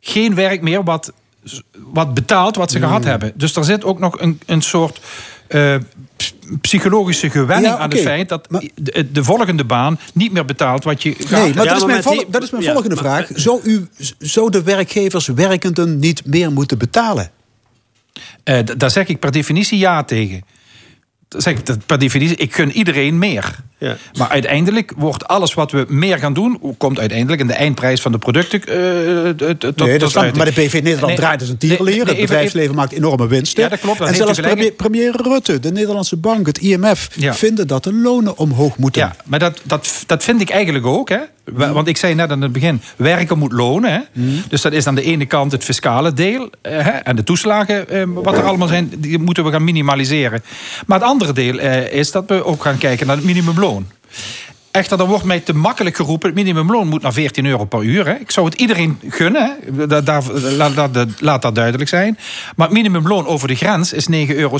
[0.00, 1.12] geen werk meer wat,
[1.74, 2.86] wat betaalt wat ze Hmm.
[2.86, 3.32] gehad hebben.
[3.34, 5.00] Dus er zit ook nog een, een soort
[5.46, 5.76] eh,
[6.16, 10.84] ps- psychologische gewenning Ja, aan het feit dat de, de volgende baan niet meer betaalt
[10.84, 13.04] wat je gehad Nee, maar, dat, is maar die- dat is mijn ja, volgende maar-
[13.04, 13.28] vraag.
[13.34, 13.88] Zou, u,
[14.18, 17.30] zou de werkgevers werkenden niet meer moeten betalen?
[18.44, 20.42] Eh, daar zeg ik per definitie ja tegen.
[21.36, 23.56] Zeg ik per definitie, ik gun iedereen meer.
[23.78, 23.96] Ja.
[24.18, 26.60] Maar uiteindelijk wordt alles wat we meer gaan doen...
[26.78, 30.36] komt uiteindelijk in de eindprijs van de producten t- tot, nee, dat tot.
[30.36, 31.92] Maar de BV Nederland Nee, draait als een tierenleer.
[31.94, 33.62] nee, het even- bedrijfsleven maakt enorme winsten.
[33.62, 34.40] Ja, dat klopt, dat en zelfs
[34.76, 37.08] premier, Rutte, de Nederlandse bank, het IMF...
[37.16, 37.34] Ja.
[37.34, 39.02] vinden dat de lonen omhoog moeten.
[39.02, 41.08] Ja, maar dat, dat, dat vind ik eigenlijk ook.
[41.08, 41.18] Hè?
[41.44, 43.92] Wa- Want ik zei net aan het begin, werken moet lonen.
[43.92, 44.00] Hè?
[44.48, 46.50] Dus dat is aan de ene kant het fiscale deel.
[46.62, 46.90] eh, hè?
[46.90, 50.42] En de toeslagen, eh, wat er allemaal zijn, die moeten we gaan minimaliseren.
[50.86, 53.86] Maar het andere deel eh, is dat we ook gaan kijken naar het minimumloon.
[54.74, 56.28] Echter, dan wordt mij te makkelijk geroepen...
[56.28, 58.06] het minimumloon moet naar 14 euro per uur.
[58.06, 58.14] Hè.
[58.14, 59.56] Ik zou het iedereen gunnen.
[59.88, 60.22] Daar-
[60.56, 62.18] laat, laat, laat dat duidelijk zijn.
[62.56, 64.58] Maar het minimumloon over de grens is 9,60 euro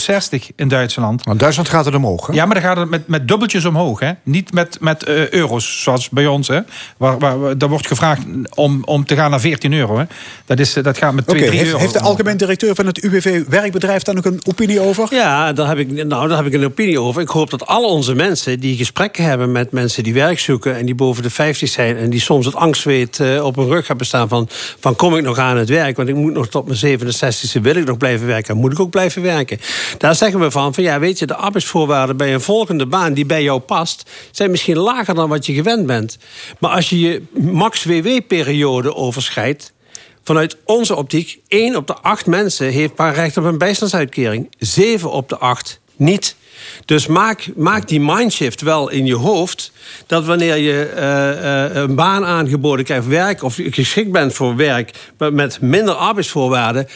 [0.56, 1.26] in Duitsland.
[1.26, 2.32] In Duitsland gaat het omhoog, hè?
[2.32, 4.00] Ja, maar dan gaat het met, met dubbeltjes omhoog.
[4.00, 4.12] Hè?
[4.22, 6.48] Niet met, met eh, euro's, zoals bij ons.
[6.48, 6.60] Hè?
[6.96, 8.22] Waar, waar, daar wordt gevraagd
[8.54, 9.98] om, om te gaan naar 14 euro.
[9.98, 10.04] Hè?
[10.44, 11.82] Dat, is, dat gaat met 2, Oké, 3 heeft, euro.
[11.82, 15.08] heeft de algemeen directeur van het UWV Werkbedrijf daar nog een opinie over?
[15.10, 17.22] Ja, daar heb, ik, nou, daar heb ik een opinie over.
[17.22, 20.86] Ik hoop dat al onze mensen die gesprekken hebben met mensen die werk zoeken en
[20.86, 24.06] die boven de 50 zijn en die soms het angstzweet eh, op hun rug hebben
[24.06, 24.48] staan van,
[24.80, 27.74] van kom ik nog aan het werk, want ik moet nog tot mijn 67e wil
[27.74, 29.58] ik nog blijven werken, moet ik ook blijven werken.
[29.98, 33.26] Daar zeggen we van, van ja, weet je, de arbeidsvoorwaarden bij een volgende baan die
[33.26, 36.18] bij jou past, zijn misschien lager dan wat je gewend bent.
[36.58, 39.72] Maar als je je max WW-periode overschrijdt,
[40.26, 44.50] Vanuit onze optiek, 1 op de 8 mensen heeft maar recht op een bijstandsuitkering.
[44.58, 46.36] 7 op de 8 niet.
[46.84, 49.72] Dus maak, maak die mindshift wel in je hoofd.
[50.06, 55.12] Dat wanneer je eh, eh, een baan aangeboden krijgt, werk of geschikt bent voor werk
[55.32, 56.88] met minder arbeidsvoorwaarden.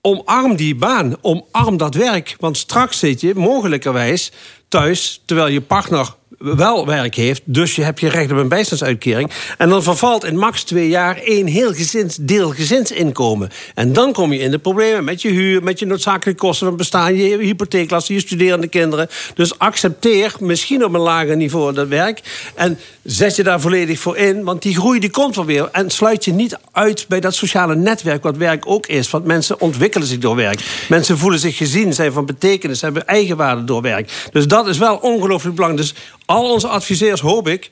[0.00, 2.36] Omarm die baan, omarm dat werk.
[2.38, 4.32] Want straks zit je mogelijkerwijs
[4.68, 7.42] thuis terwijl je partner wel werk heeft.
[7.44, 9.30] Dus je hebt je recht op een bijstandsuitkering.
[9.58, 13.50] En dan vervalt in max twee jaar één heel gezins, deel gezinsinkomen.
[13.74, 16.76] En dan kom je in de problemen met je huur, met je noodzakelijke kosten van
[16.76, 19.08] bestaan, je hypotheeklasten, je studerende kinderen.
[19.34, 22.22] Dus accepteer misschien op een lager niveau dat werk.
[22.54, 25.68] En zet je daar volledig voor in, want die groei die komt wel weer.
[25.72, 29.10] En sluit je niet uit bij dat sociale netwerk, wat werk ook is.
[29.10, 30.60] Want mensen ontwikkelen zich door werk.
[30.88, 34.28] Mensen voelen zich gezien, zijn van betekenis, hebben eigenwaarde door werk.
[34.32, 35.88] Dus dat is wel ongelooflijk belangrijk.
[35.88, 35.94] Dus
[36.28, 37.70] al onze adviseurs hoop ik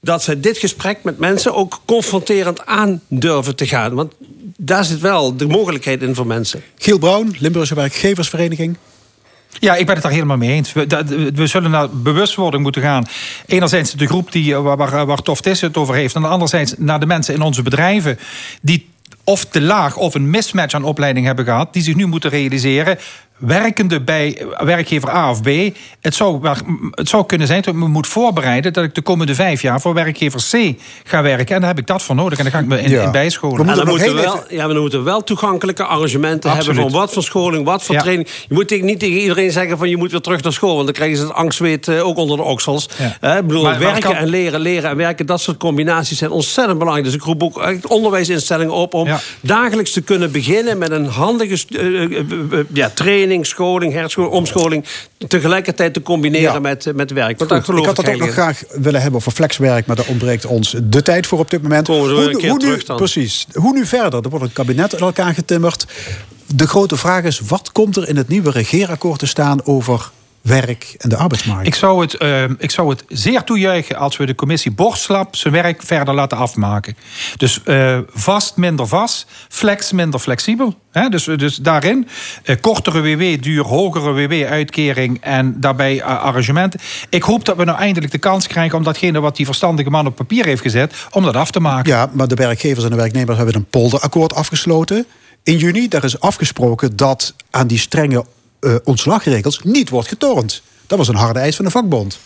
[0.00, 3.94] dat ze dit gesprek met mensen ook confronterend aan durven te gaan.
[3.94, 4.12] Want
[4.56, 6.62] daar zit wel de mogelijkheid in voor mensen.
[6.78, 8.76] Giel Brown, Limburgse Werkgeversvereniging.
[9.58, 10.72] Ja, ik ben het daar helemaal mee eens.
[10.72, 13.06] We, dat- we zullen naar bewustwording moeten gaan.
[13.46, 16.14] Enerzijds de groep die, eh, waar, waar, waar Tof Tissen het over heeft.
[16.14, 18.18] En anderzijds naar de mensen in onze bedrijven...
[18.62, 18.88] die
[19.24, 21.72] of te laag of een mismatch aan opleiding hebben gehad...
[21.72, 22.98] die zich nu moeten realiseren...
[23.40, 25.48] werkende bij werkgever A of B...
[26.00, 26.48] het zou,
[26.90, 28.72] het zou kunnen zijn dat ik me moet voorbereiden...
[28.72, 31.54] dat ik de komende vijf jaar voor werkgever C ga werken.
[31.54, 32.38] En daar heb ik dat voor nodig.
[32.38, 33.68] En dan ga ik me in, in bijscholen.
[33.68, 36.66] En dan moeten, we wel, ja, maar dan moeten we wel toegankelijke arrangementen Absoluut.
[36.76, 36.90] hebben...
[36.92, 38.00] van wat voor scholing, wat voor Ja.
[38.00, 38.28] training.
[38.48, 40.72] Je moet tegen- niet tegen iedereen zeggen van je moet weer terug naar school...
[40.74, 42.88] want dan krijgen ze het angstzweet eh, ook onder de oksels.
[42.98, 43.16] Ja.
[43.20, 45.26] Eh, ik bedoel, Maar- maar werken kan- en leren, leren en werken...
[45.26, 47.06] dat soort combinaties zijn ontzettend belangrijk.
[47.06, 48.94] Dus ik roep ook echt onderwijsinstellingen op...
[48.94, 49.08] om
[49.40, 52.18] dagelijks te kunnen beginnen met een handige eh, eh, eh,
[52.52, 54.84] eh, ja, training, scholing, herscholing, omscholing...
[55.28, 56.58] tegelijkertijd te combineren Ja.
[56.58, 57.38] met, eh, met werk.
[57.38, 59.96] Want daar Goed, geloof ik had het ook nog graag willen hebben over flexwerk, maar
[59.96, 61.86] daar ontbreekt ons de tijd voor op dit moment.
[61.86, 62.96] Komen we zo een keer nu, terug dan.
[62.96, 63.46] Precies.
[63.52, 64.24] Hoe nu verder?
[64.24, 65.86] Er wordt een kabinet in elkaar getimmerd.
[66.54, 70.94] De grote vraag is, wat komt er in het nieuwe regeerakkoord te staan over werk
[70.98, 71.66] en de arbeidsmarkt?
[71.66, 75.54] Ik zou, het, eh, ik zou het zeer toejuichen als we de commissie Borslap zijn
[75.54, 76.96] werk verder laten afmaken.
[77.36, 80.74] Dus eh, vast minder vast, flex minder flexibel.
[81.08, 82.08] Dus, dus daarin
[82.42, 86.80] eh, kortere WW-duur, hogere WW-uitkering en daarbij eh, arrangementen.
[87.08, 90.06] Ik hoop dat we nou eindelijk de kans krijgen om datgene wat die verstandige man
[90.06, 91.92] op papier heeft gezet, om dat af te maken.
[91.92, 95.06] Ja, maar de werkgevers en de werknemers hebben een polderakkoord afgesloten.
[95.42, 98.24] In juni, daar is afgesproken dat aan die strenge
[98.84, 100.62] ontslagregels niet wordt getornd.
[100.86, 102.18] Dat was een harde eis van de vakbond.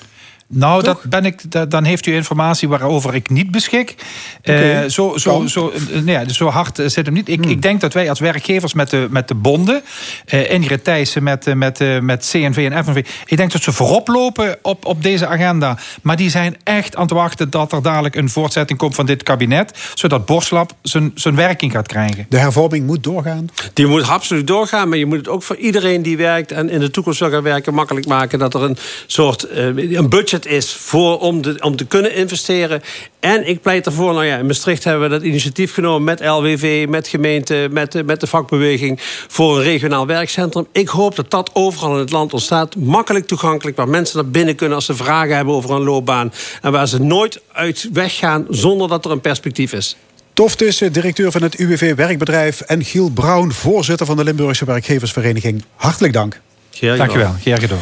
[0.54, 3.94] Nou, dat ben ik, da- dan heeft u informatie waarover ik niet beschik.
[4.42, 7.28] Eh, zo, zo, zo, nee, ja, dus zo hard eh, zit hem niet.
[7.28, 7.50] Ik, Hmm.
[7.50, 9.82] ik denk dat wij als werkgevers met de, met de bonden,
[10.26, 14.08] eh Ingrid Thijssen met, met, eh, met CNV en FNV, ik denk dat ze voorop
[14.08, 15.78] lopen op, op deze agenda.
[16.02, 19.22] Maar die zijn echt aan het wachten dat er dadelijk een voortzetting komt van dit
[19.22, 22.26] kabinet, zodat Borslap zijn, zijn werking gaat krijgen.
[22.28, 23.46] De hervorming moet doorgaan.
[23.72, 26.80] Die moet absoluut doorgaan, maar je moet het ook voor iedereen die werkt en in
[26.80, 28.76] de toekomst wil gaan werken makkelijk maken dat er een
[29.06, 32.82] soort eh, een budget is voor, om, de, om te kunnen investeren.
[33.20, 36.86] En ik pleit ervoor, nou ja, in Maastricht hebben we dat initiatief genomen met LWV,
[36.88, 40.66] met gemeente, met, met de vakbeweging voor een regionaal werkcentrum.
[40.72, 44.54] Ik hoop dat dat overal in het land ontstaat, makkelijk toegankelijk, waar mensen naar binnen
[44.54, 48.88] kunnen als ze vragen hebben over een loopbaan en waar ze nooit uit weggaan zonder
[48.88, 49.96] dat er een perspectief is.
[50.32, 55.64] Tof tussen directeur van het UWV Werkbedrijf en Giel Brown, voorzitter van de Limburgse Werkgeversvereniging.
[55.74, 56.40] Hartelijk dank.
[56.80, 57.78] Dankjewel, Gerard gedaan.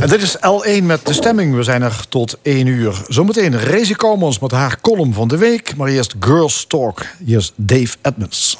[0.00, 1.54] En dit is L1 met de stemming.
[1.54, 3.02] We zijn er tot 1 uur.
[3.08, 5.76] Zometeen Rezi Komons met haar column van de week.
[5.76, 7.06] Maar eerst Girls Talk.
[7.24, 8.58] Hier is Dave Edmonds.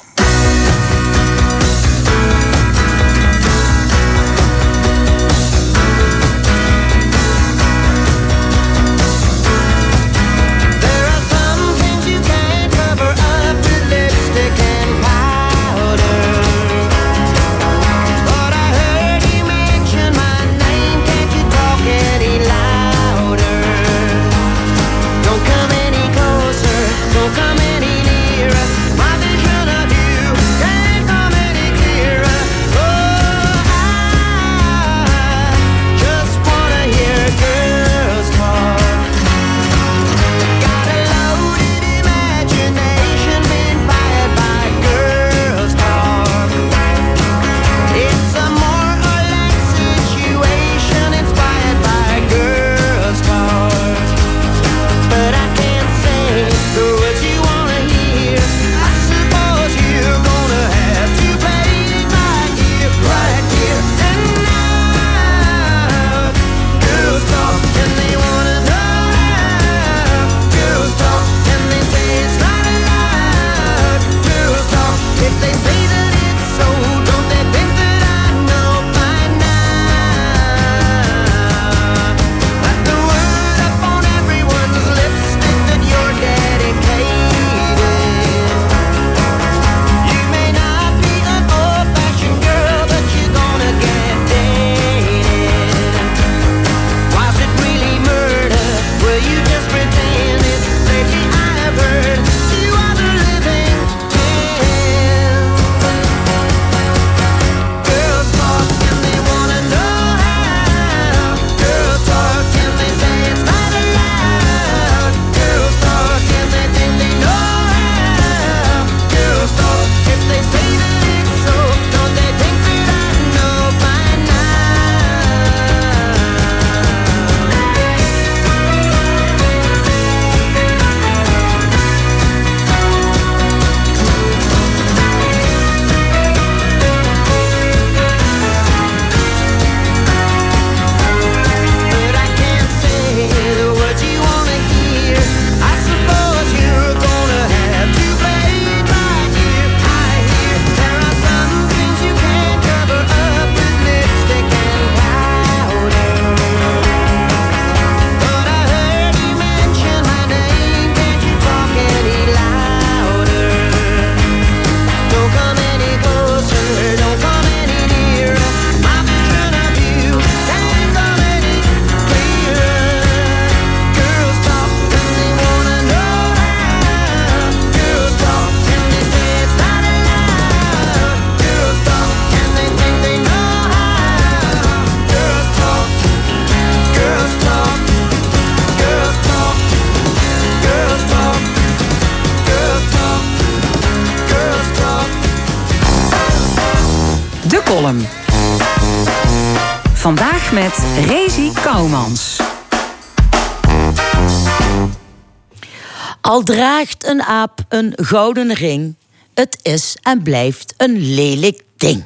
[207.07, 208.95] Een aap een gouden ring,
[209.33, 212.03] het is en blijft een lelijk ding.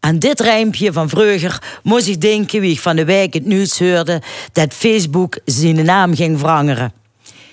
[0.00, 3.78] Aan dit rijmpje van Vreuger moest ik denken wie ik van de wijk het nieuws
[3.78, 4.22] hoorde
[4.52, 6.92] dat Facebook zijn naam ging veranderen.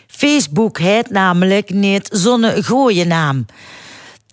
[0.07, 3.45] Facebook heet namelijk niet zo'n gooie naam.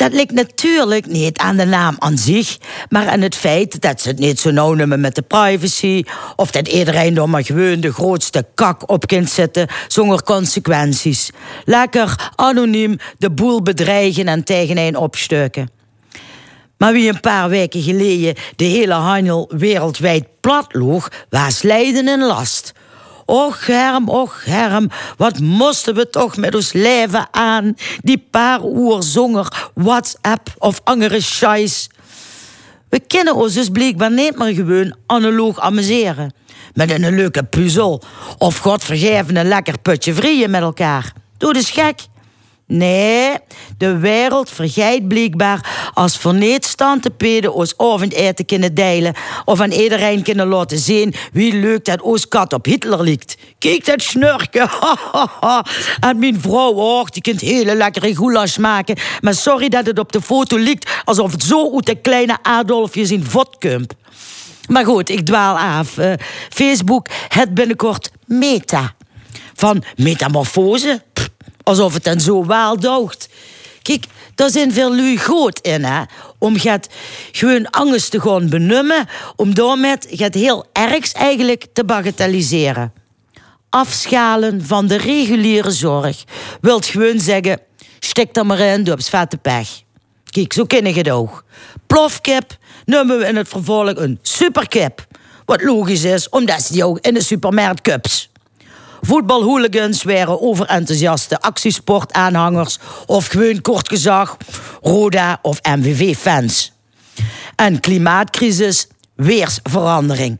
[0.00, 2.58] Dat ligt natuurlijk niet aan de naam aan zich,
[2.88, 6.04] maar aan het feit dat ze het niet zo nauw nemen met de privacy,
[6.36, 11.30] of dat iedereen er maar gewoon de grootste kak op kan zetten zonder consequenties.
[11.64, 15.70] Lekker anoniem de boel bedreigen en tegen een opstukken.
[16.78, 22.72] Maar wie een paar weken geleden de hele handel wereldwijd platloog, was lijden en last.
[23.30, 29.02] Och Herm, och Herm, wat moesten we toch met ons leven aan, die paar uur
[29.02, 31.88] zonger WhatsApp of andere scheiß.
[32.88, 36.34] We kennen ons dus blijkbaar niet meer gewoon analoog amuseren.
[36.74, 38.02] Met een leuke puzzel.
[38.38, 41.12] Of godvergeven een lekker putje vrieën met elkaar.
[41.38, 42.09] Doe dus gek.
[42.72, 43.36] Nee,
[43.78, 49.14] de wereld vergeet blijkbaar als verneedstande peden ons avondeten kunnen delen.
[49.44, 53.36] Of aan iedereen kunnen laten zien wie leuk dat ons kat op Hitler ligt.
[53.58, 54.70] Kijk dat snurken.
[56.08, 58.96] en mijn vrouw ook, die kunt hele lekkere goulash maken.
[59.20, 63.10] Maar sorry dat het op de foto ligt alsof het zo uit de kleine Adolfjes
[63.10, 63.92] in vodkump.
[64.68, 65.98] Maar goed, ik dwaal af.
[65.98, 66.12] Eh,
[66.48, 68.94] Facebook het binnenkort meta.
[69.54, 71.02] Van metamorfose?
[71.62, 73.28] Alsof het dan zo wel doogt.
[73.82, 74.04] Kijk,
[74.34, 76.02] daar zijn veel lui goed in, hè.
[76.38, 76.88] Om het
[77.32, 82.92] gewoon angst te gaan benummen, om daarmee het heel ergs eigenlijk te bagatelliseren.
[83.70, 86.24] Afschalen van de reguliere zorg
[86.60, 87.60] wilt gewoon zeggen,
[87.98, 89.68] stik er maar in, doe op vette pech.
[90.30, 91.44] Kijk, zo ken ik het ook.
[91.86, 95.06] Plofkip noemen we in het vervolg een superkip.
[95.44, 98.29] Wat logisch is, omdat ze die ook in de supermarkt kups.
[99.00, 104.36] Voetbalhooligans waren overenthousiaste actiesportaanhangers of gewoon kort gezag
[104.80, 106.72] Roda of MVV-fans.
[107.56, 110.38] Een klimaatcrisis, weersverandering.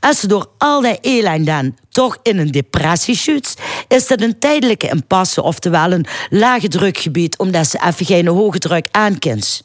[0.00, 3.54] Als ze door al die ellende dan toch in een depressie schuurt,
[3.88, 8.88] is dat een tijdelijke impasse, oftewel een lage drukgebied, omdat ze even geen hoge druk
[8.90, 9.62] aankent.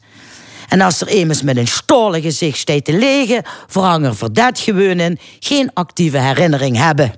[0.68, 5.18] En als er immers met een stolle gezicht staat te liggen, verhangen voor dat gewoon
[5.38, 7.12] geen actieve herinnering hebben.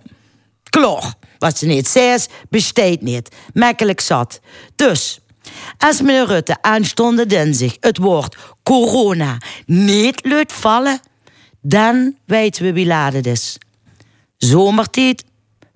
[0.72, 1.12] Kloor.
[1.38, 3.34] Wat ze niet zegt, besteedt niet.
[3.54, 4.40] Makkelijk zat.
[4.76, 5.20] Dus,
[5.78, 11.00] als meneer Rutte aanstonde dinsdag het woord corona niet luid vallen,
[11.60, 13.58] dan weten we wie laat het is.
[14.36, 15.24] Zomertijd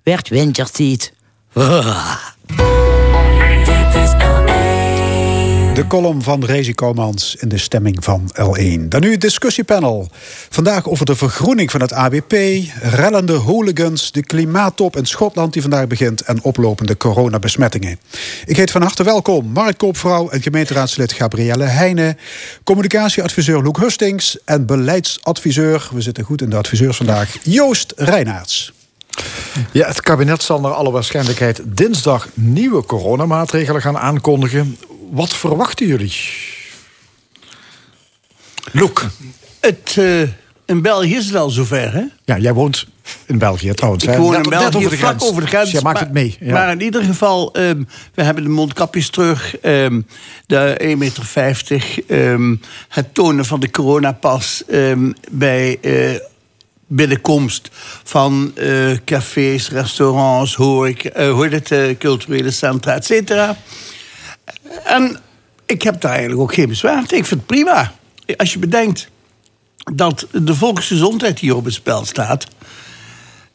[0.03, 1.13] werd wintertijd.
[5.77, 5.91] Dit is L1.
[5.91, 8.87] De column van Rezi Komans in de stemming van L1.
[8.87, 10.07] Dan nu het discussiepanel.
[10.49, 12.33] Vandaag over de vergroening van het ABP,
[12.81, 17.99] rellende hooligans, de klimaattop in Schotland die vandaag begint en oplopende coronabesmettingen.
[18.45, 22.17] Ik heet van harte welkom Mark Koopvrouw en gemeenteraadslid Gabrielle Heijnen,
[22.63, 28.73] communicatieadviseur Loek Hustings en beleidsadviseur, we zitten goed in de adviseurs vandaag, Joost Reinaerts.
[29.71, 34.77] Ja, het kabinet zal naar alle waarschijnlijkheid dinsdag nieuwe coronamaatregelen gaan aankondigen.
[35.09, 36.13] Wat verwachten jullie?
[38.71, 39.05] Loek.
[39.59, 40.21] Het, eh,
[40.65, 42.03] in België is het al zover, hè?
[42.25, 42.87] Ja, jij woont
[43.25, 44.03] in België trouwens.
[44.03, 44.17] Ik hè?
[44.17, 45.23] woon Net- in België, over de grens.
[45.23, 45.63] over de grens.
[45.63, 46.37] Dus jij maakt maar, het mee.
[46.39, 46.53] Ja.
[46.53, 49.57] Maar in ieder geval, ehm, we hebben de mondkapjes terug.
[49.57, 50.01] ehm,
[50.45, 52.31] de 1,50 meter.
[52.31, 52.55] ehm,
[52.89, 54.63] het tonen van de coronapas
[55.31, 56.19] bij eh,
[56.87, 57.69] binnenkomst
[58.03, 63.57] van eh, cafés, restaurants, horeca, eh, hoe heet het, culturele centra, et cetera.
[64.83, 65.19] En
[65.65, 67.17] ik heb daar eigenlijk ook geen bezwaar tegen.
[67.17, 67.93] Ik vind het prima.
[68.37, 69.09] Als je bedenkt
[69.93, 72.47] dat de volksgezondheid hier op het spel staat...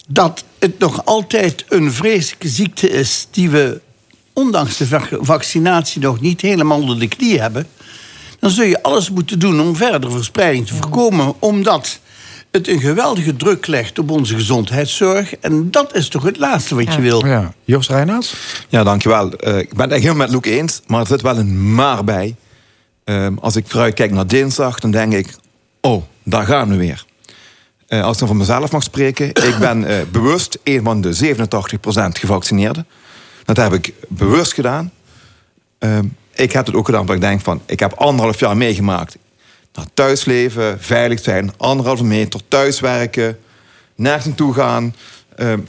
[0.06, 3.26] dat het nog altijd een vreselijke ziekte is...
[3.30, 3.80] die we,
[4.32, 7.66] ondanks de vac- vaccinatie, nog niet helemaal onder de knie hebben...
[8.38, 11.34] dan zul je alles moeten doen om verdere verspreiding te voorkomen...
[11.38, 12.00] omdat
[12.52, 15.36] het een geweldige druk legt op onze gezondheidszorg.
[15.36, 17.26] En dat is toch het laatste wat je wil.
[17.26, 17.54] Ja.
[17.64, 18.34] Joost Reinaerts?
[18.68, 19.32] Ja, dankjewel.
[19.32, 22.04] Eh, ik ben het echt heel met Loek eens, maar er zit wel een maar
[22.04, 22.36] bij.
[23.04, 25.34] Ehm, als ik vooruit kijk naar dinsdag, dan denk ik...
[25.80, 27.04] oh, daar gaan we weer.
[27.86, 29.28] Eh, als ik dan van mezelf mag spreken...
[29.28, 32.86] ik ben eh, bewust een van de 87% gevaccineerden.
[33.44, 34.92] Dat heb ik bewust gedaan.
[35.78, 37.62] Ehm, ik heb het ook gedaan, omdat ik denk van...
[37.66, 39.16] ik heb anderhalf jaar meegemaakt.
[39.74, 43.38] Nou, thuisleven, veilig zijn, anderhalve meter, thuiswerken...
[43.94, 44.94] nergens naartoe gaan...
[45.36, 45.60] Ehm,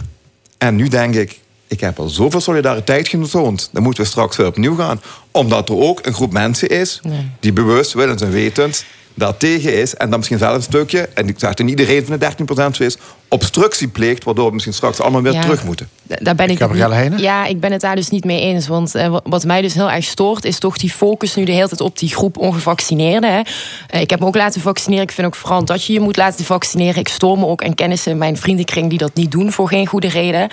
[0.57, 3.69] en nu denk ik, ik heb al zoveel solidariteit getoond.
[3.71, 5.01] Dan moeten we straks weer opnieuw gaan.
[5.31, 7.01] Omdat er ook een groep mensen is...
[7.39, 8.85] die bewust, willens en wetend...
[9.13, 12.31] daartegen is en dan misschien zelf een stukje, en ik zeg niet iedereen van de
[12.71, 12.97] 13% zo is,
[13.33, 15.41] obstructie pleegt, waardoor we misschien straks allemaal weer Ja.
[15.41, 15.89] terug moeten.
[16.19, 17.19] Daar ben ik Gabrielle Heijnen?
[17.19, 18.67] Ja, ik ben het daar dus niet mee eens.
[18.67, 21.67] Want eh, wat- mij dus heel erg stoort, is toch die focus nu de hele
[21.67, 23.33] tijd op die groep ongevaccineerden.
[23.33, 23.41] Hè.
[23.87, 25.03] Eh, ik heb me ook laten vaccineren.
[25.03, 26.99] Ik vind ook vooral dat je je moet laten vaccineren.
[26.99, 29.87] Ik stoor me ook aan kennissen in mijn vriendenkring die dat niet doen voor geen
[29.87, 30.49] goede reden.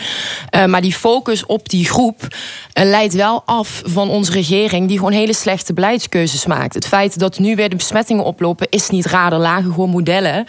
[0.51, 2.27] Eh, maar die focus op die groep
[2.73, 6.75] leidt wel af van onze regering, die gewoon hele slechte beleidskeuzes maakt.
[6.75, 9.33] Het feit dat nu weer de besmettingen oplopen, is niet raar.
[9.33, 10.47] Er lagen gewoon modellen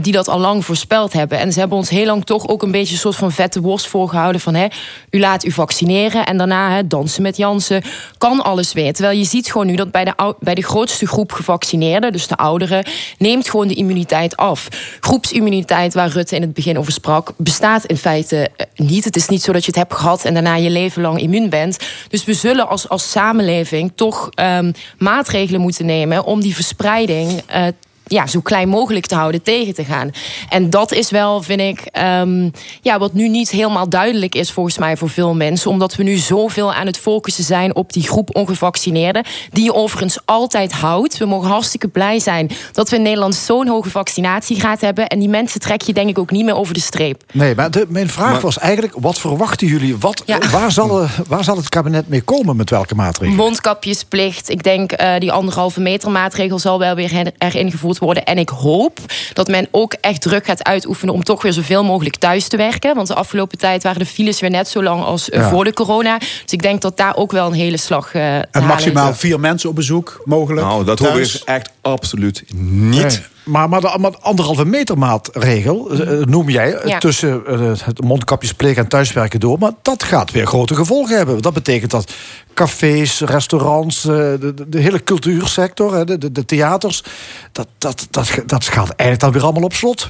[0.00, 1.38] die dat al lang voorspeld hebben.
[1.38, 3.86] En ze hebben ons heel lang toch ook een beetje een soort van vette worst
[3.86, 4.66] voorgehouden van hè,
[5.10, 7.82] u laat u vaccineren en daarna hè, dansen met Jansen,
[8.18, 8.92] kan alles weer.
[8.92, 12.36] Terwijl je ziet gewoon nu dat bij de, bij de grootste groep gevaccineerden, dus de
[12.36, 12.84] ouderen,
[13.18, 14.68] neemt gewoon de immuniteit af.
[15.00, 19.04] Groepsimmuniteit, waar Rutte in het begin over sprak, bestaat in feite eh, niet.
[19.04, 21.48] Het is niet zo dat je het hebt gehad en daarna je leven lang immuun
[21.48, 21.78] bent.
[22.08, 27.66] Dus we zullen als, als samenleving toch ehm, maatregelen moeten nemen om die verspreiding eh,
[28.10, 30.10] ja, zo klein mogelijk te houden, tegen te gaan.
[30.48, 32.50] En dat is wel, vind ik, ehm,
[32.82, 35.70] ja, wat nu niet helemaal duidelijk is volgens mij voor veel mensen.
[35.70, 39.24] Omdat we nu zoveel aan het focussen zijn op die groep ongevaccineerden.
[39.52, 41.18] Die je overigens altijd houdt.
[41.18, 45.06] We mogen hartstikke blij zijn dat we in Nederland zo'n hoge vaccinatiegraad hebben.
[45.06, 47.22] En die mensen trek je denk ik ook niet meer over de streep.
[47.32, 49.96] Nee, maar de, mijn vraag Maar- was eigenlijk: wat verwachten jullie?
[49.96, 53.44] Wat, waar, zal, eh, waar zal het kabinet mee komen met welke maatregelen?
[53.44, 54.48] Mondkapjesplicht.
[54.48, 58.24] Ik denk eh, die anderhalve meter maatregel zal wel weer erin gevoerd worden.
[58.24, 58.98] En ik hoop
[59.32, 62.94] dat men ook echt druk gaat uitoefenen om toch weer zoveel mogelijk thuis te werken.
[62.94, 65.48] Want de afgelopen tijd waren de files weer net zo lang als eh, Ja.
[65.48, 66.18] voor de corona.
[66.18, 69.10] Dus ik denk dat daar ook wel een hele slag eh, te En halen maximaal
[69.10, 69.18] is.
[69.18, 70.66] vier mensen op bezoek mogelijk.
[70.66, 71.34] Nou, dat hoor thuis.
[71.36, 73.02] ik echt absoluut niet.
[73.02, 73.18] Nee.
[73.44, 76.98] Maar, maar de maar anderhalve meter maatregel eh, noem jij eh, Ja.
[76.98, 79.58] tussen eh, het mondkapjesplicht en thuiswerken door.
[79.58, 81.42] Maar dat gaat weer grote gevolgen hebben.
[81.42, 82.12] Dat betekent dat
[82.54, 87.04] cafés, restaurants, de, de, de hele cultuursector, hè, de, de, de theaters,
[87.52, 90.08] dat, dat, dat, dat gaat eigenlijk dan weer allemaal op slot.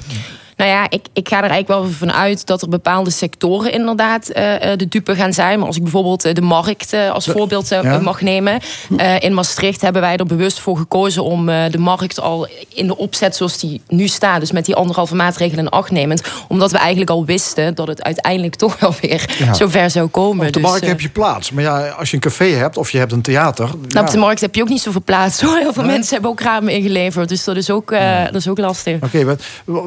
[0.61, 4.29] Nou ja, ik, ik ga er eigenlijk wel van uit dat er bepaalde sectoren inderdaad
[4.29, 5.57] eh, eh, de dupe gaan zijn.
[5.57, 7.99] Maar als ik bijvoorbeeld eh, de markt eh, als voorbeeld ja.
[7.99, 8.59] mag nemen.
[8.97, 12.87] eh, in Maastricht hebben wij er bewust voor gekozen om eh, de markt al in
[12.87, 14.39] de opzet zoals die nu staat.
[14.39, 16.23] Dus met die anderhalve maatregelen in acht nemend.
[16.47, 19.53] Omdat we eigenlijk al wisten dat het uiteindelijk toch wel weer Ja.
[19.53, 20.47] zover zou komen.
[20.47, 21.51] Op de Dus, markt heb je plaats.
[21.51, 23.65] Maar ja, als je een café hebt of je hebt een theater.
[23.65, 24.01] nou, ja.
[24.01, 25.41] op de markt heb je ook niet zoveel plaats.
[25.41, 25.57] Hoor.
[25.57, 27.29] Heel veel mensen hebben ook ramen ingeleverd.
[27.29, 28.97] Dus dat is ook, eh, dat is ook lastig.
[29.03, 29.41] Oké, wat,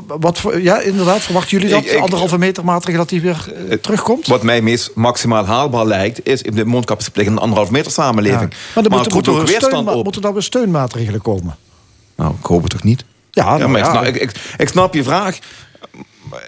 [0.07, 2.01] wat voor, ja, inderdaad, verwachten jullie dat?
[2.01, 4.27] Anderhalve meter maatregel dat die weer eh, terugkomt?
[4.27, 8.51] Wat mij meest maximaal haalbaar lijkt, is in de mondkapjesplicht een anderhalf meter samenleving.
[8.53, 8.57] Ja.
[8.74, 10.05] Maar er moeten, er ook steun, weerstand op.
[10.05, 11.57] moeten dan weer steunmaatregelen komen?
[12.16, 13.05] Nou, ik hoop het toch niet?
[13.31, 13.91] Ja, nou maar ik, ja.
[13.91, 15.39] snap, ik, ik, ik snap je vraag.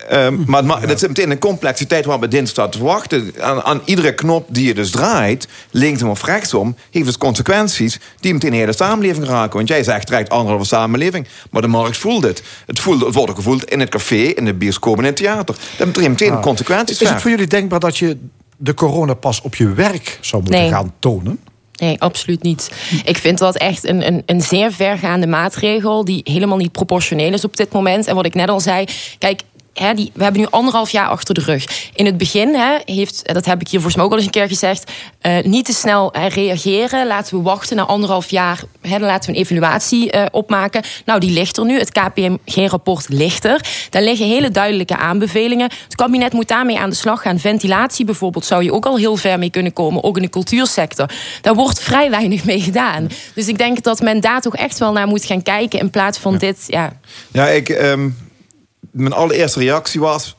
[0.08, 3.32] Ehm, maar het ma- dat zit een complexiteit waar we dinsdag staat te wachten.
[3.40, 8.32] Aan, aan iedere knop die je dus draait, linksom of rechtsom, heeft dus consequenties die
[8.32, 9.56] meteen de hele samenleving raken.
[9.56, 12.42] Want jij zegt direct anderhalve samenleving, maar de markt voelt het.
[12.66, 15.54] Het, voelt, het wordt gevoeld in het café, in de bioscoop en in het theater.
[15.76, 16.42] Dat betekent meteen Ah.
[16.42, 17.00] consequenties.
[17.02, 18.16] Is het voor jullie denkbaar dat je
[18.56, 20.70] de coronapas op je werk zou moeten Nee.
[20.70, 21.38] gaan tonen?
[21.76, 22.70] Nee, absoluut niet.
[23.04, 26.04] Ik vind dat echt een, een, een zeer vergaande maatregel...
[26.04, 28.06] die helemaal niet proportioneel is op dit moment.
[28.06, 28.84] En wat ik net al zei,
[29.18, 29.40] kijk...
[29.78, 31.90] Hè, die, we hebben nu anderhalf jaar achter de rug.
[31.94, 34.32] In het begin hè, heeft, dat heb ik hier volgens mij ook al eens een
[34.32, 37.06] keer gezegd, eh, niet te snel hè, reageren.
[37.06, 38.62] Laten we wachten na anderhalf jaar.
[38.80, 40.82] Hè, dan laten we een evaluatie eh, opmaken.
[41.04, 41.78] Nou, die ligt er nu.
[41.78, 43.60] Het KPMG-rapport ligt er.
[43.90, 45.70] Daar liggen hele duidelijke aanbevelingen.
[45.84, 47.38] Het kabinet moet daarmee aan de slag gaan.
[47.38, 50.04] Ventilatie bijvoorbeeld zou je ook al heel ver mee kunnen komen.
[50.04, 51.10] Ook in de cultuursector.
[51.42, 53.08] Daar wordt vrij weinig mee gedaan.
[53.34, 55.78] Dus ik denk dat men daar toch echt wel naar moet gaan kijken.
[55.78, 56.92] In plaats van dit, ja,
[57.32, 58.08] Ja, ik, ehm,
[58.96, 60.36] mijn allereerste reactie was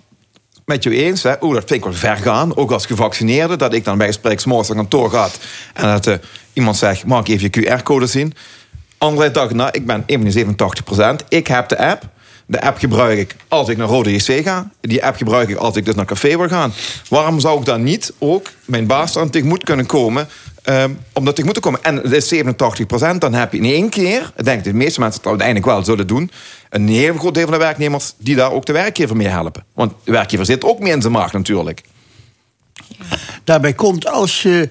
[0.65, 1.23] met je eens.
[1.23, 2.55] Hè, Oeh, dat vind ik wel ver gaan.
[2.57, 3.55] Ook als gevaccineerde.
[3.55, 5.27] Dat ik dan bij gesprek morgens naar kantoor ga.
[5.73, 6.15] En dat eh,
[6.53, 8.33] iemand zegt, mag ik even je QR-code zien?
[8.97, 11.27] Andere dag, nou, ik ben 87%.
[11.29, 12.03] Ik heb de app.
[12.45, 14.69] De app gebruik ik als ik naar Rode JC ga.
[14.81, 16.73] Die app gebruik ik als ik dus naar café wil gaan.
[17.09, 20.27] Waarom zou ik dan niet ook mijn baas aan tegemoet kunnen komen...
[20.63, 21.83] ehm, om dat tegemoet te komen?
[21.83, 24.31] En het is 87%, dan heb je in één keer...
[24.37, 26.31] Ik denk dat de meeste mensen het uiteindelijk wel zullen doen...
[26.69, 28.13] een heel groot deel van de werknemers...
[28.17, 29.65] die daar ook de werkgever mee helpen.
[29.73, 31.83] Want de werkgever zit ook mee in zijn maag natuurlijk.
[33.43, 34.69] Daarbij komt als je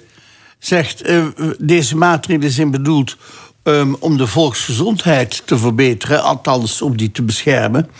[0.58, 1.24] zegt, eh,
[1.58, 3.16] deze maatregelen zijn bedoeld
[3.62, 7.90] ehm, om de volksgezondheid te verbeteren, althans om die te beschermen.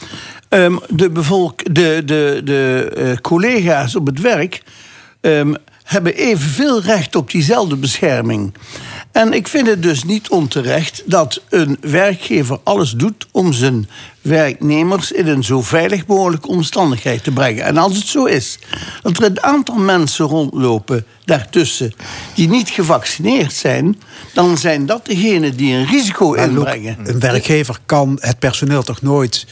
[0.48, 4.62] Ehm, de, bevolk, de, de, de eh, collega's op het werk
[5.20, 8.54] ehm, hebben evenveel recht op diezelfde bescherming.
[9.16, 13.88] En ik vind het dus niet onterecht dat een werkgever alles doet om zijn
[14.26, 17.64] werknemers in een zo veilig mogelijke omstandigheid te brengen.
[17.64, 18.58] En als het zo is
[19.02, 21.92] dat er een aantal mensen rondlopen daartussen
[22.34, 24.00] die niet gevaccineerd zijn,
[24.34, 26.96] dan zijn dat degenen die een risico Maar inbrengen.
[27.04, 29.46] een werkgever kan het personeel toch nooit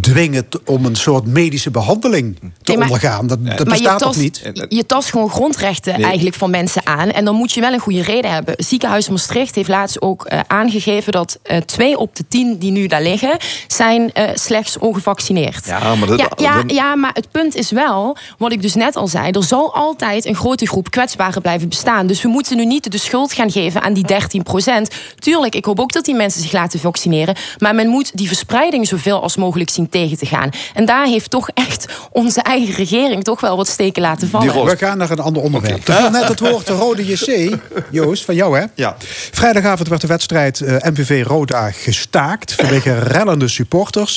[0.00, 3.26] dwingen om een soort medische behandeling te Nee, maar- ondergaan?
[3.26, 4.50] Dat, dat bestaat toch niet?
[4.68, 6.04] je- tast gewoon grondrechten Nee.
[6.04, 7.10] eigenlijk van mensen aan.
[7.10, 8.54] En dan moet je wel een goede reden hebben.
[8.58, 12.86] Ziekenhuis Maastricht heeft laatst ook eh, aangegeven dat eh, twee op de tien die nu
[12.86, 13.36] daar liggen,
[13.66, 15.66] zijn eh, slechts ongevaccineerd.
[15.66, 19.08] Ja, maar dat- ja, ja, maar het punt is wel, wat ik dus net al
[19.08, 22.06] zei, er zal altijd een grote groep kwetsbaren blijven bestaan.
[22.06, 24.90] Dus we moeten nu niet de schuld gaan geven aan die 13 procent.
[25.18, 27.34] Tuurlijk, ik hoop ook dat die mensen zich laten vaccineren.
[27.58, 30.50] Maar men moet die verspreiding zoveel als mogelijk zien tegen te gaan.
[30.74, 34.64] En daar heeft toch echt onze eigen regering toch wel wat steken laten vallen.
[34.64, 35.88] We gaan naar een ander onderwerp.
[35.88, 37.56] Er viel net het woord de Rode JC.
[37.90, 38.64] Joost, van jou hè?
[38.74, 38.96] Ja.
[39.30, 44.09] Vrijdagavond werd de wedstrijd eh, MVV Roda gestaakt vanwege rellende supporters.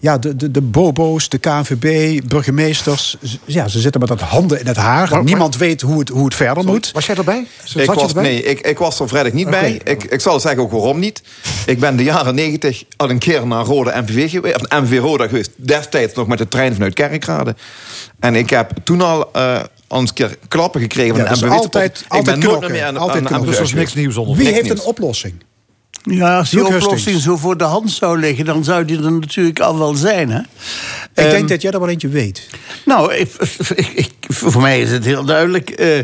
[0.00, 3.16] Ja, de, de, de bobo's, de KNVB, burgemeesters.
[3.44, 5.24] Ja, ze zitten met dat handen in het haar.
[5.24, 6.90] Niemand weet hoe het, hoe het verder moet.
[6.92, 7.46] Was jij erbij?
[7.74, 9.80] Ik was, nee, ik, ik was er vrijdag niet bij.
[9.84, 11.22] Ik, ik zal zeggen ook waarom niet.
[11.66, 15.26] Ik ben de jaren negentig al een keer naar Rode MVV geweest, of MV Roda
[15.28, 15.50] geweest.
[15.56, 17.54] Destijds nog met de trein vanuit Kerkrade.
[18.20, 21.40] En ik heb toen al eh al eens een keer klappen gekregen van Ja, de
[21.40, 21.56] dus MVV.
[21.58, 23.38] altijd, ik altijd ben nooit meer aan, altijd aan de knokken.
[23.38, 23.94] MVV Dus er was geweest.
[23.94, 24.80] Wie Niks heeft nieuws.
[24.80, 25.34] een oplossing?
[26.08, 27.22] Ja, als die oplossing Hustings.
[27.24, 30.30] zo voor de hand zou liggen, dan zou die er natuurlijk al wel zijn.
[30.30, 30.38] Hè?
[30.40, 30.46] Ik
[31.14, 32.46] Ehm, denk dat jij er wel eentje weet.
[32.84, 33.14] Nou,
[33.94, 35.70] ik, voor mij is het heel duidelijk.
[35.70, 35.98] eh,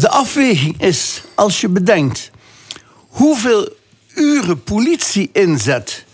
[0.00, 2.30] de afweging is, als je bedenkt
[3.08, 3.68] hoeveel
[4.14, 6.04] uren politie inzet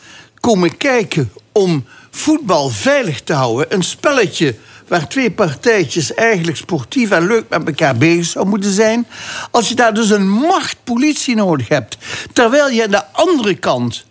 [0.40, 3.74] komen kijken om voetbal veilig te houden.
[3.74, 4.54] Een spelletje
[4.94, 9.06] waar twee partijtjes eigenlijk sportief en leuk met elkaar bezig zou moeten zijn.
[9.50, 11.96] Als je daar dus een macht politie nodig hebt,
[12.32, 14.04] terwijl je aan de andere kant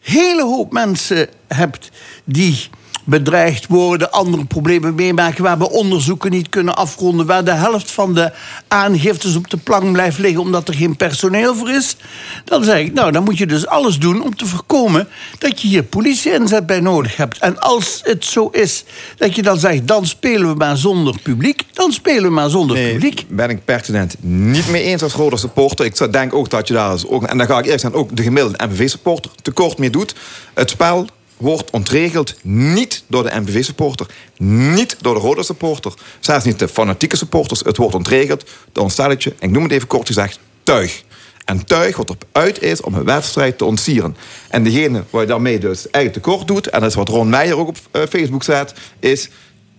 [0.00, 1.90] hele hoop mensen hebt
[2.24, 2.68] die
[3.10, 8.14] bedreigd worden, andere problemen meemaken, waar we onderzoeken niet kunnen afronden, waar de helft van
[8.14, 8.32] de
[8.68, 11.96] aangiftes op de plank blijft liggen omdat er geen personeel voor is,
[12.44, 15.08] dan zeg ik, nou, dan moet je dus alles doen om te voorkomen
[15.38, 17.38] dat je hier politie inzet bij nodig hebt.
[17.38, 18.84] En als het zo is
[19.16, 22.78] dat je dan zegt, dan spelen we maar zonder publiek, dan spelen we maar zonder
[22.92, 23.24] publiek.
[23.28, 25.84] ben ik pertinent niet mee eens als Roda supporter.
[25.84, 28.22] Ik denk ook dat je daar, ook, en dan ga ik eerst zijn, ook de
[28.22, 30.14] gemiddelde MVV-supporter tekort mee doet.
[30.54, 31.06] Het spel
[31.40, 34.06] wordt ontregeld niet door de MVV-supporter,
[34.36, 37.60] niet door de Roda supporter, zelfs niet de fanatieke supporters.
[37.60, 41.02] Het wordt ontregeld door een stelletje, en ik noem het even kort gezegd, tuig.
[41.44, 44.16] En tuig wat erop uit is om een wedstrijd te ontsieren.
[44.48, 47.56] En degene waar je daarmee dus eigenlijk tekort doet, en dat is wat Ron Meijer
[47.56, 49.28] ook op eh, Facebook zet, is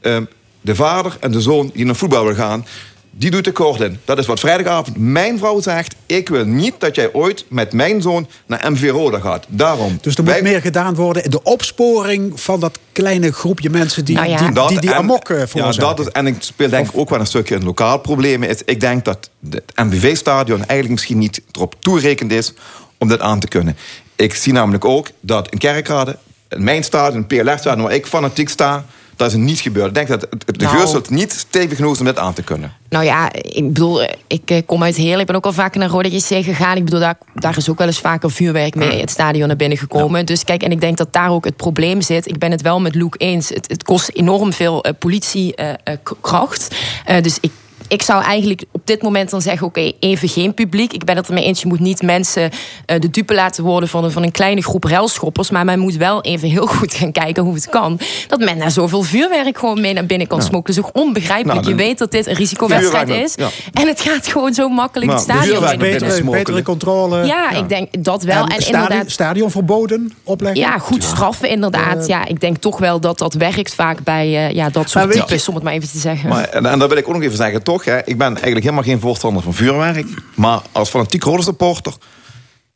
[0.01, 0.23] ehm,
[0.61, 2.65] de vader en de zoon die naar voetbal wil gaan.
[3.13, 3.99] Die doet tekort in.
[4.05, 5.95] Dat is wat vrijdagavond mijn vrouw zegt.
[6.05, 9.45] Ik wil niet dat jij ooit met mijn zoon naar MV Roda gaat.
[9.47, 9.97] Daarom.
[10.01, 14.15] Dus er moet meer gedaan worden in de opsporing van dat kleine groepje mensen die
[14.15, 14.37] Nou ja.
[14.51, 17.09] die, die, die en- amok eh, Ja, dat is, en ik speel denk ik ook
[17.09, 18.43] wel een stukje een lokaal probleem.
[18.43, 22.53] Is, ik denk dat het MVV-stadion eigenlijk misschien niet erop toegerekend is
[22.97, 23.77] om dat aan te kunnen.
[24.15, 26.17] Ik zie namelijk ook dat in Kerkrade,
[26.49, 28.85] in mijn stadion, een PLR-stadion waar ik fanatiek sta,
[29.21, 29.87] dat is niet gebeurd.
[29.87, 31.01] Ik denk dat de Nou.
[31.09, 32.73] niet stevig genoeg is om dit aan te kunnen.
[32.89, 35.19] Nou ja, ik bedoel, ik eh, kom uit Heerlen.
[35.19, 36.77] Ik ben ook al vaker naar Roda JC gegaan.
[36.77, 39.77] Ik bedoel, daar, daar is ook wel eens vaker vuurwerk mee het stadion naar binnen
[39.77, 40.25] gekomen.
[40.25, 42.27] Dus kijk, en ik denk dat daar ook het probleem zit.
[42.27, 43.49] Ik ben het wel met Luke eens.
[43.49, 46.75] Het, het kost enorm veel eh, politiekracht.
[47.21, 47.51] dus ik
[47.91, 50.93] ik zou eigenlijk op dit moment dan zeggen: oké, even geen publiek.
[50.93, 51.61] Ik ben het ermee eens.
[51.61, 52.49] Je moet niet mensen
[52.85, 55.49] eh, de dupe laten worden van een, van een kleine groep ruilschoppers.
[55.49, 57.99] Maar men moet wel even heel goed gaan kijken hoe het kan.
[58.27, 60.43] Dat men daar zoveel vuurwerk gewoon mee naar binnen kan Ja.
[60.45, 60.75] smokkelen.
[60.77, 61.59] Dat is ook onbegrijpelijk.
[61.61, 63.33] Nou, je weet dat dit een risicowedstrijd is.
[63.35, 63.49] ja.
[63.73, 65.77] En het gaat gewoon zo makkelijk het Maar stadion binnen.
[65.99, 67.25] betere, betere controle.
[67.25, 68.45] Ja, ik denk dat wel.
[68.47, 69.11] En, stadion, inderdaad.
[69.11, 70.59] stadionverboden opleggen.
[70.61, 72.07] Ja, goed straffen inderdaad.
[72.07, 75.47] Ja, ik denk toch wel dat dat werkt vaak bij eh, ja, dat soort types,
[75.47, 76.29] om het maar even te zeggen.
[76.29, 77.80] Maar, en, en dat wil ik ook nog even zeggen, toch?
[77.85, 80.07] Hè, ik ben eigenlijk helemaal geen voorstander van vuurwerk.
[80.35, 81.93] Maar als fanatiek supporter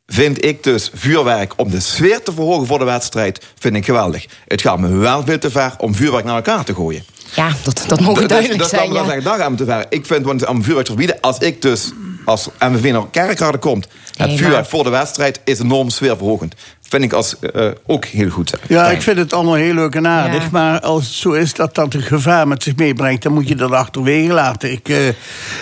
[0.08, 4.26] vind ik dus vuurwerk om de sfeer te verhogen voor de wedstrijd, vind ik geweldig.
[4.48, 7.04] Het gaat me wel veel te ver om vuurwerk naar elkaar te gooien.
[7.36, 8.82] Ja, dat, dat mogen Dat- duidelijk dat, zijn.
[8.90, 9.50] Dat, dat, ja.
[9.50, 9.86] we te ver.
[9.90, 11.92] Ik vind want om vuurwerk te verbieden, als ik dus
[12.26, 16.56] als MVV naar Kerkrade komt, het Nee, vuurwerk voor de wedstrijd is enorm sfeerverhogend.
[16.96, 18.54] Vind ik als, eh, ook heel goed.
[18.68, 20.52] Ja, ik vind het allemaal heel leuk en aardig.
[20.52, 23.24] Maar als het zo is dat dat een gevaar met zich meebrengt...
[23.24, 24.72] dan moet je dat achterwege laten.
[24.72, 25.16] Ik, eh, en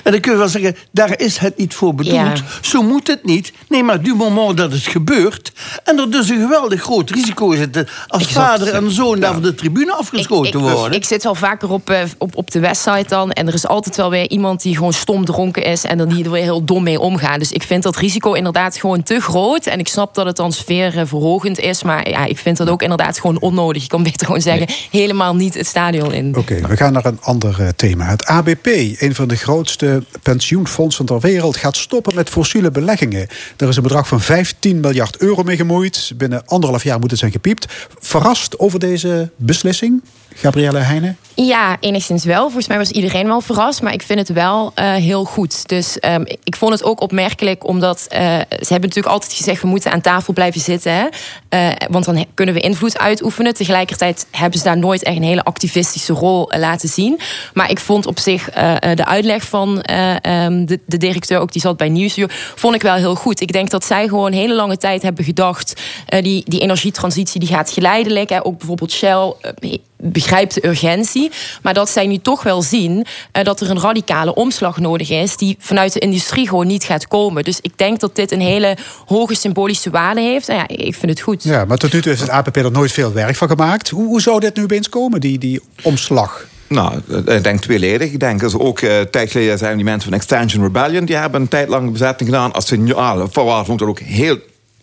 [0.03, 2.15] dan kun je wel zeggen, daar is het niet voor bedoeld.
[2.15, 2.33] Ja.
[2.61, 3.53] Zo moet het niet.
[3.69, 5.51] Nee, maar du moment dat het gebeurt...
[5.83, 7.77] en er dus een geweldig groot risico zit...
[7.77, 10.97] eh, als vader en zoon daar van de tribune afgeschoten ik, worden.
[10.97, 13.31] ik zit wel vaker op, eh, op, op de website dan.
[13.31, 15.83] En er is altijd wel weer iemand die gewoon stom dronken is.
[15.83, 17.39] En dan die er weer heel dom mee omgaan.
[17.39, 19.65] Dus ik vind dat risico inderdaad gewoon te groot.
[19.65, 21.83] En ik snap dat het dan sfeerverhogend verhogend is.
[21.83, 23.81] Maar ja, ik vind dat ook inderdaad gewoon onnodig.
[23.81, 26.35] Je kan beter gewoon zeggen, helemaal niet het stadion in.
[26.37, 28.05] Oké, we gaan naar een ander eh, thema.
[28.05, 28.65] Het ABP,
[28.97, 33.27] een van de grootste pensioenfondsen ter wereld, gaat stoppen met fossiele beleggingen.
[33.57, 36.11] Er is een bedrag van 15 miljard euro mee gemoeid.
[36.15, 37.65] Binnen anderhalf jaar moet het zijn gepiept.
[37.99, 40.03] Verrast over deze beslissing,
[40.35, 41.17] Gabrielle Heijnen?
[41.35, 42.41] Ja, enigszins wel.
[42.41, 43.81] Volgens mij was iedereen wel verrast.
[43.81, 45.67] Maar ik vind het wel eh, heel goed.
[45.67, 47.67] Dus ehm, ik vond het ook opmerkelijk.
[47.67, 49.61] Omdat eh, ze hebben natuurlijk altijd gezegd...
[49.61, 50.93] we moeten aan tafel blijven zitten.
[50.93, 51.07] Hè?
[51.49, 53.53] Eh, want dan kunnen we invloed uitoefenen.
[53.53, 57.19] Tegelijkertijd hebben ze daar nooit echt een hele activistische rol laten zien.
[57.53, 58.49] Maar ik vond op zich
[58.95, 61.39] de uitleg van eh, ehm, de, de directeur...
[61.39, 62.31] ook die zat bij Nieuwsuur...
[62.55, 63.41] vond ik wel heel goed.
[63.41, 65.81] Ik denk dat zij gewoon een hele lange tijd hebben gedacht...
[66.05, 68.29] die, die energietransitie die gaat geleidelijk.
[68.29, 68.45] Hè?
[68.45, 69.33] Ook bijvoorbeeld Shell...
[70.03, 71.31] begrijpt de urgentie.
[71.61, 75.37] Maar dat zij nu toch wel zien eh, dat er een radicale omslag nodig is.
[75.37, 77.43] die vanuit de industrie gewoon niet gaat komen.
[77.43, 80.49] Dus ik denk dat dit een hele hoge symbolische waarde heeft.
[80.49, 81.43] En ja, ik vind het goed.
[81.43, 83.89] Ja, maar tot nu toe heeft het APP er nooit veel werk van gemaakt.
[83.89, 86.45] Hoe, hoe zou dit nu opeens komen, die, die omslag?
[86.67, 88.11] Nou, ik denk tweeledig.
[88.11, 91.05] Ik denk dus ook eh, een tijd geleden zijn die mensen van Extension Rebellion...
[91.05, 92.53] die hebben een tijd lang bezetting gedaan.
[92.53, 94.37] Als signaal voorwaarde vond ik dat ook heel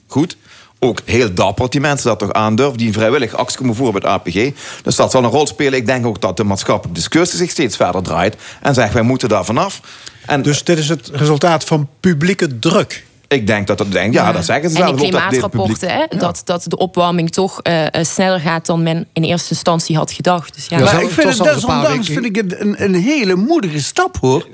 [0.06, 0.36] goed.
[0.82, 2.78] Ook heel dapper die mensen dat toch aandurven...
[2.78, 4.56] die vrijwillig actie komen voeren bij het APG.
[4.82, 5.78] Dus dat zal een rol spelen.
[5.78, 8.36] Ik denk ook dat de maatschappelijke discussie zich steeds verder draait...
[8.60, 9.80] en zegt, wij moeten daar vanaf.
[10.26, 13.04] En, Dus dit is het resultaat van publieke druk?
[13.30, 13.92] Ik denk dat dat...
[13.92, 16.76] Denk, ja, dat zeggen ze en die ook, dat klimaatrapporten, publiek- hè, dat, dat de
[16.76, 20.54] opwarming toch eh, eh, sneller gaat dan men in eerste instantie had gedacht.
[20.54, 20.78] Dus ja.
[20.78, 24.46] maar ik vind het desondanks vind ik het een, een hele moedige stap, hoor.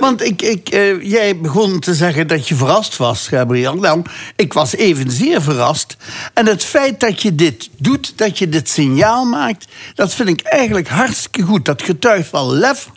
[0.00, 3.74] Want ik, ik, eh, jij begon te zeggen dat je verrast was, Gabriel.
[3.74, 4.02] Nou,
[4.36, 5.96] ik was evenzeer verrast.
[6.32, 9.66] En het feit dat je dit doet, dat je dit signaal maakt...
[9.94, 11.64] dat vind ik eigenlijk hartstikke goed.
[11.64, 12.90] Dat getuigt van lef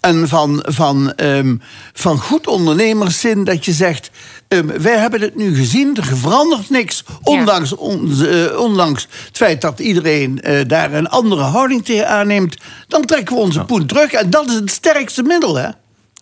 [0.00, 1.56] en van, van, ehm,
[1.92, 3.44] van goed ondernemerszin...
[3.44, 4.10] dat je zegt...
[4.52, 7.04] ehm, wij hebben het nu gezien, er verandert niks.
[7.22, 12.56] Ondanks, onze, eh, ondanks het feit dat iedereen eh, daar een andere houding tegen aanneemt...
[12.88, 14.12] dan trekken we onze poen terug.
[14.12, 15.68] En dat is het sterkste middel, hè?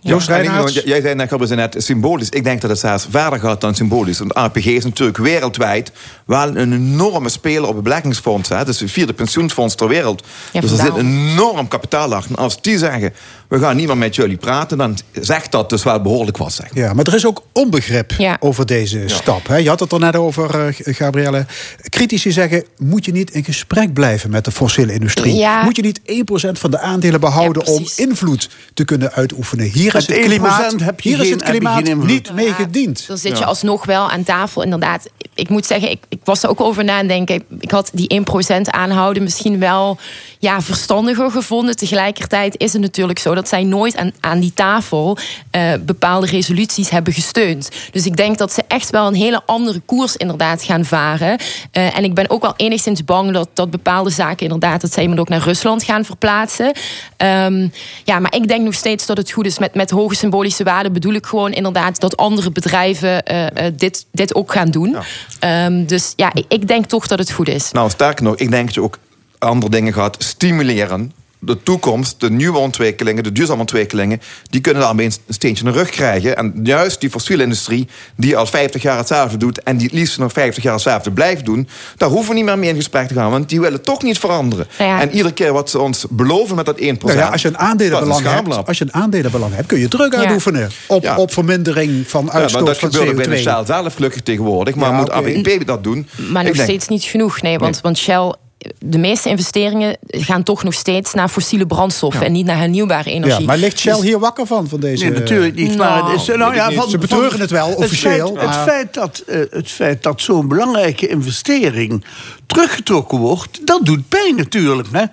[0.03, 0.73] Joost Reinaerts?
[0.73, 2.29] Jij jij zei net, net symbolisch.
[2.29, 4.19] Ik denk dat het zelfs verder gaat dan symbolisch.
[4.19, 5.93] Want APG is natuurlijk wereldwijd
[6.27, 8.49] wel een enorme speler op het beleggingsfonds.
[8.49, 8.57] Hè.
[8.57, 10.27] Het is het vierde pensioenfonds ter wereld.
[10.53, 12.31] Ja, dus er zit een enorm kapitaal achter.
[12.31, 13.15] En als die zeggen,
[13.51, 14.79] we gaan niet meer met jullie praten...
[14.79, 16.53] dan zegt dat dus wel behoorlijk wat.
[16.53, 16.75] Zeg.
[16.75, 19.47] Ja, maar er is ook onbegrip over deze stap.
[19.47, 19.57] Hè?
[19.57, 21.47] Je had het er net over, eh, Gabrielle.
[21.89, 25.35] Critici zeggen, moet je niet in gesprek blijven met de fossiele industrie?
[25.35, 25.63] Ja.
[25.63, 29.67] Moet je niet 1% van de aandelen behouden om invloed te kunnen uitoefenen?
[29.67, 32.53] Hier is het 1% klimaat, heb je hier is het heb je klimaat niet mee
[32.53, 33.05] gediend.
[33.07, 35.09] Dan zit je alsnog wel aan tafel, inderdaad.
[35.35, 37.43] Ik moet zeggen, ik, ik was er ook over na aan denken.
[37.61, 38.23] Ik had die
[38.59, 39.99] 1% aanhouden misschien wel
[40.39, 41.77] ja, verstandiger gevonden.
[41.77, 45.19] Tegelijkertijd is het natuurlijk zo dat zij nooit aan, aan die tafel
[45.51, 47.69] eh, bepaalde resoluties hebben gesteund.
[47.91, 51.39] Dus ik denk dat ze echt wel een hele andere koers inderdaad gaan varen.
[51.71, 54.81] Eh, en ik ben ook wel enigszins bang dat, dat bepaalde zaken inderdaad...
[54.81, 56.73] dat zij iemand ook naar Rusland gaan verplaatsen.
[57.17, 57.69] Ehm,
[58.05, 59.59] ja, maar ik denk nog steeds dat het goed is.
[59.59, 62.01] Met, met hoge symbolische waarde bedoel ik gewoon inderdaad...
[62.01, 64.97] dat andere bedrijven eh, dit, dit ook gaan doen.
[65.39, 67.73] Ehm, dus ja, ik, ik denk toch dat het goed is.
[67.73, 68.99] Nou, sterker nog, ik denk dat je ook
[69.39, 71.13] andere dingen gaat stimuleren.
[71.43, 74.21] De toekomst, de nieuwe ontwikkelingen, de duurzame ontwikkelingen...
[74.51, 76.37] die kunnen daarmee een steentje in de rug krijgen.
[76.37, 79.63] En juist die fossiele industrie, die al 50 jaar hetzelfde doet...
[79.63, 81.69] en die het liefst nog 50 jaar hetzelfde blijft doen...
[81.97, 83.31] daar hoeven we niet meer mee in gesprek te gaan.
[83.31, 84.67] Want die willen toch niet veranderen.
[84.79, 85.01] Ja.
[85.01, 86.83] En iedere keer wat ze ons beloven met dat 1%...
[86.83, 90.13] Nou ja, als je een aandelenbelang hebt, als je een aandelenbelang hebt, kun je druk
[90.13, 90.19] Ja.
[90.19, 91.17] uitoefenen op, Ja.
[91.17, 93.21] op vermindering van uitstoot dat van gebeurt ook CO2.
[93.21, 94.75] binnen Shell zelf gelukkig tegenwoordig.
[94.75, 95.17] Maar Ja, moet oké.
[95.19, 96.09] ABP dat doen?
[96.17, 97.43] Maar nog denk- steeds niet genoeg.
[97.43, 98.35] Nee, want, want Shell.
[98.79, 103.41] De meeste investeringen gaan toch nog steeds naar fossiele brandstoffen en niet naar hernieuwbare energie.
[103.41, 105.05] Ja, maar ligt Shell Dus- hier wakker van, van deze...
[105.05, 105.77] Nee, natuurlijk niet.
[105.77, 108.13] Maar het is, Nou, nou ja, van, Ze betreuren van- het wel, officieel.
[108.27, 112.05] Het feit, maar- het feit dat, eh, het feit dat zo'n belangrijke investering
[112.47, 114.89] teruggetrokken wordt, dat doet pijn natuurlijk.
[114.93, 115.05] Hè?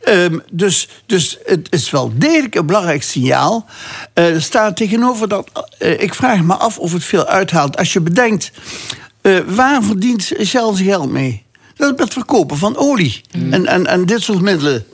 [0.00, 3.66] Ehm, dus, dus het is wel degelijk een belangrijk signaal.
[4.12, 5.48] Eh, er staat tegenover dat.
[5.78, 7.76] eh, ik vraag me af of het veel uithaalt.
[7.76, 8.50] Als je bedenkt,
[9.20, 11.44] eh, waar verdient Shell zijn geld mee?
[11.80, 13.20] Dat is het verkopen van olie
[13.50, 14.84] en, en, en dit soort middelen.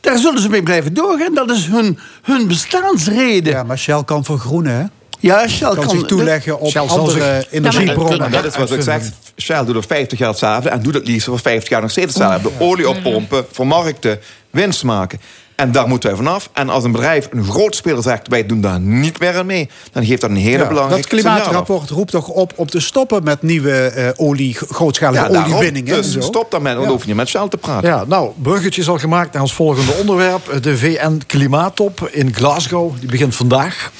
[0.00, 1.34] Daar zullen ze mee blijven doorgaan.
[1.34, 3.52] Dat is hun, hun bestaansreden.
[3.52, 4.84] Ja, maar Shell kan vergroenen, hè?
[5.20, 8.20] Ja, Shell kan, kan- zich toeleggen op Shell andere energiebronnen.
[8.20, 9.02] En dat is wat ik zeg.
[9.36, 12.14] Shell doet er 50 jaar hetzelfde en doet het liefst voor 50 jaar nog steeds
[12.14, 12.50] hetzelfde.
[12.58, 14.18] Olie oppompen, vermarkten,
[14.50, 15.20] winst maken.
[15.56, 16.50] En daar moeten wij vanaf.
[16.52, 19.68] En als een bedrijf, een groot speler zegt, wij doen daar niet meer aan mee,
[19.92, 23.24] dan geeft dat een hele Ja, belangrijke dat klimaatrapport roept toch op om te stoppen
[23.24, 25.52] met nieuwe eh, olie, grootschalige Ja, daarom.
[25.52, 25.94] oliewinningen.
[25.94, 26.20] en Dus zo.
[26.20, 27.88] stop daarmee, want dan hoef je niet met Shell te praten.
[27.88, 30.58] Ja, nou, bruggetje is al gemaakt naar ons volgende onderwerp.
[30.62, 32.92] De VN-klimaattop in Glasgow.
[33.00, 33.90] Die begint vandaag.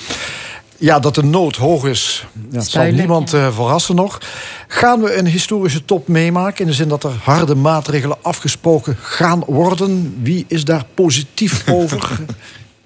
[0.78, 2.24] Ja, dat de nood hoog is.
[2.32, 4.20] Ja, dat zal niemand eh, verrassen nog.
[4.68, 6.60] Gaan we een historische top meemaken...
[6.60, 10.16] in de zin dat er harde maatregelen afgesproken gaan worden?
[10.22, 12.20] Wie is daar positief over?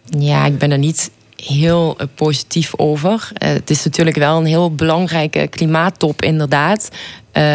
[0.05, 3.31] Ja, ik ben er niet heel eh, positief over.
[3.35, 6.89] Eh, het is natuurlijk wel een heel belangrijke klimaattop, inderdaad.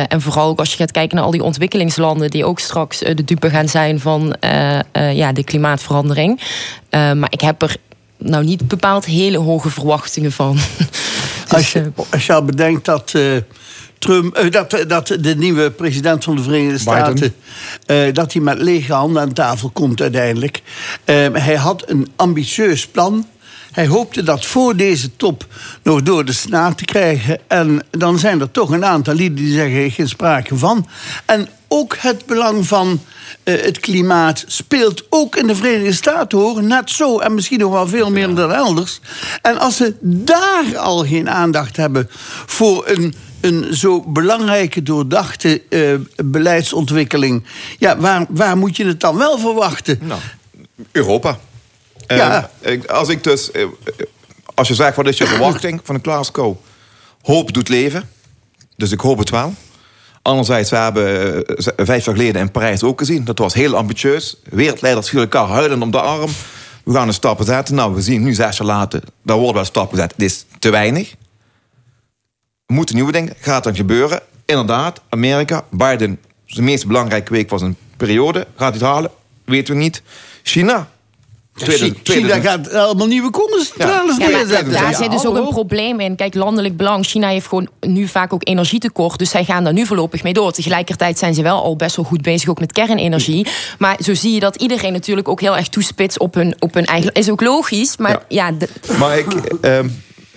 [0.07, 2.29] En vooral ook als je gaat kijken naar al die ontwikkelingslanden...
[2.29, 4.35] die ook straks de dupe gaan zijn van
[4.91, 6.41] ja, de klimaatverandering.
[6.89, 7.77] Maar ik heb er
[8.29, 10.57] nou niet bepaald hele hoge verwachtingen van.
[11.49, 13.21] Als je, als je al bedenkt dat, eh,
[14.05, 17.35] Trump, eh, dat, dat de nieuwe president van de Verenigde Staten...
[17.85, 20.61] eh, dat hij met lege handen aan tafel komt uiteindelijk.
[21.03, 23.27] Eh, hij had een ambitieus plan.
[23.75, 25.45] Hij hoopte dat voor deze top
[25.83, 27.39] nog door de Senaat te krijgen.
[27.47, 30.87] En dan zijn er toch een aantal lieden die zeggen geen sprake van.
[31.25, 32.99] En ook het belang van
[33.43, 36.63] eh, het klimaat speelt ook in de Verenigde Staten hoor.
[36.63, 38.99] Net zo en misschien nog wel veel meer dan elders.
[39.41, 42.09] En als ze daar al geen aandacht hebben
[42.45, 45.93] voor een, een zo belangrijke, doordachte eh,
[46.25, 47.43] beleidsontwikkeling.
[47.79, 49.99] Ja, waar, waar moet je het dan wel verwachten?
[50.01, 50.19] Nou,
[50.91, 51.39] Europa.
[52.07, 52.49] Ja.
[52.59, 53.51] Ik- als ik dus...
[53.51, 53.69] eh, eh,
[54.53, 56.55] Als je zegt, wat is je verwachting van een Glasgow?
[57.21, 58.09] Hoop doet leven.
[58.77, 59.53] Dus ik hoop het wel.
[60.21, 63.23] Anderzijds, we hebben eh, vijf jaar geleden in Parijs ook gezien.
[63.25, 64.35] Dat was heel ambitieus.
[64.49, 66.31] Wereldleiders vielen elkaar huilend om de arm.
[66.83, 67.75] We gaan een stappen zetten.
[67.75, 70.13] Nou, we zien nu zes jaar later, daar worden wel stappen gezet.
[70.17, 71.15] Dit is te weinig.
[72.65, 73.33] We moeten nieuwe dingen.
[73.39, 74.21] Gaat dat gebeuren?
[74.45, 78.39] Inderdaad, Amerika, Biden, zijn meest belangrijke week was een periode.
[78.39, 79.11] Gaat hij het halen?
[79.45, 80.01] Weten we niet.
[80.43, 80.89] China.
[81.55, 84.71] Tweede- China tweede- gaat allemaal nieuwe kolencentrales Ja, neerzetten.
[84.71, 86.15] daar Ja, zit dus ook een probleem in.
[86.15, 87.05] Kijk, landelijk belang.
[87.05, 89.19] China heeft gewoon nu vaak ook energietekort.
[89.19, 90.51] Dus zij gaan daar nu voorlopig mee door.
[90.51, 93.47] Tegelijkertijd zijn ze wel al best wel goed bezig, ook met kernenergie.
[93.77, 96.85] Maar zo zie je dat iedereen natuurlijk ook heel erg toespitst op hun, op hun
[96.85, 97.11] eigen.
[97.11, 97.97] Is ook logisch.
[97.97, 98.69] Maar ja, de-
[98.99, 99.33] Maar ik...
[99.61, 99.87] ehm,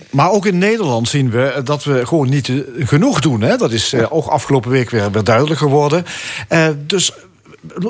[0.09, 2.55] Maar ook in Nederland zien we dat we gewoon niet eh,
[2.87, 3.41] genoeg doen.
[3.41, 3.57] Hè?
[3.57, 6.05] Dat is eh, ook afgelopen week weer, weer duidelijk geworden.
[6.47, 7.11] Eh, dus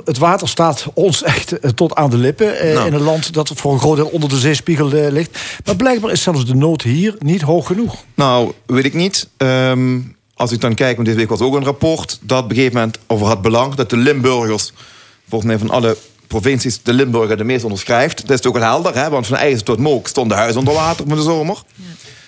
[0.04, 2.60] het water staat ons echt eh, tot aan de lippen.
[2.60, 2.88] eh, Nou.
[2.88, 5.40] In een land dat voor een groot deel onder de zeespiegel eh, ligt.
[5.66, 7.96] Maar blijkbaar is zelfs de nood hier niet hoog genoeg.
[8.16, 9.28] Nou, weet ik niet.
[9.38, 10.00] Ehm,
[10.34, 12.20] als ik dan kijk, want deze week was ook een rapport...
[12.22, 13.76] dat op een gegeven moment over het belang...
[13.76, 14.74] dat de Limburgers,
[15.30, 15.98] volgens mij van alle
[16.28, 16.84] provincies...
[16.84, 18.28] de Limburger de meest onderschrijft.
[18.28, 19.10] Dat is ook wel helder, hè?
[19.10, 21.58] want van IJzer tot Mook stonden huizen onder water van de zomer.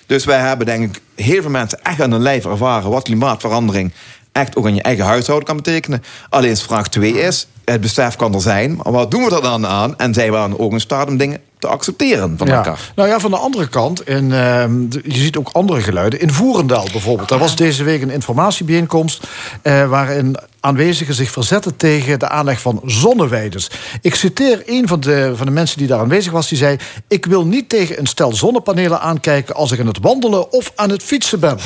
[0.05, 2.89] Dus wij hebben denk ik heel veel mensen echt aan hun lijf ervaren...
[2.89, 3.91] wat klimaatverandering
[4.31, 6.03] echt ook aan je eigen huishouden kan betekenen.
[6.29, 8.75] Alleen vraag 2 is, het besef kan er zijn...
[8.75, 9.97] maar wat doen we er dan aan?
[9.97, 12.55] En zijn we dan ook in staat om dingen te accepteren van Ja.
[12.55, 12.91] elkaar?
[12.95, 16.19] Nou ja, van de andere kant, en ehm, je ziet ook andere geluiden.
[16.21, 17.29] In Voerendaal bijvoorbeeld.
[17.29, 19.27] Daar was deze week een informatiebijeenkomst...
[19.61, 23.69] eh, waarin aanwezigen zich verzetten tegen de aanleg van zonneweiders.
[24.01, 26.47] Ik citeer een van de, van de mensen die daar aanwezig was.
[26.49, 26.77] Die zei,
[27.07, 29.55] ik wil niet tegen een stel zonnepanelen aankijken...
[29.55, 31.57] als ik aan het wandelen of aan het fietsen ben.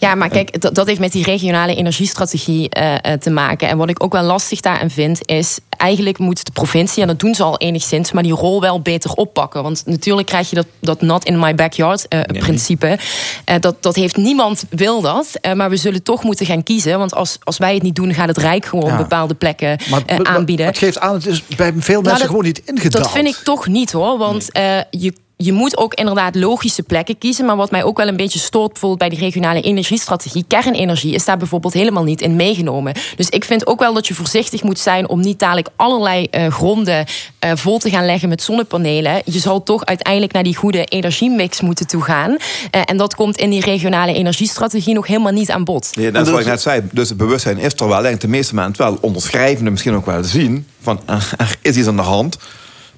[0.00, 3.68] Ja, maar kijk, dat, dat heeft met die regionale energiestrategie eh, eh, te maken.
[3.68, 7.18] En wat ik ook wel lastig daarin vind, is eigenlijk moet de provincie, en dat
[7.20, 9.62] doen ze al enigszins, maar die rol wel beter oppakken.
[9.62, 12.98] Want natuurlijk krijg je dat, dat not in my backyard eh, principe.
[13.44, 15.26] Eh, dat, dat heeft niemand wil dat.
[15.40, 16.98] Eh, maar we zullen toch moeten gaan kiezen.
[16.98, 18.96] Want als, als wij het niet doen, gaat het Rijk gewoon Ja.
[18.96, 20.66] bepaalde plekken Maar, eh, maar- aanbieden.
[20.66, 23.04] Het geeft aan, het is bij veel mensen Nou, dat- gewoon niet ingedaald.
[23.04, 24.18] Dat vind ik toch niet hoor.
[24.18, 27.44] Want eh, je, je moet ook inderdaad logische plekken kiezen.
[27.46, 31.24] Maar wat mij ook wel een beetje stoort, bijvoorbeeld bij die regionale energiestrategie, kernenergie is
[31.24, 32.94] daar bijvoorbeeld helemaal niet in meegenomen.
[33.16, 36.46] Dus ik vind ook wel dat je voorzichtig moet zijn om niet dadelijk allerlei eh,
[36.46, 37.06] gronden
[37.38, 39.22] eh, vol te gaan leggen met zonnepanelen.
[39.24, 42.36] Je zal toch uiteindelijk naar die goede energiemix moeten toe gaan.
[42.70, 45.90] Eh, en dat komt in die regionale energiestrategie nog helemaal niet aan bod.
[45.92, 46.82] Ja, dat is wat ik net zei.
[46.92, 48.06] Dus het bewustzijn is er wel.
[48.06, 50.66] En de meeste mensen wel onderschrijvende misschien ook wel zien.
[50.80, 52.38] Van er is iets aan de hand.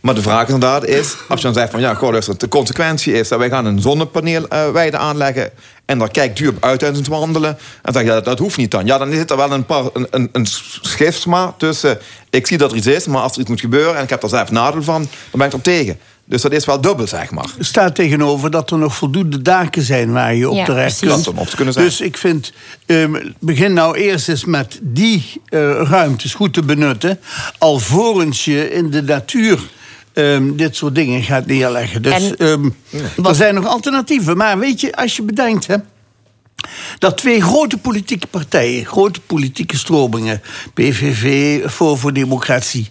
[0.01, 3.13] Maar de vraag inderdaad is, als je dan zegt van ja, goh, luister, de consequentie
[3.13, 5.51] is dat wij gaan een zonnepaneelweide aanleggen.
[5.85, 7.51] En daar kijkt u op uit het wandelen.
[7.51, 8.87] En dan zeg je, dat, dat hoeft niet dan.
[8.87, 10.47] Ja, dan zit er wel een, paar, een, een, een
[10.81, 11.99] schisma tussen.
[12.31, 14.23] Ik zie dat er iets is, maar als er iets moet gebeuren en ik heb
[14.23, 15.11] er zelf nadeel van, dan
[15.41, 15.99] ben ik er tegen.
[16.25, 17.51] Dus dat is wel dubbel, zeg maar.
[17.59, 21.25] Er staat tegenover dat er nog voldoende daken zijn waar je op Ja, terecht kunt.
[21.25, 21.85] Dat op te kunnen zijn.
[21.87, 22.53] Dus ik vind,
[22.87, 27.21] ehm, begin nou eerst eens met die eh, ruimtes goed te benutten.
[27.59, 29.61] Alvorens je in de natuur
[30.13, 32.03] ehm, dit soort dingen gaat neerleggen.
[32.03, 32.69] Dus ehm,
[33.25, 34.37] er zijn nog alternatieven.
[34.37, 35.67] Maar weet je, als je bedenkt...
[35.67, 35.77] Hè,
[36.99, 40.43] dat twee grote politieke partijen, grote politieke stromingen,
[40.75, 42.89] PVV, voor voor Democratie,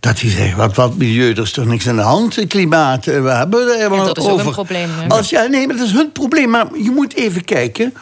[0.00, 3.22] dat die zeggen, wat, wat milieu, er is toch niks aan de hand, klimaat, eh,
[3.22, 5.08] we hebben er helemaal Ja, dat is ook een probleem, hè?
[5.08, 6.50] Als, ja, nee, maar dat is hun probleem.
[6.50, 7.94] Maar je moet even kijken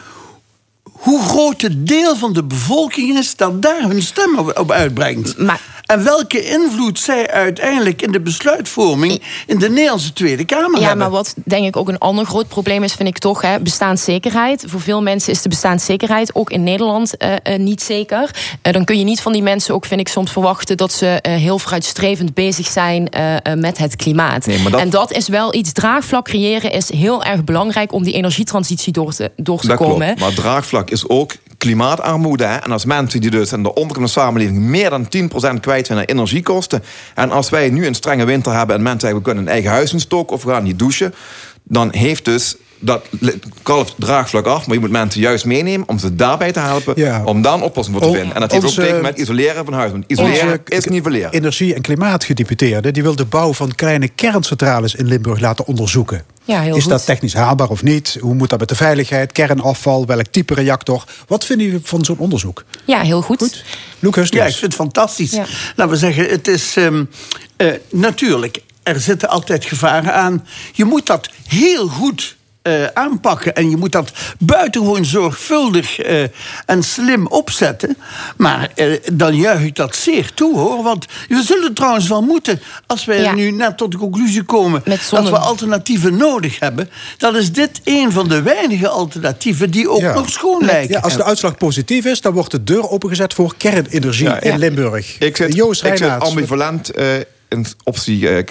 [0.91, 5.37] hoe groot het deel van de bevolking is dat daar hun stem op, op uitbrengt.
[5.85, 10.97] En welke invloed zij uiteindelijk in de besluitvorming in de Nederlandse Tweede Kamer Ja, hebben.
[10.97, 14.63] maar wat denk ik ook een ander groot probleem is, vind ik toch hè, bestaanszekerheid.
[14.67, 18.29] Voor veel mensen is de bestaanszekerheid ook in Nederland eh, eh, niet zeker.
[18.61, 21.07] Eh, dan kun je niet van die mensen ook, vind ik, soms verwachten dat ze
[21.07, 24.45] eh, heel vooruitstrevend bezig zijn eh, eh, met het klimaat.
[24.45, 25.71] Nee, maar dat- En dat is wel iets.
[25.71, 30.05] Draagvlak creëren is heel erg belangrijk om die energietransitie door te, door te Dat komen.
[30.05, 30.19] klopt.
[30.19, 32.43] Maar draagvlak is ook klimaatarmoede.
[32.43, 35.07] En als mensen die dus in de onderkant samenleving meer dan
[35.55, 36.83] 10% kwijt zijn aan energiekosten.
[37.15, 39.71] En als wij nu een strenge winter hebben en mensen zeggen we kunnen een eigen
[39.71, 41.13] huis instoken of we gaan niet douchen.
[41.63, 43.05] Dan heeft dus dat
[43.63, 46.93] kalft draagvlak af, maar je moet mensen juist meenemen om ze daarbij te helpen.
[46.95, 47.23] Ja.
[47.25, 48.35] Om daar een oplossing voor te vinden.
[48.35, 49.91] En dat heeft onze- ook te maken met isoleren van huis.
[49.91, 51.31] Want isoleren is nivelleren.
[51.31, 56.23] Energie- en klimaatgedeputeerde die wil de bouw van kleine kerncentrales in Limburg laten onderzoeken.
[56.43, 56.91] Ja, heel is goed.
[56.91, 58.17] dat technisch haalbaar of niet?
[58.21, 61.03] Hoe moet dat met de veiligheid, kernafval, welk type reactor?
[61.27, 62.63] Wat vinden jullie van zo'n onderzoek?
[62.85, 63.63] Ja, heel goed.
[63.99, 64.29] Luc Hustings.
[64.31, 65.31] Ja, ik vind het fantastisch.
[65.31, 65.45] Ja.
[65.75, 67.03] Laten we zeggen, het is ehm,
[67.57, 70.45] eh, natuurlijk, er zitten altijd gevaren aan.
[70.73, 72.35] Je moet dat heel goed
[72.65, 76.23] eh, aanpakken en je moet dat buitengewoon zorgvuldig eh,
[76.65, 77.97] en slim opzetten.
[78.37, 80.83] Maar eh, dan juich ik dat zeer toe hoor.
[80.83, 83.33] Want we zullen trouwens wel moeten, als wij Ja.
[83.33, 88.11] nu net tot de conclusie komen dat we alternatieven nodig hebben, dan is dit een
[88.11, 90.13] van de weinige alternatieven die ook Ja.
[90.13, 90.93] nog schoon lijken.
[90.93, 94.51] Ja, als de uitslag positief is, dan wordt de deur opengezet voor kernenergie Ja, in
[94.51, 94.57] ja.
[94.57, 95.17] Limburg.
[95.19, 97.05] Ik zit, Joost ik zit ambivalent eh,
[97.49, 98.43] in optie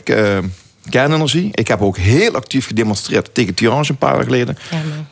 [0.88, 1.48] kernenergie.
[1.52, 4.58] Ik heb ook heel actief gedemonstreerd tegen Tirange een paar jaar geleden.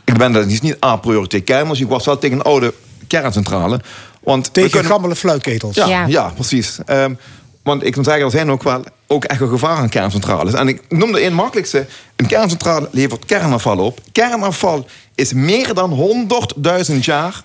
[0.05, 1.85] ik ben dat is niet a priori tegen kernenergie.
[1.85, 2.75] Ik was wel tegen een oude
[3.07, 3.81] kerncentrale.
[4.21, 5.75] Want we Tegen kunnen- gammele fluitketels.
[5.77, 6.07] Ja, Ja.
[6.07, 6.29] ja.
[6.35, 6.79] precies.
[6.87, 7.15] Ehm,
[7.63, 10.53] want ik kan zeggen, er zijn ook wel ook echt gevaren aan kerncentrales.
[10.55, 11.87] En ik noem de één makkelijkste.
[12.17, 14.01] Een kerncentrale levert kernafval op.
[14.13, 17.43] Kernafval is meer dan 100.000 jaar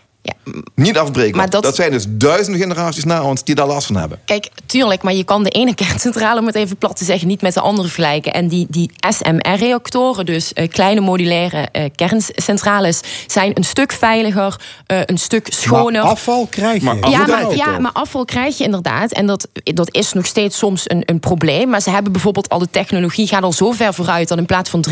[0.75, 1.41] niet afbreekbaar.
[1.41, 1.75] Maar dat- dat...
[1.75, 4.19] zijn dus duizenden generaties na ons die daar last van hebben.
[4.25, 7.41] Kijk, tuurlijk, maar je kan de ene kerncentrale, om het even plat te zeggen, niet
[7.41, 8.33] met de andere vergelijken.
[8.33, 14.99] En die, die SMR-reactoren, dus eh, kleine modulaire eh, kerncentrales, zijn een stuk veiliger, eh,
[15.05, 16.01] een stuk schoner.
[16.01, 16.85] Maar afval krijg je.
[16.85, 19.11] Maar ja, afval maar, krijg je ja, maar afval krijg je inderdaad.
[19.11, 21.69] En dat, dat is nog steeds soms een, een probleem.
[21.69, 24.27] Maar ze hebben bijvoorbeeld al de technologie gaat al zo ver vooruit...
[24.27, 24.85] dat in plaats van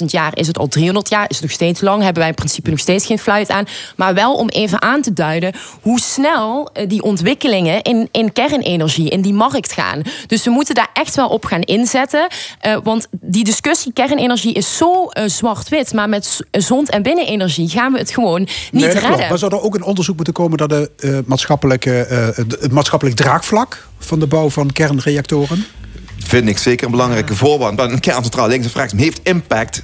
[0.00, 1.24] 300.000 jaar is het al 300 jaar.
[1.28, 2.02] Is het nog steeds lang.
[2.02, 3.64] Hebben wij in principe nog steeds geen fluit aan.
[3.96, 5.52] Maar wel om even aan te duiden...
[5.82, 10.02] hoe snel eh, die ontwikkelingen in, in kernenergie, in die markt gaan.
[10.26, 12.26] Dus we moeten daar echt wel op gaan inzetten.
[12.60, 15.92] Eh, want die discussie kernenergie is zo eh, zwart-wit.
[15.92, 19.10] Maar met zond- en binnenenergie gaan we het gewoon niet Nee, redden.
[19.10, 19.28] klopt.
[19.28, 22.72] Maar zou er ook een onderzoek moeten komen dat de, eh, maatschappelijke, eh, het het
[22.72, 25.64] maatschappelijk draagvlak van de bouw van kernreactoren?
[26.18, 27.78] Vind ik zeker een belangrijke voorwand.
[27.78, 29.82] Want een kerncentrale links en rechts heeft impact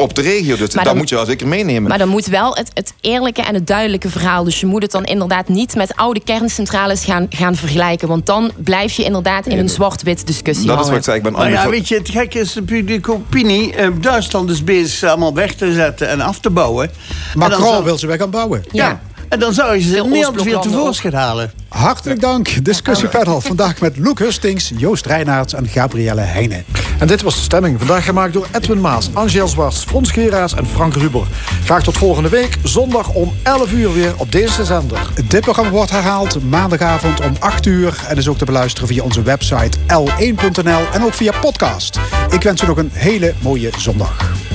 [0.00, 0.56] op de regio.
[0.56, 1.88] Dus dat dan- moet je wel zeker meenemen.
[1.88, 4.44] Maar dan moet wel het, het eerlijke en het duidelijke verhaal.
[4.44, 8.08] Dus je moet het dan inderdaad niet met oude kerncentrales gaan, gaan vergelijken.
[8.08, 11.16] Want dan blijf je inderdaad in een zwart-wit discussie dat is wat ik zei.
[11.16, 13.74] Ik ben Maar ja, weet je, het gekke is de publieke opinie.
[13.74, 16.88] eh, Duitsland is bezig ze allemaal weg te zetten en af te bouwen.
[16.88, 16.94] En
[17.40, 18.64] dan Macron zou- wil ze weer gaan bouwen.
[18.72, 19.00] Ja.
[19.30, 21.50] En dan zou je ze Nederland weer tevoorschijn halen.
[21.68, 22.64] Hartelijk dank.
[22.64, 26.64] Discussiepanel vandaag met Luc Hustings, Joost Reinaerts en Gabrielle Heijnen.
[26.98, 27.78] En dit was de stemming.
[27.78, 31.26] Vandaag gemaakt door Edwin Maas, Angel Zwarts, Frans Geraerts en Frank Ruber.
[31.64, 35.10] Graag tot volgende week, zondag om 11 uur weer op deze zender.
[35.28, 39.22] Dit programma wordt herhaald maandagavond om 8 uur en is ook te beluisteren via onze
[39.22, 41.98] website l1.nl en ook via podcast.
[42.30, 44.49] Ik wens u nog een hele mooie zondag.